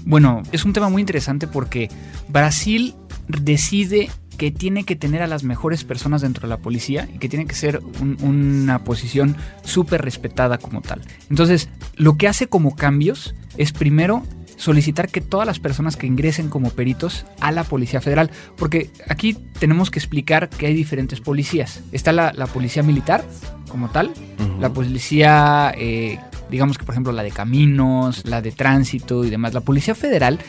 Bueno, 0.04 0.42
es 0.50 0.64
un 0.64 0.72
tema 0.72 0.88
muy 0.88 1.02
interesante 1.02 1.46
porque 1.46 1.88
Brasil 2.28 2.96
decide 3.28 4.10
que 4.42 4.50
tiene 4.50 4.82
que 4.82 4.96
tener 4.96 5.22
a 5.22 5.28
las 5.28 5.44
mejores 5.44 5.84
personas 5.84 6.22
dentro 6.22 6.42
de 6.42 6.48
la 6.48 6.56
policía 6.56 7.08
y 7.14 7.18
que 7.18 7.28
tiene 7.28 7.46
que 7.46 7.54
ser 7.54 7.80
una 8.00 8.82
posición 8.82 9.36
súper 9.62 10.02
respetada 10.02 10.58
como 10.58 10.80
tal. 10.80 11.00
Entonces, 11.30 11.68
lo 11.94 12.16
que 12.16 12.26
hace 12.26 12.48
como 12.48 12.74
cambios 12.74 13.36
es 13.56 13.70
primero 13.70 14.24
solicitar 14.56 15.10
que 15.10 15.20
todas 15.20 15.46
las 15.46 15.60
personas 15.60 15.96
que 15.96 16.08
ingresen 16.08 16.48
como 16.48 16.70
peritos 16.70 17.24
a 17.38 17.52
la 17.52 17.62
Policía 17.62 18.00
Federal, 18.00 18.32
porque 18.56 18.90
aquí 19.08 19.34
tenemos 19.60 19.92
que 19.92 20.00
explicar 20.00 20.48
que 20.48 20.66
hay 20.66 20.74
diferentes 20.74 21.20
policías. 21.20 21.80
Está 21.92 22.10
la, 22.10 22.32
policía 22.52 22.82
militar 22.82 23.24
como 23.68 23.90
tal, 23.90 24.10
la 24.58 24.70
policía, 24.70 25.72
eh, 25.78 26.18
digamos 26.50 26.78
que 26.78 26.84
por 26.84 26.94
ejemplo 26.94 27.12
la 27.12 27.22
de 27.22 27.30
caminos, 27.30 28.26
la 28.26 28.42
de 28.42 28.50
tránsito 28.50 29.24
y 29.24 29.30
demás. 29.30 29.54
La 29.54 29.60
Policía 29.60 29.94
Federal 29.94 30.40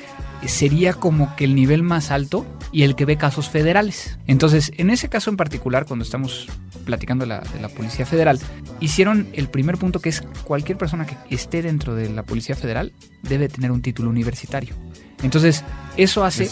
sería 0.48 0.94
como 0.94 1.36
que 1.36 1.46
el 1.46 1.56
nivel 1.56 1.84
más 1.84 2.12
alto 2.12 2.46
y 2.72 2.84
el 2.84 2.96
que 2.96 3.06
ve 3.06 3.18
casos 3.18 3.50
federales. 3.50 4.18
Entonces, 4.28 4.72
en 4.78 4.90
ese 4.90 5.10
caso 5.10 5.30
en 5.30 5.38
particular, 5.38 5.86
cuando 5.86 6.04
estamos 6.04 6.48
platicando 6.86 7.24
de 7.24 7.30
la, 7.30 7.40
de 7.40 7.62
la 7.62 7.70
Policía 7.70 8.06
Federal, 8.06 8.40
hicieron 8.80 9.28
el 9.34 9.48
primer 9.48 9.78
punto 9.78 10.00
que 10.00 10.10
es 10.10 10.22
cualquier 10.44 10.78
persona 10.78 11.06
que 11.06 11.16
esté 11.30 11.62
dentro 11.62 11.96
de 11.96 12.10
la 12.10 12.24
Policía 12.24 12.56
Federal 12.56 12.94
debe 13.22 13.48
tener 13.50 13.72
un 13.72 13.82
título 13.82 14.10
universitario. 14.10 14.76
Entonces, 15.22 15.64
eso 15.96 16.26
hace... 16.26 16.50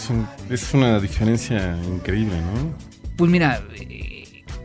Es, 0.48 0.74
una 0.74 0.98
diferencia 0.98 1.76
increíble, 1.86 2.36
¿no? 2.40 2.74
Pues 3.16 3.30
mira, 3.30 3.62
eh, 3.74 4.12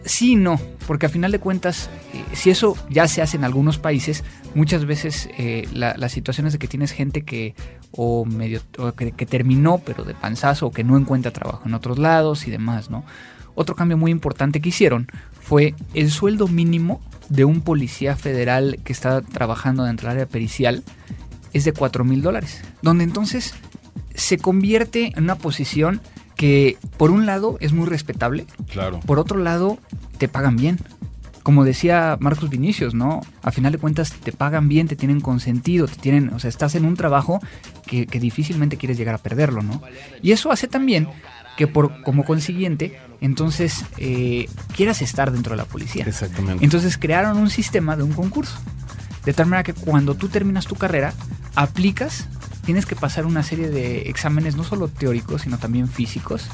Sí, 0.07 0.35
no, 0.35 0.59
porque 0.87 1.05
a 1.05 1.09
final 1.09 1.33
de 1.33 1.39
cuentas, 1.39 1.89
eh, 2.13 2.23
si 2.33 2.49
eso 2.49 2.77
ya 2.89 3.09
se 3.09 3.21
hace 3.21 3.35
en 3.35 3.43
algunos 3.43 3.77
países, 3.77 4.23
muchas 4.55 4.85
veces 4.85 5.29
eh, 5.37 5.67
la, 5.73 5.95
la 5.97 6.07
situación 6.07 6.47
es 6.47 6.53
de 6.53 6.59
que 6.59 6.69
tienes 6.69 6.93
gente 6.93 7.23
que 7.23 7.55
o 7.91 8.25
medio 8.25 8.61
o 8.77 8.91
que, 8.91 9.11
que 9.11 9.25
terminó 9.25 9.79
pero 9.79 10.03
de 10.03 10.13
panzazo 10.13 10.67
o 10.67 10.71
que 10.71 10.83
no 10.83 10.97
encuentra 10.97 11.31
trabajo 11.31 11.63
en 11.65 11.73
otros 11.73 11.97
lados 11.97 12.47
y 12.47 12.51
demás, 12.51 12.89
¿no? 12.89 13.03
Otro 13.55 13.75
cambio 13.75 13.97
muy 13.97 14.11
importante 14.11 14.61
que 14.61 14.69
hicieron 14.69 15.07
fue 15.41 15.73
el 15.93 16.11
sueldo 16.11 16.47
mínimo 16.47 17.01
de 17.29 17.43
un 17.45 17.61
policía 17.61 18.15
federal 18.15 18.79
que 18.83 18.93
está 18.93 19.21
trabajando 19.21 19.83
dentro 19.83 20.07
del 20.07 20.17
área 20.17 20.27
pericial 20.27 20.83
es 21.53 21.65
de 21.65 21.73
4 21.73 22.03
mil 22.03 22.21
dólares, 22.21 22.61
donde 22.81 23.03
entonces 23.03 23.53
se 24.13 24.37
convierte 24.37 25.13
en 25.15 25.23
una 25.23 25.35
posición 25.35 26.01
que 26.35 26.77
por 26.97 27.09
un 27.09 27.25
lado 27.25 27.57
es 27.61 27.73
muy 27.73 27.87
respetable, 27.87 28.45
Claro. 28.71 28.99
por 28.99 29.17
otro 29.17 29.39
lado 29.39 29.77
te 30.19 30.27
pagan 30.27 30.55
bien. 30.55 30.77
Como 31.41 31.63
decía 31.63 32.17
Marcos 32.19 32.49
Vinicius, 32.49 32.93
¿no? 32.93 33.21
A 33.41 33.51
final 33.51 33.71
de 33.71 33.77
cuentas 33.77 34.11
te 34.11 34.33
pagan 34.33 34.67
bien, 34.67 34.87
te 34.87 34.95
tienen 34.97 35.21
consentido, 35.21 35.87
te 35.87 35.95
tienen, 35.95 36.29
o 36.33 36.39
sea, 36.39 36.49
estás 36.49 36.75
en 36.75 36.83
un 36.85 36.95
trabajo 36.97 37.39
que, 37.87 38.05
que 38.05 38.19
difícilmente 38.19 38.77
quieres 38.77 38.97
llegar 38.97 39.15
a 39.15 39.17
perderlo, 39.17 39.63
¿no? 39.63 39.81
Y 40.21 40.31
eso 40.31 40.51
hace 40.51 40.67
también 40.67 41.07
que 41.57 41.67
por 41.67 42.03
como 42.03 42.23
consiguiente, 42.23 42.97
entonces 43.19 43.83
eh, 43.97 44.47
quieras 44.75 45.01
estar 45.01 45.31
dentro 45.31 45.51
de 45.53 45.57
la 45.57 45.65
policía. 45.65 46.05
Exactamente. 46.07 46.63
Entonces 46.63 46.97
crearon 46.97 47.37
un 47.37 47.49
sistema 47.49 47.97
de 47.97 48.03
un 48.03 48.13
concurso. 48.13 48.57
De 49.25 49.33
tal 49.33 49.47
manera 49.47 49.63
que 49.63 49.73
cuando 49.73 50.13
tú 50.13 50.29
terminas 50.29 50.67
tu 50.67 50.75
carrera, 50.75 51.13
aplicas, 51.55 52.27
tienes 52.63 52.85
que 52.85 52.95
pasar 52.95 53.25
una 53.25 53.43
serie 53.43 53.69
de 53.69 54.03
exámenes, 54.03 54.55
no 54.55 54.63
solo 54.63 54.87
teóricos, 54.87 55.41
sino 55.41 55.57
también 55.57 55.89
físicos, 55.89 56.47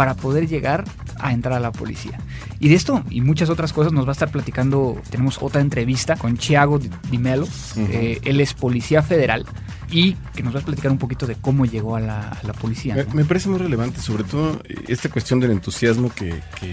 para 0.00 0.14
poder 0.14 0.48
llegar 0.48 0.84
a 1.18 1.30
entrar 1.34 1.52
a 1.52 1.60
la 1.60 1.72
policía. 1.72 2.18
Y 2.58 2.70
de 2.70 2.74
esto 2.74 3.04
y 3.10 3.20
muchas 3.20 3.50
otras 3.50 3.70
cosas 3.74 3.92
nos 3.92 4.06
va 4.06 4.12
a 4.12 4.12
estar 4.12 4.30
platicando, 4.30 4.98
tenemos 5.10 5.36
otra 5.42 5.60
entrevista 5.60 6.16
con 6.16 6.38
Thiago 6.38 6.78
Di 6.78 7.18
Mello, 7.18 7.46
eh, 7.76 8.18
él 8.24 8.40
es 8.40 8.54
policía 8.54 9.02
federal 9.02 9.44
y 9.90 10.14
que 10.34 10.42
nos 10.42 10.54
va 10.56 10.60
a 10.60 10.62
platicar 10.62 10.90
un 10.90 10.96
poquito 10.96 11.26
de 11.26 11.34
cómo 11.34 11.66
llegó 11.66 11.96
a 11.96 12.00
la, 12.00 12.30
a 12.30 12.38
la 12.46 12.54
policía. 12.54 12.94
Me, 12.94 13.04
¿no? 13.04 13.12
me 13.12 13.24
parece 13.26 13.50
muy 13.50 13.58
relevante, 13.58 14.00
sobre 14.00 14.24
todo 14.24 14.58
eh, 14.64 14.74
esta 14.88 15.10
cuestión 15.10 15.38
del 15.38 15.50
entusiasmo 15.50 16.10
que, 16.14 16.30
que- 16.58 16.72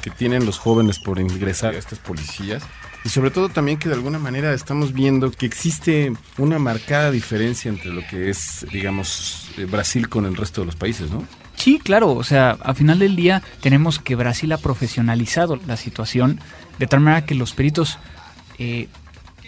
que 0.00 0.10
tienen 0.10 0.46
los 0.46 0.60
jóvenes 0.60 1.00
por 1.00 1.18
ingresar 1.18 1.74
a 1.74 1.78
estas 1.78 1.98
policías. 1.98 2.62
Y 3.04 3.08
sobre 3.08 3.32
todo 3.32 3.48
también 3.48 3.78
que 3.80 3.88
de 3.88 3.96
alguna 3.96 4.20
manera 4.20 4.54
estamos 4.54 4.92
viendo 4.92 5.32
que 5.32 5.46
existe 5.46 6.12
una 6.36 6.60
marcada 6.60 7.10
diferencia 7.10 7.68
entre 7.68 7.90
lo 7.92 8.06
que 8.06 8.30
es, 8.30 8.64
digamos, 8.72 9.50
eh, 9.58 9.64
Brasil 9.64 10.08
con 10.08 10.24
el 10.26 10.36
resto 10.36 10.60
de 10.60 10.66
los 10.66 10.76
países, 10.76 11.10
¿no? 11.10 11.24
Sí, 11.58 11.78
claro, 11.82 12.12
o 12.12 12.24
sea, 12.24 12.56
a 12.62 12.72
final 12.74 12.98
del 13.00 13.16
día 13.16 13.42
tenemos 13.60 13.98
que 13.98 14.14
Brasil 14.14 14.52
ha 14.52 14.58
profesionalizado 14.58 15.56
la 15.66 15.76
situación 15.76 16.40
de 16.78 16.86
tal 16.86 17.00
manera 17.00 17.26
que 17.26 17.34
los 17.34 17.52
peritos 17.52 17.98
eh, 18.58 18.88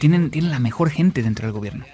tienen, 0.00 0.30
tienen 0.30 0.50
la 0.50 0.58
mejor 0.58 0.90
gente 0.90 1.22
dentro 1.22 1.46
del 1.46 1.52
gobierno, 1.52 1.84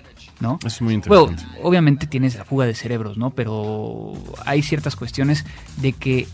¿no? 0.40 0.58
Es 0.64 0.80
muy 0.80 0.96
Bueno, 0.96 1.24
interesante. 1.24 1.60
obviamente 1.62 2.06
tienes 2.06 2.34
la 2.36 2.44
fuga 2.44 2.64
de 2.66 2.74
cerebros, 2.74 3.18
¿no? 3.18 3.30
Pero 3.30 4.14
hay 4.46 4.62
ciertas 4.62 4.96
cuestiones 4.96 5.44
de 5.76 5.92
que, 5.92 6.26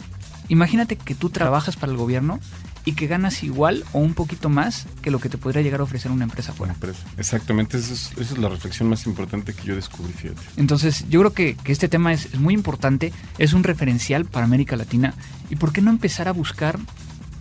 imagínate 0.48 0.96
que 0.96 1.14
tú 1.16 1.30
trabajas 1.30 1.76
para 1.76 1.90
el 1.92 1.98
gobierno 1.98 2.38
y 2.84 2.92
que 2.92 3.06
ganas 3.06 3.42
igual 3.42 3.84
o 3.92 3.98
un 3.98 4.14
poquito 4.14 4.48
más 4.48 4.86
que 5.02 5.10
lo 5.10 5.20
que 5.20 5.28
te 5.28 5.38
podría 5.38 5.62
llegar 5.62 5.80
a 5.80 5.84
ofrecer 5.84 6.10
una 6.10 6.24
empresa 6.24 6.52
fuera. 6.52 6.72
Una 6.72 6.74
empresa. 6.74 7.06
Exactamente, 7.16 7.78
esa 7.78 7.92
es, 7.92 8.38
la 8.38 8.48
reflexión 8.48 8.88
más 8.88 9.06
importante 9.06 9.54
que 9.54 9.64
yo 9.64 9.76
descubrí, 9.76 10.12
fíjate. 10.12 10.40
Entonces, 10.56 11.06
yo 11.08 11.20
creo 11.20 11.32
que, 11.32 11.54
que 11.54 11.72
este 11.72 11.88
tema 11.88 12.12
es, 12.12 12.26
es 12.26 12.38
muy 12.38 12.54
importante, 12.54 13.12
es 13.38 13.52
un 13.52 13.62
referencial 13.62 14.24
para 14.24 14.44
América 14.44 14.76
Latina. 14.76 15.14
¿Y 15.50 15.56
por 15.56 15.72
qué 15.72 15.80
no 15.80 15.90
empezar 15.90 16.28
a 16.28 16.32
buscar 16.32 16.78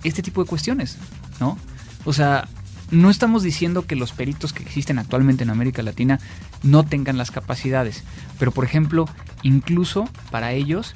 este 0.03 0.21
tipo 0.21 0.43
de 0.43 0.49
cuestiones? 0.49 0.97
¿No? 1.39 1.57
O 2.05 2.13
sea, 2.13 2.47
no 2.91 3.09
estamos 3.09 3.41
diciendo 3.41 3.87
que 3.87 3.95
los 3.95 4.11
peritos 4.11 4.53
que 4.53 4.63
existen 4.63 4.99
actualmente 4.99 5.43
en 5.43 5.49
América 5.49 5.81
Latina 5.81 6.19
no 6.61 6.83
tengan 6.83 7.17
las 7.17 7.31
capacidades, 7.31 8.03
pero 8.37 8.51
por 8.51 8.65
ejemplo, 8.65 9.07
incluso 9.43 10.09
para 10.29 10.51
ellos 10.51 10.93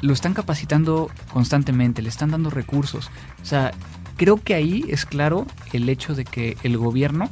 lo 0.00 0.12
están 0.12 0.34
capacitando 0.34 1.10
constantemente, 1.32 2.02
le 2.02 2.08
están 2.08 2.30
dando 2.30 2.50
recursos. 2.50 3.10
O 3.42 3.44
sea, 3.44 3.72
creo 4.16 4.36
que 4.42 4.54
ahí 4.54 4.84
es 4.88 5.04
claro 5.04 5.46
el 5.72 5.88
hecho 5.88 6.14
de 6.14 6.24
que 6.24 6.56
el 6.62 6.76
gobierno 6.76 7.30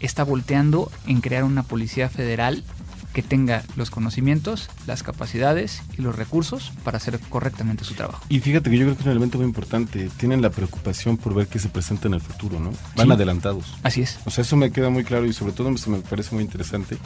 está 0.00 0.24
volteando 0.24 0.90
en 1.06 1.20
crear 1.20 1.44
una 1.44 1.62
policía 1.62 2.08
federal 2.08 2.64
que 3.12 3.22
tenga 3.22 3.62
los 3.76 3.90
conocimientos, 3.90 4.70
las 4.86 5.02
capacidades 5.02 5.82
y 5.98 6.02
los 6.02 6.16
recursos 6.16 6.72
para 6.82 6.96
hacer 6.96 7.20
correctamente 7.28 7.84
su 7.84 7.92
trabajo. 7.92 8.24
Y 8.30 8.40
fíjate 8.40 8.70
que 8.70 8.78
yo 8.78 8.84
creo 8.86 8.94
que 8.94 9.00
es 9.00 9.06
un 9.06 9.12
elemento 9.12 9.36
muy 9.36 9.46
importante. 9.46 10.08
Tienen 10.16 10.40
la 10.40 10.48
preocupación 10.48 11.18
por 11.18 11.34
ver 11.34 11.46
qué 11.46 11.58
se 11.58 11.68
presenta 11.68 12.08
en 12.08 12.14
el 12.14 12.22
futuro, 12.22 12.58
¿no? 12.58 12.70
Van 12.96 13.08
Sí. 13.08 13.12
adelantados. 13.12 13.74
Así 13.82 14.00
es. 14.00 14.18
O 14.24 14.30
sea, 14.30 14.42
eso 14.42 14.56
me 14.56 14.72
queda 14.72 14.88
muy 14.88 15.04
claro 15.04 15.26
y 15.26 15.34
sobre 15.34 15.52
todo 15.52 15.70
me 15.70 15.98
parece 15.98 16.34
muy 16.34 16.42
interesante 16.42 16.96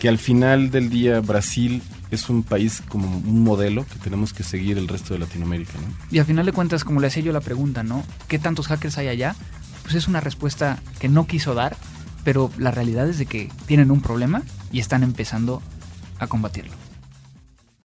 que 0.00 0.08
al 0.08 0.18
final 0.18 0.72
del 0.72 0.90
día 0.90 1.20
Brasil 1.20 1.80
es 2.10 2.28
un 2.28 2.42
país 2.42 2.82
como 2.88 3.08
un 3.08 3.42
modelo 3.42 3.84
que 3.86 3.98
tenemos 3.98 4.32
que 4.32 4.42
seguir 4.42 4.78
el 4.78 4.88
resto 4.88 5.14
de 5.14 5.20
Latinoamérica, 5.20 5.74
¿no? 5.74 5.94
Y 6.10 6.18
al 6.18 6.26
final 6.26 6.46
de 6.46 6.52
cuentas, 6.52 6.84
como 6.84 7.00
le 7.00 7.08
hacía 7.08 7.22
yo 7.22 7.32
la 7.32 7.40
pregunta, 7.40 7.82
¿no? 7.82 8.04
¿Qué 8.28 8.38
tantos 8.38 8.68
hackers 8.68 8.98
hay 8.98 9.08
allá? 9.08 9.34
Pues 9.82 9.94
es 9.94 10.08
una 10.08 10.20
respuesta 10.20 10.78
que 10.98 11.08
no 11.08 11.26
quiso 11.26 11.54
dar, 11.54 11.76
pero 12.24 12.50
la 12.58 12.70
realidad 12.70 13.08
es 13.08 13.18
de 13.18 13.26
que 13.26 13.50
tienen 13.66 13.90
un 13.90 14.02
problema 14.02 14.42
y 14.72 14.80
están 14.80 15.02
empezando 15.02 15.62
a 16.18 16.26
combatirlo. 16.26 16.72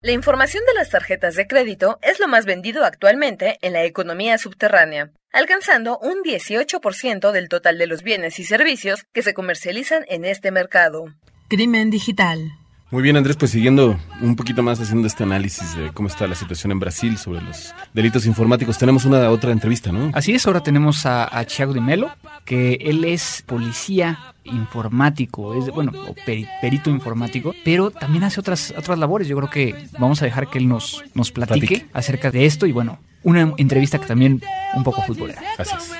La 0.02 0.12
información 0.12 0.62
de 0.66 0.74
las 0.74 0.90
tarjetas 0.90 1.34
de 1.34 1.46
crédito 1.46 1.98
es 2.02 2.20
lo 2.20 2.28
más 2.28 2.44
vendido 2.44 2.84
actualmente 2.84 3.58
en 3.60 3.72
la 3.72 3.84
economía 3.84 4.38
subterránea, 4.38 5.10
alcanzando 5.32 5.98
un 5.98 6.22
18% 6.22 7.32
del 7.32 7.48
total 7.48 7.78
de 7.78 7.86
los 7.86 8.02
bienes 8.02 8.38
y 8.38 8.44
servicios 8.44 9.04
que 9.12 9.22
se 9.22 9.34
comercializan 9.34 10.04
en 10.08 10.24
este 10.24 10.50
mercado. 10.50 11.06
Crimen 11.48 11.90
digital. 11.90 12.52
Muy 12.88 13.02
bien, 13.02 13.16
Andrés, 13.16 13.36
pues 13.36 13.50
siguiendo 13.50 13.98
un 14.20 14.36
poquito 14.36 14.62
más 14.62 14.80
haciendo 14.80 15.08
este 15.08 15.24
análisis 15.24 15.76
de 15.76 15.90
cómo 15.92 16.08
está 16.08 16.28
la 16.28 16.36
situación 16.36 16.70
en 16.70 16.78
Brasil 16.78 17.18
sobre 17.18 17.40
los 17.42 17.74
delitos 17.92 18.26
informáticos, 18.26 18.78
tenemos 18.78 19.04
una 19.04 19.28
otra 19.30 19.50
entrevista, 19.50 19.90
¿no? 19.90 20.12
Así 20.14 20.32
es, 20.32 20.46
ahora 20.46 20.62
tenemos 20.62 21.04
a, 21.04 21.36
a 21.36 21.44
Thiago 21.44 21.72
de 21.74 21.80
Melo, 21.80 22.10
que 22.44 22.74
él 22.80 23.04
es 23.04 23.42
policía 23.44 24.32
informático, 24.44 25.54
es 25.60 25.68
bueno, 25.74 25.90
o 26.06 26.14
peri- 26.14 26.48
perito 26.60 26.88
informático, 26.88 27.52
pero 27.64 27.90
también 27.90 28.22
hace 28.22 28.38
otras 28.38 28.72
otras 28.78 29.00
labores. 29.00 29.26
Yo 29.26 29.36
creo 29.36 29.50
que 29.50 29.88
vamos 29.98 30.22
a 30.22 30.24
dejar 30.24 30.46
que 30.48 30.58
él 30.58 30.68
nos, 30.68 31.02
nos 31.12 31.32
platique, 31.32 31.66
Platique. 31.66 31.90
acerca 31.92 32.30
de 32.30 32.46
esto 32.46 32.66
y 32.66 32.72
bueno, 32.72 33.00
una 33.24 33.52
entrevista 33.56 33.98
que 33.98 34.06
también 34.06 34.40
un 34.76 34.84
poco 34.84 35.02
futbolera. 35.02 35.42
Así 35.58 35.74
es. 35.76 35.92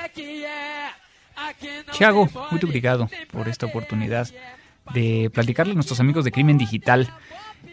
Thiago, 1.99 2.29
muy 2.53 2.61
obrigado 2.63 3.09
por 3.33 3.49
esta 3.49 3.67
oportunidad 3.67 4.29
de 4.95 5.31
platicarle 5.33 5.73
a 5.73 5.75
nuestros 5.75 6.01
amigos 6.01 6.25
de 6.25 6.33
Crimen 6.33 6.59
Digital. 6.59 7.09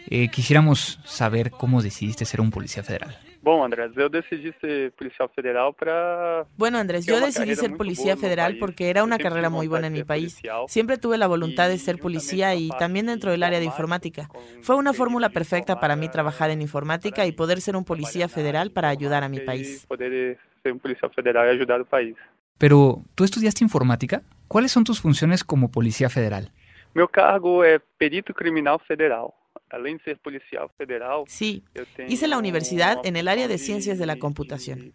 Eh, 0.08 0.28
quisiéramos 0.28 1.00
saber 1.04 1.50
cómo 1.50 1.82
decidiste 1.82 2.24
ser 2.24 2.40
un 2.40 2.50
policía 2.50 2.82
federal. 2.82 3.18
Bom, 3.44 3.62
Andrés, 3.62 3.92
eu 3.94 4.08
decidi 4.08 4.54
ser 4.58 4.92
policial 4.92 5.28
federal 5.28 5.74
para 5.74 6.46
Bueno, 6.56 6.78
Andrés, 6.78 7.04
yo 7.04 7.20
decidí 7.20 7.54
ser 7.54 7.76
policía 7.76 8.16
federal 8.16 8.56
porque 8.58 8.88
era 8.88 9.04
una 9.04 9.18
carrera 9.18 9.50
muy 9.50 9.68
buena 9.68 9.88
en 9.88 9.92
mi 9.92 10.02
país. 10.02 10.40
Siempre 10.66 10.96
tuve 10.96 11.18
la 11.18 11.26
voluntad 11.26 11.68
de 11.68 11.74
Y 11.74 11.78
ser 11.78 11.98
policía 11.98 12.54
y 12.54 12.70
también 12.78 13.04
dentro 13.04 13.30
del 13.32 13.42
área 13.42 13.58
de 13.58 13.66
informática. 13.66 14.30
Fue 14.62 14.76
una 14.76 14.94
fórmula 14.94 15.28
perfecta 15.28 15.78
para 15.78 15.94
mí 15.94 16.08
trabajar 16.08 16.50
en 16.50 16.62
informática 16.62 17.26
y 17.26 17.32
poder 17.32 17.60
ser 17.60 17.76
un 17.76 17.84
policía 17.84 18.28
federal 18.28 18.70
para 18.70 18.88
ayudar 18.88 19.22
a 19.24 19.28
mi 19.28 19.40
país. 19.40 19.84
poder 19.86 20.38
ser 20.62 20.72
um 20.72 20.78
policial 20.78 21.10
federal 21.14 21.46
e 21.46 21.54
ajudar 21.54 21.82
o 21.82 21.84
país. 21.84 22.16
Pero, 22.56 23.02
¿tú 23.14 23.24
estudiaste 23.24 23.62
informática? 23.62 24.22
¿Cuáles 24.48 24.72
son 24.72 24.84
tus 24.84 25.00
funciones 25.00 25.44
como 25.44 25.70
policía 25.70 26.08
federal? 26.08 26.50
Meu 26.94 27.08
cargo 27.08 27.64
é 27.64 27.80
perito 27.98 28.32
criminal 28.32 28.78
federal. 28.78 29.34
Além 29.70 29.96
de 29.96 30.04
ser 30.04 30.18
policial 30.18 30.70
federal, 30.78 31.24
Sí, 31.26 31.64
hice 32.06 32.28
la 32.28 32.38
universidad 32.38 33.04
en 33.04 33.16
el 33.16 33.26
área 33.26 33.48
de 33.48 33.58
ciencias 33.58 33.98
de 33.98 34.06
la 34.06 34.16
computación. 34.16 34.92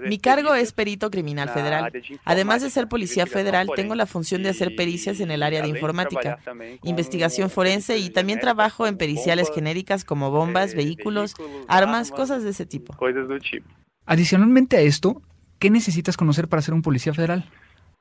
Mi 0.00 0.18
cargo 0.18 0.54
es 0.54 0.72
perito 0.72 1.10
criminal 1.10 1.46
na 1.46 1.52
federal. 1.52 1.92
Además 2.24 2.62
de 2.62 2.70
ser 2.70 2.88
policía 2.88 3.26
federal, 3.26 3.68
tengo 3.74 3.94
la 3.94 4.06
función 4.06 4.42
de 4.42 4.48
hacer 4.48 4.74
pericias 4.74 5.20
en 5.20 5.30
el 5.30 5.42
área 5.42 5.62
de 5.62 5.68
informática, 5.68 6.38
investigación 6.82 7.50
forense 7.50 7.98
y 7.98 8.10
también 8.10 8.40
trabajo 8.40 8.86
en 8.86 8.96
periciales 8.96 9.50
genéricas 9.54 10.04
como 10.04 10.30
bombas, 10.30 10.72
eh, 10.72 10.76
vehículos, 10.76 11.34
armas, 11.68 12.10
cosas 12.10 12.42
de 12.42 12.50
ese 12.50 12.66
tipo. 12.66 12.96
Adicionalmente 14.06 14.76
a 14.76 14.80
esto, 14.80 15.22
¿qué 15.58 15.70
necesitas 15.70 16.16
conocer 16.16 16.48
para 16.48 16.62
ser 16.62 16.74
un 16.74 16.82
policía 16.82 17.12
federal? 17.12 17.44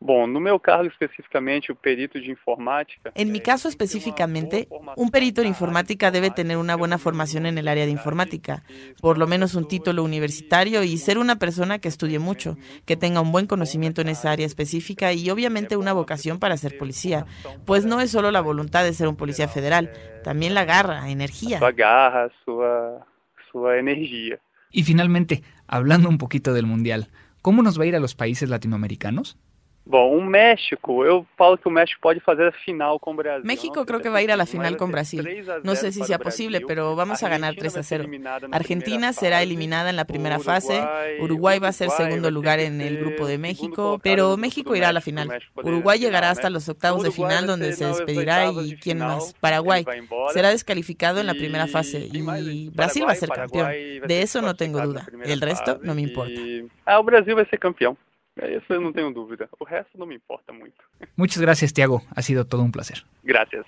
Bom, 0.03 0.25
no 0.25 0.39
meu 0.39 0.59
cargo 0.59 0.87
especificamente, 0.87 1.71
o 1.71 1.75
perito 1.75 2.19
de 2.19 2.31
informática. 2.31 3.11
En 3.13 3.31
mi 3.31 3.39
caso 3.39 3.69
específicamente, 3.69 4.67
un 4.97 5.11
perito 5.11 5.41
en 5.41 5.47
informática 5.47 6.09
debe 6.09 6.31
tener 6.31 6.57
una 6.57 6.75
buena 6.75 6.97
formación 6.97 7.45
en 7.45 7.59
el 7.59 7.67
área 7.67 7.85
de 7.85 7.91
informática, 7.91 8.63
por 8.99 9.19
lo 9.19 9.27
menos 9.27 9.53
un 9.53 9.67
título 9.67 10.03
universitario 10.03 10.81
y 10.81 10.97
ser 10.97 11.19
una 11.19 11.35
persona 11.35 11.77
que 11.77 11.87
estudie 11.87 12.17
mucho, 12.17 12.57
que 12.85 12.97
tenga 12.97 13.21
un 13.21 13.31
buen 13.31 13.45
conocimiento 13.45 14.01
en 14.01 14.09
esa 14.09 14.31
área 14.31 14.47
específica 14.47 15.13
y 15.13 15.29
obviamente 15.29 15.77
una 15.77 15.93
vocación 15.93 16.39
para 16.39 16.57
ser 16.57 16.79
policía, 16.79 17.27
pues 17.65 17.85
no 17.85 18.01
es 18.01 18.09
solo 18.09 18.31
la 18.31 18.41
voluntad 18.41 18.83
de 18.83 18.93
ser 18.93 19.07
un 19.07 19.15
policía 19.15 19.47
federal, 19.47 19.91
también 20.23 20.55
la 20.55 20.65
garra, 20.65 21.11
energía. 21.11 21.59
Sua 21.59 21.73
garra, 21.73 22.31
sua, 22.43 23.05
sua 23.51 23.77
energia. 23.77 24.39
Y 24.71 24.81
finalmente, 24.81 25.43
hablando 25.67 26.09
un 26.09 26.17
poquito 26.17 26.53
del 26.53 26.65
Mundial, 26.65 27.09
¿Cómo 27.41 27.63
nos 27.63 27.79
va 27.79 27.85
a 27.85 27.87
ir 27.87 27.95
a 27.95 27.99
los 27.99 28.13
países 28.13 28.49
latinoamericanos? 28.49 29.35
Bom, 29.83 30.15
um 30.15 30.23
México, 30.23 31.03
eu 31.03 31.25
falo 31.35 31.57
que 31.57 31.67
o 31.67 31.71
México 31.71 31.99
pode 32.01 32.19
fazer 32.19 32.47
a 32.47 32.51
final 32.51 32.99
com 32.99 33.11
o 33.11 33.15
Brasil. 33.15 33.43
México 33.43 33.83
creo 33.83 33.99
que 33.99 34.09
va 34.09 34.19
a 34.19 34.21
ir 34.21 34.31
a 34.31 34.37
la 34.37 34.45
final 34.45 34.77
con 34.77 34.91
Brasil. 34.91 35.27
No 35.63 35.75
sé 35.75 35.91
si 35.91 36.03
sea 36.03 36.19
posible, 36.19 36.61
pero 36.61 36.95
vamos 36.95 37.23
a 37.23 37.29
ganar 37.29 37.55
3 37.55 37.77
a 37.77 37.83
0. 37.83 38.05
Argentina 38.51 39.11
será 39.11 39.41
eliminada 39.41 39.89
en 39.89 39.95
la 39.95 40.05
primera 40.05 40.39
fase, 40.39 40.83
Uruguay 41.19 41.59
va 41.59 41.69
a 41.69 41.73
ser 41.73 41.89
segundo 41.89 42.29
lugar 42.29 42.59
en 42.59 42.79
el 42.79 42.99
grupo 42.99 43.25
de 43.25 43.37
México, 43.37 43.99
pero 44.03 44.37
México 44.37 44.75
irá 44.75 44.89
a 44.89 44.93
la 44.93 45.01
final. 45.01 45.41
Uruguay 45.55 45.99
llegará 45.99 46.29
hasta 46.29 46.49
los 46.49 46.69
octavos 46.69 47.03
de 47.03 47.11
final 47.11 47.47
donde 47.47 47.73
se 47.73 47.85
despedirá 47.85 48.51
y 48.51 48.75
quién 48.75 48.99
más. 48.99 49.33
Paraguay 49.39 49.83
será 50.31 50.49
descalificado 50.49 51.19
en 51.19 51.27
la 51.27 51.33
primera 51.33 51.67
fase 51.67 52.07
y 52.11 52.69
Brasil 52.69 53.05
va 53.07 53.13
a 53.13 53.15
ser 53.15 53.29
campeón. 53.29 53.71
De 54.05 54.21
eso 54.21 54.41
no 54.41 54.55
tengo 54.55 54.79
duda. 54.81 55.07
El 55.23 55.41
resto 55.41 55.79
no 55.81 55.95
me 55.95 56.01
importa. 56.01 56.39
Ah, 56.85 56.99
o 56.99 57.03
Brasil 57.03 57.35
vai 57.35 57.45
ser 57.45 57.59
campeão. 57.59 57.97
Eso 58.37 58.79
no 58.79 58.91
tengo 58.93 59.11
dúvida. 59.11 59.47
O 59.59 59.65
resto 59.65 59.97
no 59.97 60.05
me 60.05 60.15
importa 60.15 60.53
mucho. 60.53 60.73
Muchas 61.15 61.41
gracias, 61.41 61.73
Tiago. 61.73 62.03
Ha 62.15 62.21
sido 62.21 62.45
todo 62.45 62.61
un 62.63 62.71
placer. 62.71 63.03
Gracias. 63.23 63.65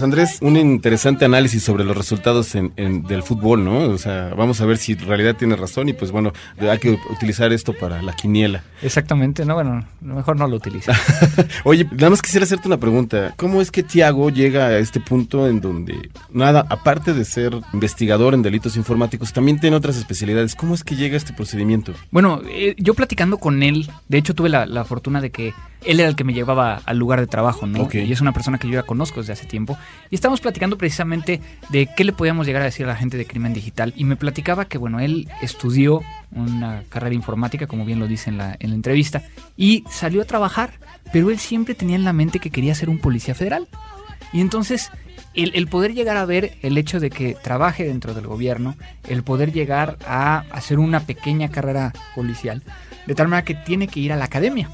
Andrés, 0.00 0.38
un 0.42 0.56
interesante 0.56 1.24
análisis 1.24 1.62
sobre 1.62 1.84
los 1.84 1.96
resultados 1.96 2.54
en, 2.54 2.72
en- 2.76 3.02
del 3.04 3.22
fútbol, 3.22 3.64
¿no? 3.64 3.88
O 3.88 3.98
sea, 3.98 4.34
vamos 4.34 4.60
a 4.60 4.66
ver 4.66 4.76
si 4.76 4.92
en 4.92 5.00
realidad 5.06 5.36
tiene 5.36 5.56
razón 5.56 5.88
y 5.88 5.92
pues 5.92 6.10
bueno, 6.10 6.32
hay 6.58 6.78
que 6.78 6.98
utilizar 7.10 7.52
esto 7.52 7.72
para 7.72 8.02
la 8.02 8.12
quiniela. 8.14 8.62
Exactamente, 8.82 9.44
no, 9.44 9.54
bueno, 9.54 9.84
mejor 10.00 10.36
no 10.36 10.46
lo 10.46 10.56
utilice. 10.56 10.92
Oye, 11.64 11.84
nada 11.92 12.10
más 12.10 12.22
quisiera 12.22 12.44
hacerte 12.44 12.68
una 12.68 12.78
pregunta. 12.78 13.32
¿Cómo 13.36 13.60
es 13.62 13.70
que 13.70 13.82
Tiago 13.82 14.30
llega 14.30 14.66
a 14.66 14.78
este 14.78 15.00
punto 15.00 15.48
en 15.48 15.60
donde, 15.60 16.10
nada, 16.30 16.66
aparte 16.68 17.12
de 17.14 17.24
ser 17.24 17.52
investigador 17.72 18.34
en 18.34 18.42
delitos 18.42 18.76
informáticos, 18.76 19.32
también 19.32 19.58
tiene 19.58 19.76
otras 19.76 19.96
especialidades? 19.96 20.54
¿Cómo 20.54 20.74
es 20.74 20.84
que 20.84 20.96
llega 20.96 21.14
a 21.14 21.18
este 21.18 21.32
procedimiento? 21.32 21.92
Bueno, 22.10 22.40
eh, 22.48 22.74
yo 22.78 22.94
platicando 23.22 23.38
con 23.38 23.62
él, 23.62 23.88
de 24.08 24.18
hecho 24.18 24.34
tuve 24.34 24.48
la, 24.48 24.66
la 24.66 24.84
fortuna 24.84 25.20
de 25.20 25.30
que 25.30 25.54
él 25.84 26.00
era 26.00 26.08
el 26.08 26.16
que 26.16 26.24
me 26.24 26.32
llevaba 26.32 26.80
al 26.84 26.98
lugar 26.98 27.20
de 27.20 27.26
trabajo, 27.26 27.66
¿no? 27.66 27.82
Ok. 27.82 27.94
Y 27.96 28.12
es 28.12 28.20
una 28.20 28.32
persona 28.32 28.58
que 28.58 28.68
yo 28.68 28.74
ya 28.74 28.82
conozco 28.84 29.20
desde 29.20 29.32
hace 29.32 29.46
tiempo. 29.46 29.76
Y 30.10 30.14
estábamos 30.14 30.40
platicando 30.40 30.78
precisamente 30.78 31.40
de 31.70 31.88
qué 31.96 32.04
le 32.04 32.12
podíamos 32.12 32.46
llegar 32.46 32.62
a 32.62 32.66
decir 32.66 32.86
a 32.86 32.88
la 32.88 32.96
gente 32.96 33.16
de 33.16 33.26
crimen 33.26 33.52
digital. 33.52 33.92
Y 33.96 34.04
me 34.04 34.16
platicaba 34.16 34.66
que, 34.66 34.78
bueno, 34.78 35.00
él 35.00 35.28
estudió 35.40 36.02
una 36.30 36.84
carrera 36.88 37.14
informática, 37.14 37.66
como 37.66 37.84
bien 37.84 37.98
lo 37.98 38.06
dice 38.06 38.30
en 38.30 38.38
la, 38.38 38.56
en 38.58 38.70
la 38.70 38.76
entrevista, 38.76 39.22
y 39.56 39.84
salió 39.90 40.22
a 40.22 40.24
trabajar, 40.24 40.74
pero 41.12 41.30
él 41.30 41.38
siempre 41.38 41.74
tenía 41.74 41.96
en 41.96 42.04
la 42.04 42.12
mente 42.12 42.38
que 42.38 42.50
quería 42.50 42.74
ser 42.74 42.88
un 42.88 42.98
policía 42.98 43.34
federal. 43.34 43.66
Y 44.32 44.40
entonces, 44.40 44.90
el, 45.34 45.50
el 45.54 45.66
poder 45.66 45.94
llegar 45.94 46.16
a 46.16 46.24
ver 46.24 46.56
el 46.62 46.78
hecho 46.78 47.00
de 47.00 47.10
que 47.10 47.36
trabaje 47.42 47.84
dentro 47.84 48.14
del 48.14 48.26
gobierno, 48.26 48.76
el 49.08 49.24
poder 49.24 49.52
llegar 49.52 49.98
a 50.06 50.44
hacer 50.52 50.78
una 50.78 51.00
pequeña 51.00 51.50
carrera 51.50 51.92
policial, 52.14 52.62
de 53.06 53.14
tal 53.14 53.28
manera 53.28 53.44
que 53.44 53.54
tiene 53.54 53.88
que 53.88 54.00
ir 54.00 54.12
a 54.12 54.16
la 54.16 54.24
academia. 54.24 54.70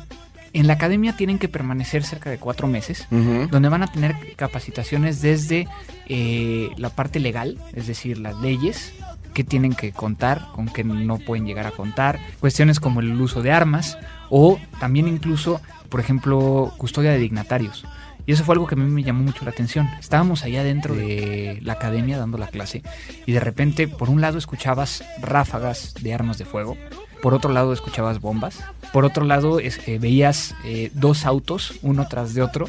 En 0.53 0.66
la 0.66 0.74
academia 0.74 1.14
tienen 1.14 1.39
que 1.39 1.49
permanecer 1.49 2.05
cerca 2.05 2.31
de 2.31 2.39
cuatro 2.39 2.68
meses, 2.68 3.07
donde 3.11 3.68
van 3.68 3.83
a 3.83 3.93
tener 3.93 4.16
capacitaciones 4.37 5.20
desde 5.20 5.68
eh, 6.07 6.70
la 6.76 6.91
parte 6.91 7.20
legal, 7.20 7.59
es 7.74 7.87
decir, 7.87 8.18
las 8.18 8.37
leyes, 8.39 8.95
que 9.35 9.45
tienen 9.45 9.74
que 9.74 9.93
contar, 9.93 10.49
con 10.55 10.66
que 10.66 10.85
no 10.85 11.18
pueden 11.18 11.47
llegar 11.47 11.66
a 11.66 11.70
contar, 11.70 12.18
cuestiones 12.41 12.81
como 12.81 13.01
el 13.01 13.20
uso 13.20 13.43
de 13.43 13.53
armas 13.53 13.99
o 14.31 14.59
también 14.81 15.07
incluso, 15.07 15.61
por 15.91 16.01
ejemplo, 16.01 16.72
custodia 16.76 17.12
de 17.12 17.18
dignatarios. 17.18 17.85
Y 18.26 18.33
eso 18.33 18.45
fue 18.45 18.55
algo 18.55 18.66
que 18.66 18.74
a 18.74 18.79
mí 18.79 18.85
me 18.85 19.03
llamó 19.03 19.22
mucho 19.22 19.45
la 19.45 19.53
atención. 19.53 19.89
Estábamos 20.01 20.43
allá 20.43 20.62
dentro 20.62 20.95
de 20.95 21.61
la 21.62 21.74
academia 21.74 22.18
dando 22.18 22.37
la 22.37 22.49
clase 22.49 22.83
y 23.26 23.33
de 23.33 23.41
repente, 23.41 23.89
por 23.89 24.11
un 24.11 24.20
lado, 24.20 24.39
escuchabas 24.39 25.05
ráfagas 25.20 25.95
de 26.01 26.12
armas 26.12 26.37
de 26.37 26.45
fuego, 26.45 26.76
por 27.23 27.35
otro 27.35 27.53
lado, 27.53 27.73
escuchabas 27.73 28.21
bombas, 28.21 28.59
por 28.93 29.05
otro 29.05 29.25
lado, 29.25 29.61
es- 29.61 29.81
eh, 29.89 29.99
veías 29.99 30.55
eh, 30.64 30.91
dos 30.95 31.25
autos, 31.27 31.75
uno 31.83 32.07
tras 32.09 32.35
de 32.35 32.43
otro, 32.43 32.66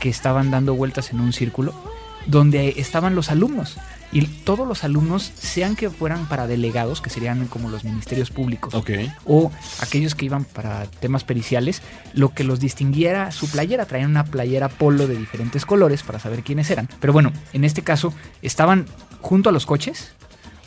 que 0.00 0.08
estaban 0.08 0.50
dando 0.50 0.74
vueltas 0.74 1.10
en 1.10 1.20
un 1.20 1.32
círculo, 1.32 1.74
donde 2.26 2.74
estaban 2.76 3.14
los 3.14 3.30
alumnos. 3.30 3.76
Y 4.10 4.22
todos 4.22 4.66
los 4.66 4.84
alumnos, 4.84 5.30
sean 5.38 5.76
que 5.76 5.90
fueran 5.90 6.26
para 6.28 6.46
delegados, 6.46 7.02
que 7.02 7.10
serían 7.10 7.46
como 7.46 7.68
los 7.68 7.84
ministerios 7.84 8.30
públicos, 8.30 8.72
o 9.26 9.52
aquellos 9.82 10.14
que 10.14 10.24
iban 10.24 10.44
para 10.44 10.86
temas 10.86 11.24
periciales, 11.24 11.82
lo 12.14 12.30
que 12.30 12.42
los 12.42 12.58
distinguiera 12.58 13.30
su 13.32 13.50
playera. 13.50 13.84
Traían 13.84 14.10
una 14.10 14.24
playera 14.24 14.70
polo 14.70 15.06
de 15.06 15.16
diferentes 15.16 15.66
colores 15.66 16.02
para 16.02 16.18
saber 16.18 16.42
quiénes 16.42 16.70
eran. 16.70 16.88
Pero 17.00 17.12
bueno, 17.12 17.32
en 17.52 17.64
este 17.64 17.82
caso 17.82 18.14
estaban 18.40 18.86
junto 19.20 19.50
a 19.50 19.52
los 19.52 19.66
coches. 19.66 20.12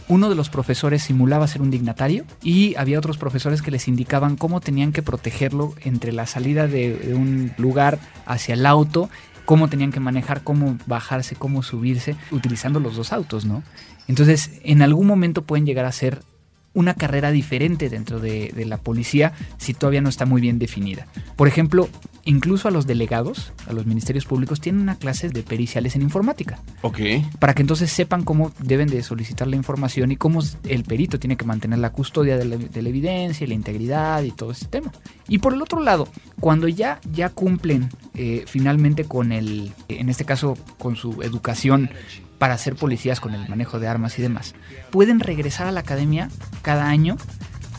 Uno 0.08 0.30
de 0.30 0.36
los 0.36 0.50
profesores 0.50 1.04
simulaba 1.04 1.48
ser 1.48 1.62
un 1.62 1.72
dignatario 1.72 2.26
y 2.44 2.76
había 2.76 3.00
otros 3.00 3.18
profesores 3.18 3.62
que 3.62 3.72
les 3.72 3.88
indicaban 3.88 4.36
cómo 4.36 4.60
tenían 4.60 4.92
que 4.92 5.02
protegerlo 5.02 5.74
entre 5.84 6.12
la 6.12 6.26
salida 6.26 6.68
de, 6.68 7.14
un 7.16 7.54
lugar 7.58 8.00
hacia 8.26 8.54
el 8.54 8.66
auto, 8.66 9.10
cómo 9.46 9.70
tenían 9.70 9.92
que 9.92 10.00
manejar, 10.00 10.44
cómo 10.44 10.78
bajarse, 10.86 11.36
cómo 11.36 11.64
subirse, 11.64 12.16
utilizando 12.32 12.80
los 12.80 12.96
dos 12.96 13.14
autos, 13.14 13.46
¿no? 13.46 13.64
Entonces, 14.08 14.60
en 14.64 14.82
algún 14.82 15.08
momento 15.08 15.44
pueden 15.44 15.66
llegar 15.66 15.86
a 15.86 15.92
ser 15.92 16.22
una 16.74 16.94
carrera 16.94 17.32
diferente 17.32 17.90
dentro 17.90 18.20
de, 18.20 18.52
de 18.56 18.66
la 18.66 18.78
policía 18.78 19.34
si 19.58 19.74
todavía 19.74 20.02
no 20.02 20.10
está 20.10 20.26
muy 20.26 20.42
bien 20.42 20.58
definida. 20.60 21.08
Por 21.36 21.48
ejemplo, 21.48 21.90
incluso 22.24 22.68
a 22.68 22.72
los 22.72 22.88
delegados, 22.88 23.52
a 23.68 23.74
los 23.74 23.86
ministerios 23.86 24.26
públicos, 24.26 24.62
tienen 24.62 24.82
una 24.82 24.96
clase 24.96 25.30
de 25.30 25.44
periciales 25.44 25.96
en 25.96 26.02
informática, 26.04 26.60
Ok. 26.82 27.00
para 27.40 27.54
que 27.54 27.62
entonces 27.62 27.92
sepan 27.92 28.24
cómo 28.24 28.52
deben 28.60 28.88
de 28.88 29.04
solicitar 29.04 29.48
la 29.48 29.56
información 29.56 30.12
y 30.12 30.18
cómo 30.18 30.42
el 30.68 30.84
perito 30.84 31.20
tiene 31.20 31.36
que 31.36 31.46
mantener 31.46 31.80
la 31.80 31.92
custodia 31.92 32.38
de 32.38 32.46
la, 32.46 32.58
de 32.58 32.82
la 32.82 32.90
evidencia 32.90 33.44
y 33.44 33.48
la 33.48 33.54
integridad 33.56 34.24
y 34.24 34.32
todo 34.32 34.52
este 34.52 34.68
tema. 34.68 34.92
Y 35.28 35.40
por 35.40 35.54
el 35.54 35.62
otro 35.62 35.82
lado, 35.82 36.08
cuando 36.40 36.68
ya, 36.68 37.00
ya 37.12 37.30
cumplen 37.30 37.90
eh, 38.14 38.44
finalmente 38.48 39.06
con 39.06 39.32
el, 39.32 39.72
en 39.90 40.10
este 40.10 40.26
caso, 40.26 40.58
con 40.78 40.96
su 40.96 41.22
educación 41.24 41.90
para 42.42 42.58
ser 42.58 42.76
policías 42.76 43.20
con 43.20 43.36
el 43.36 43.48
manejo 43.48 43.80
de 43.80 43.88
armas 43.88 44.18
y 44.18 44.24
demás, 44.24 44.56
pueden 44.90 45.20
regresar 45.20 45.68
a 45.68 45.72
la 45.72 45.82
academia 45.82 46.28
cada 46.64 46.88
año. 46.88 47.16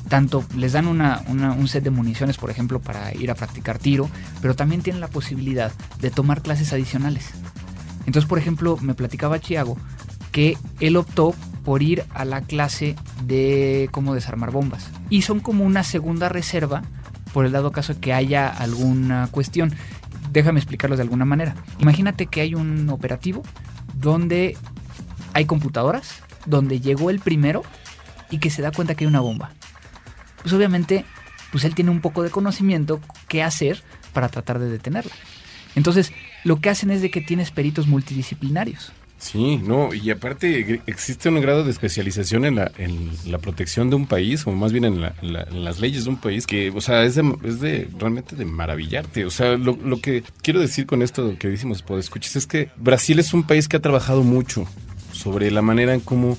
Tanto 0.09 0.45
les 0.57 0.71
dan 0.73 0.87
una- 0.87 1.21
un 1.27 1.67
set 1.67 1.83
de 1.83 1.91
municiones, 1.91 2.37
por 2.37 2.49
ejemplo, 2.49 2.79
para 2.79 3.13
ir 3.13 3.33
a 3.33 3.35
practicar 3.35 3.79
tiro, 3.81 4.09
pero 4.41 4.55
también 4.55 4.81
tienen 4.81 5.01
la 5.01 5.09
posibilidad 5.09 5.73
de 6.01 6.13
tomar 6.13 6.43
clases 6.43 6.73
adicionales. 6.73 7.31
Entonces, 8.07 8.29
por 8.29 8.39
ejemplo, 8.39 8.79
me 8.81 8.95
platicaba 8.95 9.41
Chiago 9.41 9.77
que 10.31 10.57
él 10.79 10.97
optó 10.97 11.35
por 11.65 11.83
ir 11.83 12.05
a 12.15 12.25
la 12.25 12.43
clase 12.43 12.95
de 13.25 13.89
cómo 13.91 14.15
desarmar 14.15 14.53
bombas. 14.53 14.91
Y 15.11 15.23
son 15.23 15.41
como 15.41 15.65
una 15.65 15.83
segunda 15.83 16.29
reserva 16.29 16.83
por 17.33 17.47
el 17.47 17.51
dado 17.51 17.73
caso 17.73 17.99
que 17.99 18.13
haya 18.13 18.47
alguna 18.47 19.27
cuestión. 19.33 19.75
Déjame 20.31 20.61
explicarlo 20.61 20.95
de 20.95 21.03
alguna 21.03 21.25
manera. 21.25 21.57
Imagínate 21.81 22.27
que 22.27 22.43
hay 22.43 22.55
un 22.55 22.89
operativo 22.91 23.43
donde 24.03 24.59
hay 25.33 25.47
computadoras, 25.47 26.23
donde 26.45 26.81
llegó 26.81 27.09
el 27.09 27.21
primero 27.21 27.63
y 28.31 28.39
que 28.39 28.51
se 28.51 28.61
da 28.61 28.73
cuenta 28.73 28.95
que 28.95 29.05
hay 29.05 29.09
una 29.09 29.21
bomba. 29.21 29.53
Pues 30.43 30.53
obviamente, 30.53 31.07
pues 31.51 31.65
él 31.65 31.75
tiene 31.75 31.91
un 31.91 32.01
poco 32.01 32.23
de 32.23 32.31
conocimiento 32.31 33.01
qué 33.29 33.43
hacer 33.43 33.83
para 34.13 34.29
tratar 34.29 34.59
de 34.59 34.69
detenerla. 34.69 35.13
Entonces, 35.75 36.13
lo 36.45 36.61
que 36.61 36.69
hacen 36.69 36.91
es 36.91 37.01
de 37.01 37.11
que 37.11 37.21
tienes 37.21 37.51
peritos 37.51 37.87
multidisciplinarios. 37.87 38.93
Sí, 39.23 39.57
no, 39.59 39.95
y 39.95 40.11
aparte 40.11 40.83
existe 40.89 41.29
un 41.29 41.41
grado 41.41 41.63
de 41.63 41.71
especialización 41.71 42.45
en 42.45 42.57
la, 42.57 42.73
en 42.77 43.09
la 43.31 43.39
protección 43.39 43.89
de 43.89 43.95
un 43.95 44.07
país, 44.07 44.45
o 44.49 44.51
más 44.51 44.73
bien 44.73 44.85
en, 44.85 45.01
la- 45.01 45.15
las 45.23 45.79
leyes 45.79 46.05
de 46.05 46.11
un 46.11 46.17
país, 46.17 46.45
que, 46.45 46.71
o 46.71 46.81
sea, 46.81 47.05
es 47.05 47.15
de, 47.15 47.33
es 47.45 47.61
de 47.61 47.89
realmente 48.01 48.35
de 48.35 48.45
maravillarte. 48.45 49.25
O 49.25 49.31
sea, 49.31 49.57
lo, 49.57 49.77
lo 49.85 50.01
que 50.01 50.25
quiero 50.43 50.59
decir 50.59 50.87
con 50.87 51.03
esto 51.03 51.37
que 51.39 51.47
decimos, 51.49 51.85
escuchas, 52.01 52.35
es 52.35 52.49
que 52.49 52.71
Brasil 52.77 53.21
es 53.21 53.33
un 53.33 53.45
país 53.45 53.69
que 53.69 53.77
ha 53.77 53.81
trabajado 53.81 54.25
mucho 54.25 54.67
sobre 55.13 55.53
la 55.53 55.63
manera 55.63 55.95
en 55.95 56.01
cómo 56.01 56.37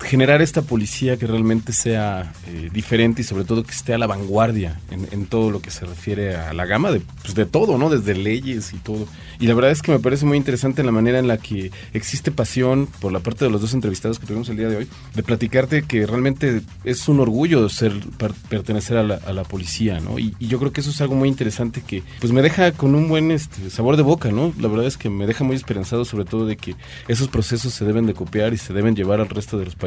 generar 0.00 0.42
esta 0.42 0.62
policía 0.62 1.16
que 1.16 1.26
realmente 1.26 1.72
sea 1.72 2.32
eh, 2.48 2.70
diferente 2.72 3.22
y 3.22 3.24
sobre 3.24 3.44
todo 3.44 3.64
que 3.64 3.70
esté 3.72 3.94
a 3.94 3.98
la 3.98 4.06
vanguardia 4.06 4.80
en, 4.90 5.26
todo 5.26 5.50
lo 5.50 5.60
que 5.60 5.70
se 5.70 5.84
refiere 5.84 6.36
a 6.36 6.52
la 6.52 6.66
gama 6.66 6.92
de, 6.92 7.00
pues, 7.22 7.34
de 7.34 7.46
todo, 7.46 7.78
¿no? 7.78 7.90
Desde 7.90 8.14
leyes 8.14 8.72
y 8.72 8.76
todo. 8.76 9.06
Y 9.40 9.46
la 9.46 9.54
verdad 9.54 9.72
es 9.72 9.82
que 9.82 9.90
me 9.90 9.98
parece 9.98 10.24
muy 10.24 10.36
interesante 10.36 10.84
la 10.84 10.92
manera 10.92 11.18
en 11.18 11.26
la 11.26 11.38
que 11.38 11.72
existe 11.92 12.30
pasión 12.30 12.88
por 13.00 13.12
la 13.12 13.20
parte 13.20 13.44
de 13.44 13.50
los 13.50 13.60
dos 13.60 13.74
entrevistados 13.74 14.18
que 14.18 14.26
tuvimos 14.26 14.48
el 14.48 14.56
día 14.56 14.68
de 14.68 14.76
hoy, 14.76 14.88
de 15.14 15.22
platicarte 15.22 15.82
que 15.82 16.06
realmente 16.06 16.62
es 16.84 17.08
un 17.08 17.18
orgullo 17.20 17.68
ser 17.68 17.92
per- 18.18 18.34
pertenecer 18.48 18.98
a 18.98 19.02
la, 19.02 19.44
policía, 19.44 20.00
¿no? 20.00 20.18
Y, 20.18 20.34
y 20.38 20.48
yo 20.48 20.58
creo 20.58 20.72
que 20.72 20.80
eso 20.80 20.90
es 20.90 21.00
algo 21.00 21.14
muy 21.14 21.28
interesante 21.28 21.82
que 21.86 22.02
pues 22.20 22.32
me 22.32 22.42
deja 22.42 22.72
con 22.72 22.94
un 22.94 23.08
buen 23.08 23.30
este, 23.30 23.70
sabor 23.70 23.96
de 23.96 24.02
boca, 24.02 24.30
¿no? 24.30 24.52
La 24.60 24.68
verdad 24.68 24.86
es 24.86 24.96
que 24.96 25.08
me 25.08 25.26
deja 25.26 25.44
muy 25.44 25.56
esperanzado 25.56 26.04
sobre 26.04 26.24
todo 26.24 26.46
de 26.46 26.56
que 26.56 26.74
esos 27.08 27.28
procesos 27.28 27.72
se 27.72 27.84
deben 27.84 28.06
de 28.06 28.14
copiar 28.14 28.52
y 28.54 28.58
se 28.58 28.72
deben 28.72 28.94
llevar 28.96 29.20
al 29.20 29.28
resto 29.28 29.58
de 29.58 29.64
los 29.64 29.74
países 29.74 29.85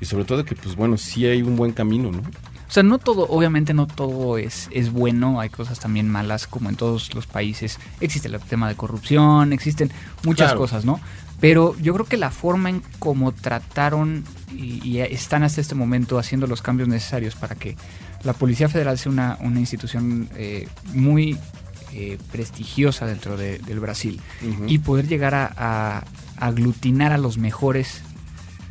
y 0.00 0.04
sobre 0.06 0.24
todo 0.24 0.44
que 0.44 0.54
pues 0.54 0.76
bueno, 0.76 0.96
sí 0.96 1.26
hay 1.26 1.42
un 1.42 1.56
buen 1.56 1.72
camino, 1.72 2.10
¿no? 2.10 2.18
O 2.20 2.72
sea, 2.74 2.82
no 2.82 2.98
todo, 2.98 3.26
obviamente 3.28 3.74
no 3.74 3.86
todo 3.86 4.38
es, 4.38 4.68
es 4.72 4.90
bueno, 4.90 5.40
hay 5.40 5.50
cosas 5.50 5.78
también 5.78 6.08
malas 6.08 6.46
como 6.46 6.70
en 6.70 6.76
todos 6.76 7.14
los 7.14 7.26
países. 7.26 7.78
Existe 8.00 8.28
el 8.28 8.40
tema 8.40 8.66
de 8.68 8.76
corrupción, 8.76 9.52
existen 9.52 9.90
muchas 10.24 10.46
Claro. 10.48 10.60
cosas, 10.60 10.84
¿no? 10.86 10.98
Pero 11.38 11.76
yo 11.82 11.92
creo 11.92 12.06
que 12.06 12.16
la 12.16 12.30
forma 12.30 12.70
en 12.70 12.82
cómo 12.98 13.32
trataron 13.32 14.24
y, 14.56 14.80
y 14.88 15.00
están 15.00 15.42
hasta 15.42 15.60
este 15.60 15.74
momento 15.74 16.18
haciendo 16.18 16.46
los 16.46 16.62
cambios 16.62 16.88
necesarios 16.88 17.34
para 17.34 17.56
que 17.56 17.76
La 18.24 18.32
Policía 18.32 18.68
Federal 18.70 18.94
es 18.94 19.04
una, 19.06 19.36
una 19.40 19.60
institución 19.60 20.30
eh, 20.36 20.66
muy 20.94 21.36
eh, 21.92 22.16
prestigiosa 22.30 23.04
dentro 23.04 23.36
de- 23.36 23.58
del 23.58 23.80
Brasil 23.80 24.18
y 24.66 24.78
poder 24.78 25.08
llegar 25.08 25.34
a, 25.34 25.52
a 25.58 26.04
aglutinar 26.38 27.12
a 27.12 27.18
los 27.18 27.36
mejores 27.36 28.00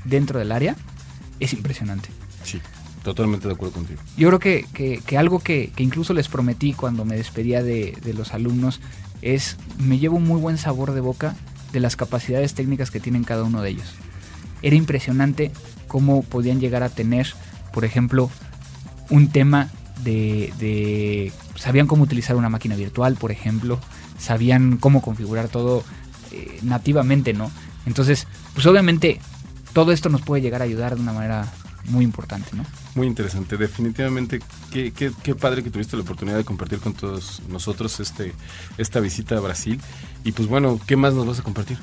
dentro 0.06 0.40
del 0.40 0.52
área 0.52 0.76
es 1.40 1.54
impresionante. 1.54 2.10
Sí, 2.44 2.60
totalmente 3.04 3.48
de 3.48 3.54
acuerdo 3.54 3.74
contigo. 3.76 4.00
Yo 4.18 4.28
creo 4.28 4.40
que, 4.40 4.66
que- 4.74 5.02
que 5.06 5.18
algo 5.18 5.40
que, 5.40 5.72
que 5.76 5.84
incluso 5.84 6.14
les 6.14 6.28
prometí 6.28 6.74
cuando 6.74 7.06
me 7.06 7.16
despedía 7.16 7.64
de, 7.64 7.98
de 8.04 8.14
los 8.14 8.34
alumnos 8.34 8.80
es, 9.22 9.58
me 9.80 10.00
llevo 10.00 10.18
un 10.18 10.28
muy 10.28 10.40
buen 10.40 10.58
sabor 10.58 10.94
de 10.94 11.02
boca 11.02 11.36
de 11.72 11.80
las 11.80 11.96
capacidades 11.96 12.54
técnicas 12.54 12.92
que 12.92 13.00
tienen 13.00 13.24
cada 13.24 13.44
uno 13.44 13.62
de 13.62 13.70
ellos. 13.70 13.88
Era 14.62 14.76
impresionante 14.76 15.52
cómo 15.88 16.22
podían 16.24 16.60
llegar 16.60 16.84
a 16.84 16.90
tener, 16.90 17.28
por 17.74 17.86
ejemplo, 17.86 18.30
un 19.10 19.30
tema 19.30 19.70
de, 20.04 20.54
de- 20.60 21.32
Sabían 21.56 21.86
cómo 21.86 22.04
utilizar 22.04 22.36
una 22.36 22.50
máquina 22.50 22.76
virtual, 22.76 23.16
por 23.16 23.32
ejemplo, 23.32 23.80
sabían 24.18 24.78
cómo 24.78 25.02
configurar 25.04 25.48
todo 25.48 25.84
eh, 26.32 26.58
nativamente, 26.64 27.34
¿no? 27.34 27.52
Entonces, 27.86 28.26
pues 28.56 28.66
obviamente 28.66 29.20
todo 29.74 29.92
esto 29.92 30.10
nos 30.10 30.22
puede 30.22 30.42
llegar 30.42 30.62
a 30.62 30.66
ayudar 30.66 30.96
de 30.96 31.02
una 31.02 31.14
manera 31.14 31.48
muy 31.86 32.04
importante, 32.06 32.50
¿no? 32.54 32.64
Muy 32.96 33.08
interesante, 33.08 33.58
definitivamente. 33.58 34.40
Qué, 34.72 34.92
qué, 34.92 35.12
qué 35.24 35.34
padre 35.36 35.64
que 35.64 35.70
tuviste 35.72 35.96
la 35.98 36.04
oportunidad 36.04 36.38
de 36.38 36.44
compartir 36.46 36.80
con 36.80 36.94
todos 36.94 37.42
nosotros 37.50 38.00
este, 38.00 38.34
esta 38.78 39.00
visita 39.00 39.36
a 39.38 39.40
Brasil. 39.40 39.80
Y 40.24 40.32
pues 40.34 40.48
bueno, 40.48 40.80
¿qué 40.86 40.96
más 40.96 41.14
nos 41.14 41.26
vas 41.26 41.40
a 41.40 41.44
compartir? 41.44 41.78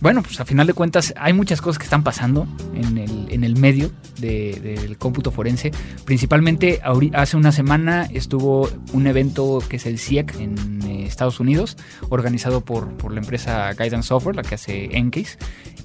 Bueno, 0.00 0.22
pues 0.22 0.38
a 0.40 0.44
final 0.44 0.66
de 0.66 0.74
cuentas 0.74 1.14
hay 1.16 1.32
muchas 1.32 1.62
cosas 1.62 1.78
que 1.78 1.84
están 1.84 2.02
pasando 2.02 2.46
en 2.74 2.98
el, 2.98 3.28
en 3.30 3.44
el 3.44 3.56
medio 3.56 3.90
de- 4.18 4.60
del 4.82 4.98
cómputo 4.98 5.30
forense. 5.30 5.70
Principalmente 6.04 6.80
hace 7.14 7.36
una 7.36 7.50
semana 7.50 8.06
estuvo 8.12 8.68
un 8.92 9.06
evento 9.06 9.62
que 9.66 9.76
es 9.76 9.86
el 9.86 9.98
CIEC 9.98 10.34
en 10.38 10.82
eh, 10.82 11.06
Estados 11.06 11.40
Unidos, 11.40 11.78
organizado 12.10 12.60
por, 12.60 12.90
por 12.98 13.12
la 13.12 13.20
empresa 13.20 13.72
Guidance 13.72 14.08
Software, 14.08 14.36
la 14.36 14.42
que 14.42 14.56
hace 14.56 14.96
Encase. 14.98 15.38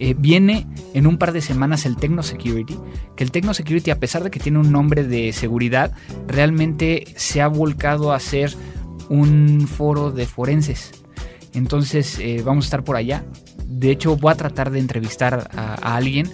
Eh, 0.03 0.15
viene 0.17 0.65
en 0.95 1.05
un 1.05 1.19
par 1.19 1.31
de 1.31 1.41
semanas 1.41 1.85
el 1.85 1.95
Techno 1.95 2.23
Security, 2.23 2.75
que 3.15 3.23
el 3.23 3.29
Techno 3.29 3.53
Security, 3.53 3.91
a 3.91 3.99
pesar 3.99 4.23
de 4.23 4.31
que 4.31 4.39
tiene 4.39 4.57
un 4.57 4.71
nombre 4.71 5.03
de 5.03 5.31
seguridad, 5.31 5.91
realmente 6.27 7.03
se 7.17 7.39
ha 7.39 7.47
volcado 7.47 8.11
a 8.11 8.19
ser 8.19 8.51
un 9.09 9.67
foro 9.67 10.09
de 10.09 10.25
forenses. 10.25 10.89
Entonces 11.53 12.17
eh, 12.17 12.41
vamos 12.43 12.65
a 12.65 12.67
estar 12.67 12.83
por 12.83 12.95
allá. 12.95 13.23
De 13.67 13.91
hecho, 13.91 14.17
voy 14.17 14.31
a 14.31 14.35
tratar 14.35 14.71
de 14.71 14.79
entrevistar 14.79 15.51
a 15.55 15.95
alguien. 15.95 16.27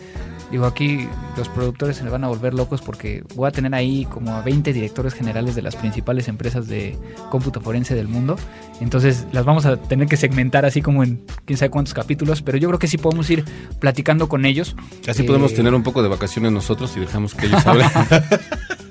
Digo, 0.51 0.65
aquí 0.65 1.07
los 1.35 1.49
productores 1.49 1.97
se 1.97 2.03
me 2.03 2.09
van 2.09 2.23
a 2.23 2.27
volver 2.27 2.53
locos 2.53 2.81
porque 2.81 3.23
voy 3.35 3.47
a 3.47 3.51
tener 3.51 3.75
ahí 3.75 4.05
como 4.05 4.33
a 4.33 4.41
20 4.41 4.71
directores 4.71 5.13
generales 5.13 5.55
de 5.55 5.61
las 5.61 5.75
principales 5.75 6.27
empresas 6.27 6.67
de 6.67 6.97
cómputo 7.29 7.59
forense 7.59 7.95
del 7.95 8.07
mundo. 8.07 8.37
Entonces 8.79 9.25
las 9.33 9.43
vamos 9.43 9.65
a 9.65 9.77
tener 9.77 10.07
que 10.07 10.15
segmentar 10.15 10.65
así 10.65 10.81
como 10.81 11.03
en 11.03 11.21
quién 11.45 11.57
sabe 11.57 11.69
cuántos 11.69 11.93
capítulos, 11.93 12.41
pero 12.41 12.57
yo 12.57 12.69
creo 12.69 12.79
que 12.79 12.87
sí 12.87 12.97
podemos 12.97 13.29
ir 13.29 13.43
platicando 13.79 14.29
con 14.29 14.45
ellos. 14.45 14.75
Así 15.07 15.23
Eh, 15.23 15.25
podemos 15.25 15.53
tener 15.53 15.73
un 15.73 15.83
poco 15.83 16.01
de 16.01 16.09
vacaciones 16.09 16.51
nosotros 16.51 16.95
y 16.95 17.01
dejamos 17.01 17.33
que 17.35 17.47
ellos 17.47 17.65
hablen. 17.65 17.89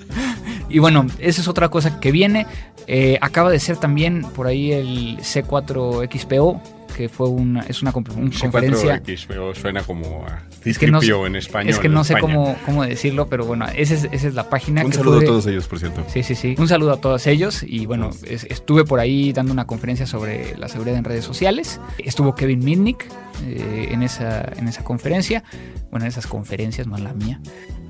Y 0.69 0.79
bueno, 0.79 1.07
esa 1.19 1.41
es 1.41 1.49
otra 1.49 1.69
cosa 1.69 2.01
que 2.01 2.11
viene. 2.11 2.47
Eh, 2.87 3.19
acaba 3.21 3.51
de 3.51 3.61
ser 3.61 3.77
también 3.77 4.23
por 4.35 4.47
ahí 4.47 4.73
el 4.73 5.19
C4XPO, 5.19 6.61
que 6.97 7.09
fue 7.11 7.29
una, 7.29 7.61
es 7.61 7.83
una 7.83 7.91
una 7.91 7.93
conferencia. 7.93 9.03
C4X 9.03 9.55
suena 9.55 9.83
como 9.83 10.25
a 10.27 10.43
Es 10.65 10.79
que 10.79 10.87
no, 10.91 11.01
en 11.27 11.37
español. 11.37 11.71
es 11.71 11.79
que 11.79 11.89
no 11.91 12.05
sé 12.05 12.15
cómo, 12.19 12.57
cómo 12.65 12.85
decirlo, 12.85 13.29
pero 13.29 13.45
bueno, 13.45 13.67
esa 13.77 13.95
es, 13.95 14.09
esa 14.11 14.29
es 14.29 14.35
la 14.35 14.49
página. 14.49 14.83
un 14.85 14.91
que 14.91 14.97
saludo 14.97 15.19
a 15.21 15.25
todos 15.25 15.47
ellos, 15.47 15.69
por 15.69 15.79
cierto. 15.79 16.03
Sí, 16.09 16.23
sí, 16.23 16.35
sí. 16.35 16.55
Un 16.59 16.69
saludo 16.69 16.93
a 16.93 17.01
todos 17.01 17.27
ellos. 17.27 17.63
Y 17.63 17.85
bueno, 17.85 18.11
es- 18.27 18.45
estuve 18.45 18.85
por 18.85 18.99
ahí 18.99 19.33
dando 19.35 19.53
una 19.53 19.67
conferencia 19.67 20.07
sobre 20.07 20.57
la 20.57 20.69
seguridad 20.69 20.97
en 20.97 21.05
redes 21.05 21.25
sociales. 21.25 21.81
Estuvo 21.99 22.35
Kevin 22.35 22.65
Mitnick 22.65 23.05
eh, 23.45 23.89
en, 23.91 24.03
esa, 24.03 24.41
en 24.57 24.67
esa 24.69 24.83
conferencia. 24.83 25.45
Bueno, 25.91 26.07
en 26.07 26.09
esas 26.11 26.27
conferencias, 26.27 26.87
no 26.87 26.97
en 26.97 27.05
la 27.05 27.13
mía. 27.13 27.41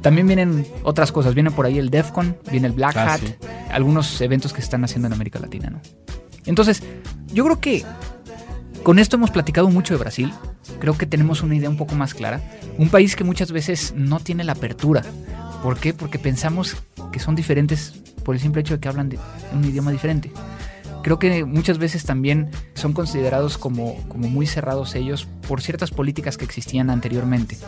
También 0.02 0.26
vienen 0.26 0.66
otras 0.82 1.12
cosas. 1.12 1.34
Viene 1.34 1.50
por 1.52 1.64
ahí 1.66 1.78
el 1.78 1.90
DEFCON, 1.90 2.36
viene 2.50 2.66
el 2.66 2.72
Black 2.72 2.96
Ah, 2.96 3.14
Hat. 3.14 3.20
sí. 3.20 3.34
Algunos 3.70 4.20
eventos 4.20 4.52
que 4.52 4.60
se 4.60 4.64
están 4.64 4.82
haciendo 4.84 5.06
en 5.06 5.12
América 5.14 5.38
Latina, 5.38 5.70
¿no? 5.70 5.80
Entonces, 6.44 6.82
yo 7.32 7.44
creo 7.44 7.60
que 7.60 7.84
con 8.86 9.00
esto 9.00 9.16
hemos 9.16 9.32
platicado 9.32 9.68
mucho 9.68 9.94
de 9.94 9.98
Brasil. 9.98 10.32
Creo 10.78 10.96
que 10.96 11.06
tenemos 11.06 11.42
una 11.42 11.56
idea 11.56 11.68
un 11.68 11.76
poco 11.76 11.96
más 11.96 12.14
clara. 12.14 12.40
Un 12.78 12.88
país 12.88 13.16
que 13.16 13.24
muchas 13.24 13.50
veces 13.50 13.92
no 13.96 14.20
tiene 14.20 14.44
la 14.44 14.52
apertura. 14.52 15.02
¿Por 15.60 15.80
qué? 15.80 15.92
Porque 15.92 16.20
pensamos 16.20 16.76
que 17.10 17.18
son 17.18 17.34
diferentes 17.34 17.94
por 18.24 18.36
el 18.36 18.40
simple 18.40 18.60
hecho 18.60 18.74
de 18.74 18.80
que 18.80 18.86
hablan 18.86 19.08
de 19.08 19.18
un 19.52 19.64
idioma 19.64 19.90
diferente. 19.90 20.30
Creo 21.02 21.18
que 21.18 21.44
muchas 21.44 21.78
veces 21.78 22.04
también 22.04 22.48
son 22.74 22.92
considerados 22.92 23.58
como, 23.58 23.96
como 24.06 24.28
muy 24.28 24.46
cerrados 24.46 24.94
ellos 24.94 25.26
por 25.48 25.62
ciertas 25.62 25.90
políticas 25.90 26.38
que 26.38 26.44
existían 26.44 26.88
anteriormente. 26.88 27.58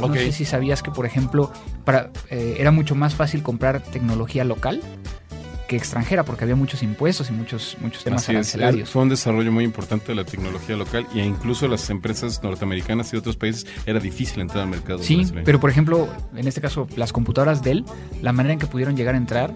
No 0.00 0.12
sé 0.12 0.32
si 0.32 0.44
sabías 0.44 0.82
que, 0.82 0.90
por 0.90 1.06
ejemplo, 1.06 1.52
para, 1.84 2.10
eh, 2.30 2.56
era 2.58 2.72
mucho 2.72 2.96
más 2.96 3.14
fácil 3.14 3.44
comprar 3.44 3.80
tecnología 3.80 4.42
local 4.42 4.80
que 5.68 5.76
extranjera 5.76 6.24
porque 6.24 6.44
había 6.44 6.56
muchos 6.56 6.82
impuestos 6.82 7.30
y 7.30 7.32
muchos, 7.32 7.76
muchos 7.80 8.04
temas 8.04 8.22
Así 8.22 8.32
arancelarios. 8.32 8.82
es- 8.88 8.90
fue 8.92 9.02
un 9.02 9.08
desarrollo 9.08 9.50
muy 9.50 9.64
importante 9.64 10.08
de 10.08 10.14
la 10.14 10.24
tecnología 10.24 10.76
local 10.76 11.06
e 11.14 11.20
incluso 11.24 11.66
las 11.68 11.88
empresas 11.90 12.42
norteamericanas 12.42 13.08
y 13.08 13.12
de 13.12 13.18
otros 13.18 13.36
países 13.36 13.66
era 13.86 13.98
difícil 14.00 14.40
entrar 14.42 14.64
al 14.64 14.68
mercado. 14.70 14.98
Sí, 15.02 15.16
brasileño. 15.16 15.44
pero 15.44 15.60
por 15.60 15.70
ejemplo, 15.70 16.08
en 16.36 16.46
este 16.46 16.60
caso, 16.60 16.86
las 16.96 17.12
computadoras 17.12 17.62
Dell, 17.62 17.84
la 18.22 18.32
manera 18.32 18.52
en 18.52 18.58
que 18.58 18.66
pudieron 18.66 18.96
llegar 18.96 19.14
a 19.14 19.18
entrar 19.18 19.54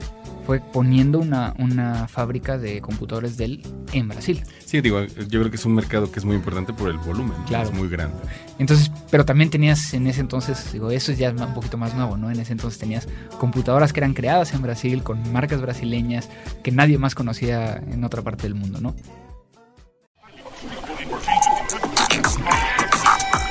fue 0.49 0.61
poniendo 0.61 1.19
una, 1.19 1.53
una 1.59 2.09
fábrica 2.09 2.57
de 2.57 2.81
computadores 2.81 3.37
Dell 3.37 3.61
en 3.93 4.09
Brasil. 4.09 4.43
Sí, 4.65 4.81
digo, 4.81 5.05
yo 5.05 5.41
creo 5.41 5.51
que 5.51 5.57
es 5.57 5.67
un 5.67 5.75
mercado 5.75 6.11
que 6.11 6.19
es 6.19 6.25
muy 6.25 6.37
importante 6.37 6.73
por 6.73 6.89
el 6.89 6.97
volumen, 6.97 7.37
¿no? 7.39 7.45
Claro. 7.45 7.69
es 7.69 7.75
muy 7.75 7.87
grande. 7.91 8.17
Entonces, 8.59 8.91
pero 9.11 9.27
también 9.27 9.51
tenías 9.51 9.93
en 9.93 10.07
ese 10.07 10.23
entonces, 10.23 10.73
digo, 10.73 10.91
eso 10.91 11.13
es 11.13 11.19
ya 11.19 11.33
un 11.33 11.53
poquito 11.53 11.77
más 11.77 11.95
nuevo, 11.95 12.17
¿no? 12.17 12.31
En 12.31 12.41
ese 12.41 12.53
entonces 12.53 12.81
tenías 12.81 13.07
computadoras 13.39 13.93
que 13.93 14.01
eran 14.01 14.15
creadas 14.15 14.55
en 14.55 14.63
Brasil 14.63 15.03
con 15.03 15.31
marcas 15.35 15.61
brasileñas 15.61 16.31
que 16.63 16.73
nadie 16.73 16.97
más 16.97 17.15
conocía 17.15 17.77
en 17.77 18.03
otra 18.03 18.23
parte 18.23 18.45
del 18.45 18.55
mundo, 18.55 18.81
¿no? 18.81 18.95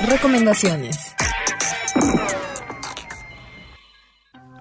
Recomendaciones. 0.04 1.14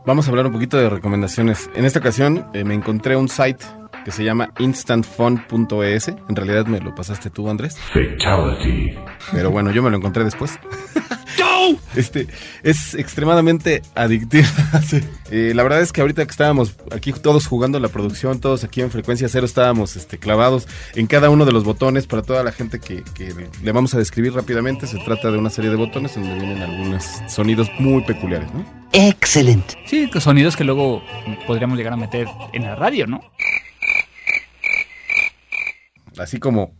Vamos 0.08 0.26
a 0.26 0.30
hablar 0.30 0.45
un 0.45 0.53
poquito 0.53 0.78
de 0.78 0.89
recomendaciones. 0.89 1.70
En 1.76 1.84
esta 1.84 1.99
ocasión 1.99 2.47
eh, 2.53 2.64
me 2.64 2.74
encontré 2.74 3.18
un 3.18 3.28
site 3.28 3.66
que 4.05 4.12
se 4.12 4.24
llama 4.24 4.47
instantfun.es. 4.58 6.08
En 6.08 6.34
realidad 6.34 6.66
me 6.66 6.80
lo 6.80 6.95
pasaste 6.95 7.30
tú, 7.30 7.49
Andrés. 7.49 7.78
Fatality. 7.91 8.97
Pero 9.34 9.51
bueno, 9.51 9.70
yo 9.70 9.84
me 9.84 9.89
lo 9.89 9.97
encontré 9.97 10.24
después. 10.24 10.58
Este 11.95 12.28
es 12.63 12.93
extremadamente 12.93 13.82
adictivo. 13.95 14.47
Sí. 14.88 15.01
Eh, 15.32 15.53
la 15.55 15.63
verdad 15.63 15.82
es 15.82 15.91
que 15.91 16.01
ahorita 16.01 16.24
que 16.26 16.32
estábamos 16.32 16.76
aquí 16.91 17.11
todos 17.11 17.47
jugando 17.47 17.80
la 17.80 17.89
producción, 17.89 18.39
todos 18.39 18.63
aquí 18.63 18.82
en 18.82 18.91
frecuencia 18.91 19.28
cero 19.28 19.45
estábamos 19.45 19.95
este, 19.95 20.18
clavados 20.18 20.68
en 20.95 21.07
cada 21.07 21.30
uno 21.30 21.45
de 21.45 21.51
los 21.51 21.63
botones 21.63 22.07
para 22.07 22.22
toda 22.22 22.43
la 22.43 22.51
gente 22.51 22.80
que, 22.80 23.03
que 23.13 23.34
le 23.63 23.72
vamos 23.72 23.93
a 23.95 23.97
describir 23.97 24.34
rápidamente. 24.34 24.88
Se 24.88 24.97
trata 24.99 25.32
de 25.32 25.38
una 25.38 25.49
serie 25.49 25.70
de 25.70 25.76
botones 25.76 26.15
donde 26.15 26.36
vienen 26.36 26.61
algunos 26.61 27.05
sonidos 27.28 27.70
muy 27.80 28.03
peculiares, 28.03 28.53
¿no? 28.53 28.65
Excelente. 28.93 29.76
Sí, 29.86 30.09
sonidos 30.20 30.55
que 30.55 30.63
luego 30.63 31.01
podríamos 31.45 31.78
llegar 31.78 31.93
a 31.93 31.97
meter 31.97 32.28
en 32.53 32.63
la 32.63 32.76
radio, 32.76 33.07
¿no? 33.07 33.22
Así 36.18 36.39
como 36.39 36.76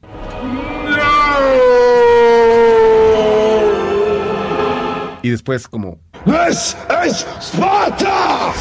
y 5.28 5.30
después 5.30 5.68
como 5.68 6.00
This 6.26 6.78
is 7.06 7.28
Sparta! 7.42 8.54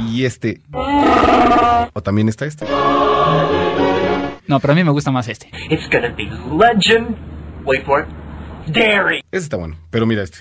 y 0.00 0.24
este 0.24 0.60
o 1.92 2.02
también 2.02 2.28
está 2.28 2.46
este. 2.46 2.66
No, 4.46 4.58
pero 4.60 4.72
a 4.72 4.76
mí 4.76 4.82
me 4.82 4.90
gusta 4.90 5.10
más 5.10 5.28
este. 5.28 5.50
It's 5.70 5.88
gonna 5.90 6.08
be 6.16 6.24
legend. 6.24 7.16
Wait 7.64 7.84
for 7.84 8.02
it. 8.02 8.08
Dairy. 8.72 9.22
Ese 9.30 9.44
está 9.44 9.56
bueno, 9.56 9.76
pero 9.90 10.06
mira 10.06 10.22
este. 10.22 10.38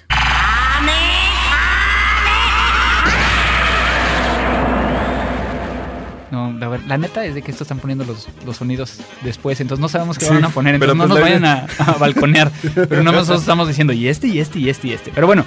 No, 6.31 6.53
la, 6.53 6.77
la 6.87 6.97
neta 6.97 7.25
es 7.25 7.35
de 7.35 7.41
que 7.41 7.51
estos 7.51 7.65
están 7.65 7.79
poniendo 7.79 8.05
los, 8.05 8.27
los 8.45 8.57
sonidos 8.57 8.99
después, 9.21 9.59
entonces 9.59 9.81
no 9.81 9.89
sabemos 9.89 10.17
qué 10.17 10.25
Sí, 10.25 10.33
van 10.33 10.45
a 10.45 10.49
poner, 10.49 10.79
pero 10.79 10.93
entonces 10.93 11.09
no 11.09 11.15
nos 11.15 11.29
pues 11.29 11.41
la 11.41 11.49
vayan 11.49 11.67
a, 11.87 11.91
a 11.91 11.97
balconear. 11.97 12.51
Pero 12.73 13.03
nada 13.03 13.11
más 13.11 13.21
nosotros 13.27 13.41
estamos 13.41 13.67
diciendo 13.67 13.91
y 13.93 14.07
este, 14.07 14.27
y 14.27 14.39
este, 14.39 14.59
y 14.59 14.69
este, 14.69 14.87
y 14.87 14.93
este. 14.93 15.11
Pero 15.13 15.27
bueno, 15.27 15.45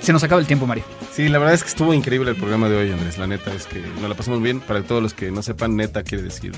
se 0.00 0.12
nos 0.12 0.22
acaba 0.22 0.40
el 0.40 0.46
tiempo, 0.46 0.66
Mario. 0.66 0.84
Sí, 1.18 1.28
la 1.28 1.40
verdad 1.40 1.54
es 1.56 1.64
que 1.64 1.70
estuvo 1.70 1.92
increíble 1.92 2.30
el 2.30 2.36
programa 2.36 2.68
de 2.68 2.76
hoy, 2.76 2.92
Andrés. 2.92 3.18
La 3.18 3.26
neta 3.26 3.52
es 3.52 3.66
que 3.66 3.80
nos 3.80 4.08
la 4.08 4.14
pasamos 4.14 4.40
bien. 4.40 4.60
Para 4.60 4.84
todos 4.84 5.02
los 5.02 5.14
que 5.14 5.32
no 5.32 5.42
sepan, 5.42 5.74
neta 5.74 6.04
quiere 6.04 6.22
decir. 6.22 6.52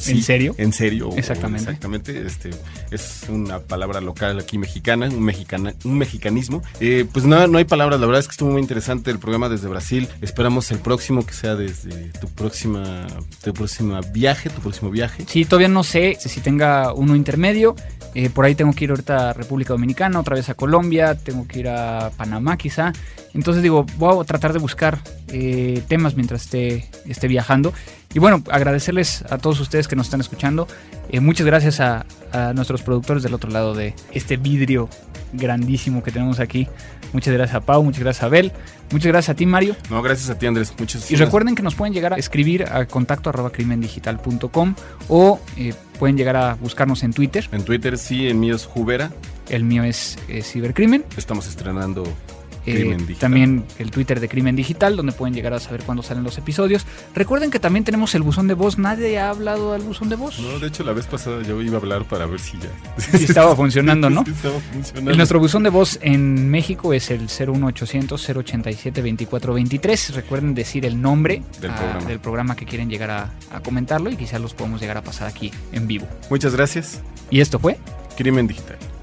sí, 0.00 0.10
¿En 0.10 0.22
serio? 0.24 0.54
En 0.58 0.72
serio. 0.72 1.10
Exactamente. 1.16 1.62
exactamente. 1.62 2.26
Este, 2.26 2.50
es 2.90 3.26
una 3.28 3.60
palabra 3.60 4.00
local 4.00 4.40
aquí 4.40 4.58
mexicana, 4.58 5.08
un, 5.08 5.22
mexicana, 5.22 5.74
un 5.84 5.96
mexicanismo. 5.96 6.60
Eh, 6.80 7.06
pues 7.12 7.24
no, 7.24 7.46
no 7.46 7.58
hay 7.58 7.66
palabras. 7.66 8.00
La 8.00 8.06
verdad 8.06 8.18
es 8.18 8.26
que 8.26 8.32
estuvo 8.32 8.50
muy 8.50 8.60
interesante 8.60 9.12
el 9.12 9.20
programa 9.20 9.48
desde 9.48 9.68
Brasil. 9.68 10.08
Esperamos 10.22 10.72
el 10.72 10.80
próximo 10.80 11.24
que 11.24 11.32
sea 11.32 11.54
desde 11.54 12.10
tu 12.20 12.26
próxima, 12.26 13.06
tu 13.44 13.54
próxima 13.54 14.00
viaje, 14.00 14.50
tu 14.50 14.60
próximo 14.60 14.90
viaje. 14.90 15.24
Sí, 15.28 15.44
todavía 15.44 15.68
no 15.68 15.84
sé 15.84 16.18
si 16.18 16.40
tenga 16.40 16.92
uno 16.94 17.14
intermedio. 17.14 17.76
Eh, 18.16 18.28
por 18.28 18.44
ahí 18.44 18.56
tengo 18.56 18.72
que 18.72 18.84
ir 18.84 18.90
ahorita 18.90 19.30
a 19.30 19.32
República 19.34 19.72
Dominicana, 19.72 20.18
otra 20.18 20.34
vez 20.34 20.48
a 20.48 20.54
Colombia, 20.54 21.14
tengo 21.14 21.46
que 21.46 21.60
ir 21.60 21.68
a 21.68 22.10
Panamá 22.16 22.56
quizá. 22.56 22.92
Entonces 23.34 23.62
digo, 23.62 23.86
voy 23.96 24.20
a 24.20 24.24
tratar 24.24 24.52
de 24.52 24.58
buscar 24.58 24.98
eh, 25.28 25.82
temas 25.88 26.14
mientras 26.14 26.42
esté, 26.42 26.88
esté 27.06 27.28
viajando. 27.28 27.72
Y 28.12 28.18
bueno, 28.18 28.42
agradecerles 28.50 29.24
a 29.30 29.38
todos 29.38 29.60
ustedes 29.60 29.86
que 29.86 29.96
nos 29.96 30.06
están 30.06 30.20
escuchando. 30.20 30.66
Eh, 31.10 31.20
muchas 31.20 31.46
gracias 31.46 31.80
a, 31.80 32.06
a 32.32 32.52
nuestros 32.52 32.82
productores 32.82 33.22
del 33.22 33.34
otro 33.34 33.50
lado 33.50 33.74
de 33.74 33.94
este 34.12 34.36
vidrio 34.36 34.88
grandísimo 35.32 36.02
que 36.02 36.10
tenemos 36.10 36.40
aquí. 36.40 36.66
Muchas 37.12 37.34
gracias 37.34 37.56
a 37.56 37.60
Pau, 37.60 37.82
muchas 37.82 38.00
gracias 38.00 38.22
a 38.22 38.26
Abel, 38.26 38.52
muchas 38.92 39.08
gracias 39.08 39.34
a 39.34 39.36
ti 39.36 39.46
Mario. 39.46 39.74
No, 39.90 40.00
gracias 40.02 40.30
a 40.30 40.38
ti, 40.38 40.46
Andrés. 40.46 40.72
Muchas 40.78 41.10
Y 41.10 41.16
recuerden 41.16 41.54
que 41.54 41.62
nos 41.62 41.74
pueden 41.74 41.92
llegar 41.92 42.12
a 42.12 42.16
escribir 42.16 42.64
a 42.64 42.86
contacto 42.86 43.30
arroba 43.30 43.50
crimendigital.com 43.50 44.74
o 45.08 45.40
eh, 45.56 45.74
pueden 45.98 46.16
llegar 46.16 46.36
a 46.36 46.54
buscarnos 46.54 47.02
en 47.02 47.12
Twitter. 47.12 47.48
En 47.52 47.64
Twitter 47.64 47.98
sí, 47.98 48.28
en 48.28 48.38
mío 48.38 48.54
es 48.54 48.64
Jubera. 48.64 49.10
El 49.48 49.64
mío 49.64 49.82
es 49.82 50.18
eh, 50.28 50.42
Cibercrimen. 50.42 51.04
Estamos 51.16 51.48
estrenando 51.48 52.04
Eh, 52.70 53.16
también 53.18 53.64
el 53.78 53.90
Twitter 53.90 54.20
de 54.20 54.28
Crimen 54.28 54.56
Digital, 54.56 54.96
donde 54.96 55.12
pueden 55.12 55.34
llegar 55.34 55.52
a 55.52 55.60
saber 55.60 55.82
cuándo 55.82 56.02
salen 56.02 56.24
los 56.24 56.38
episodios. 56.38 56.86
Recuerden 57.14 57.50
que 57.50 57.58
también 57.58 57.84
tenemos 57.84 58.14
el 58.14 58.22
buzón 58.22 58.46
de 58.48 58.54
voz. 58.54 58.78
Nadie 58.78 59.18
ha 59.18 59.30
hablado 59.30 59.72
al 59.72 59.82
buzón 59.82 60.08
de 60.08 60.16
voz. 60.16 60.38
No, 60.40 60.58
de 60.58 60.68
hecho 60.68 60.84
la 60.84 60.92
vez 60.92 61.06
pasada 61.06 61.42
yo 61.42 61.60
iba 61.62 61.74
a 61.76 61.80
hablar 61.80 62.04
para 62.04 62.26
ver 62.26 62.40
si 62.40 62.58
ya 62.58 62.68
estaba 63.18 63.54
funcionando, 63.56 64.08
¿no? 64.10 64.24
Sí 64.30 64.30
estaba 64.32 64.58
funcionando. 64.72 65.10
El- 65.10 65.16
Nuestro 65.16 65.38
buzón 65.40 65.62
de 65.62 65.70
voz 65.70 65.98
en 66.02 66.48
México 66.50 66.92
es 66.92 67.10
el 67.10 67.22
01800 67.28 68.28
087 68.30 69.00
2423. 69.02 70.14
Recuerden 70.14 70.54
decir 70.54 70.84
el 70.86 71.00
nombre 71.00 71.42
Del 71.60 71.70
programa. 71.72 72.04
del 72.06 72.18
programa 72.20 72.56
que 72.56 72.64
quieren 72.66 72.88
llegar 72.88 73.10
a, 73.10 73.30
a 73.52 73.60
comentarlo 73.60 74.10
y 74.10 74.16
quizás 74.16 74.40
los 74.40 74.54
podemos 74.54 74.80
llegar 74.80 74.96
a 74.96 75.02
pasar 75.02 75.28
aquí 75.28 75.50
en 75.72 75.86
vivo. 75.86 76.06
Muchas 76.30 76.54
gracias. 76.54 77.00
Y 77.30 77.40
esto 77.40 77.58
fue 77.58 77.78
Crimen 78.16 78.46
Digital. 78.46 78.76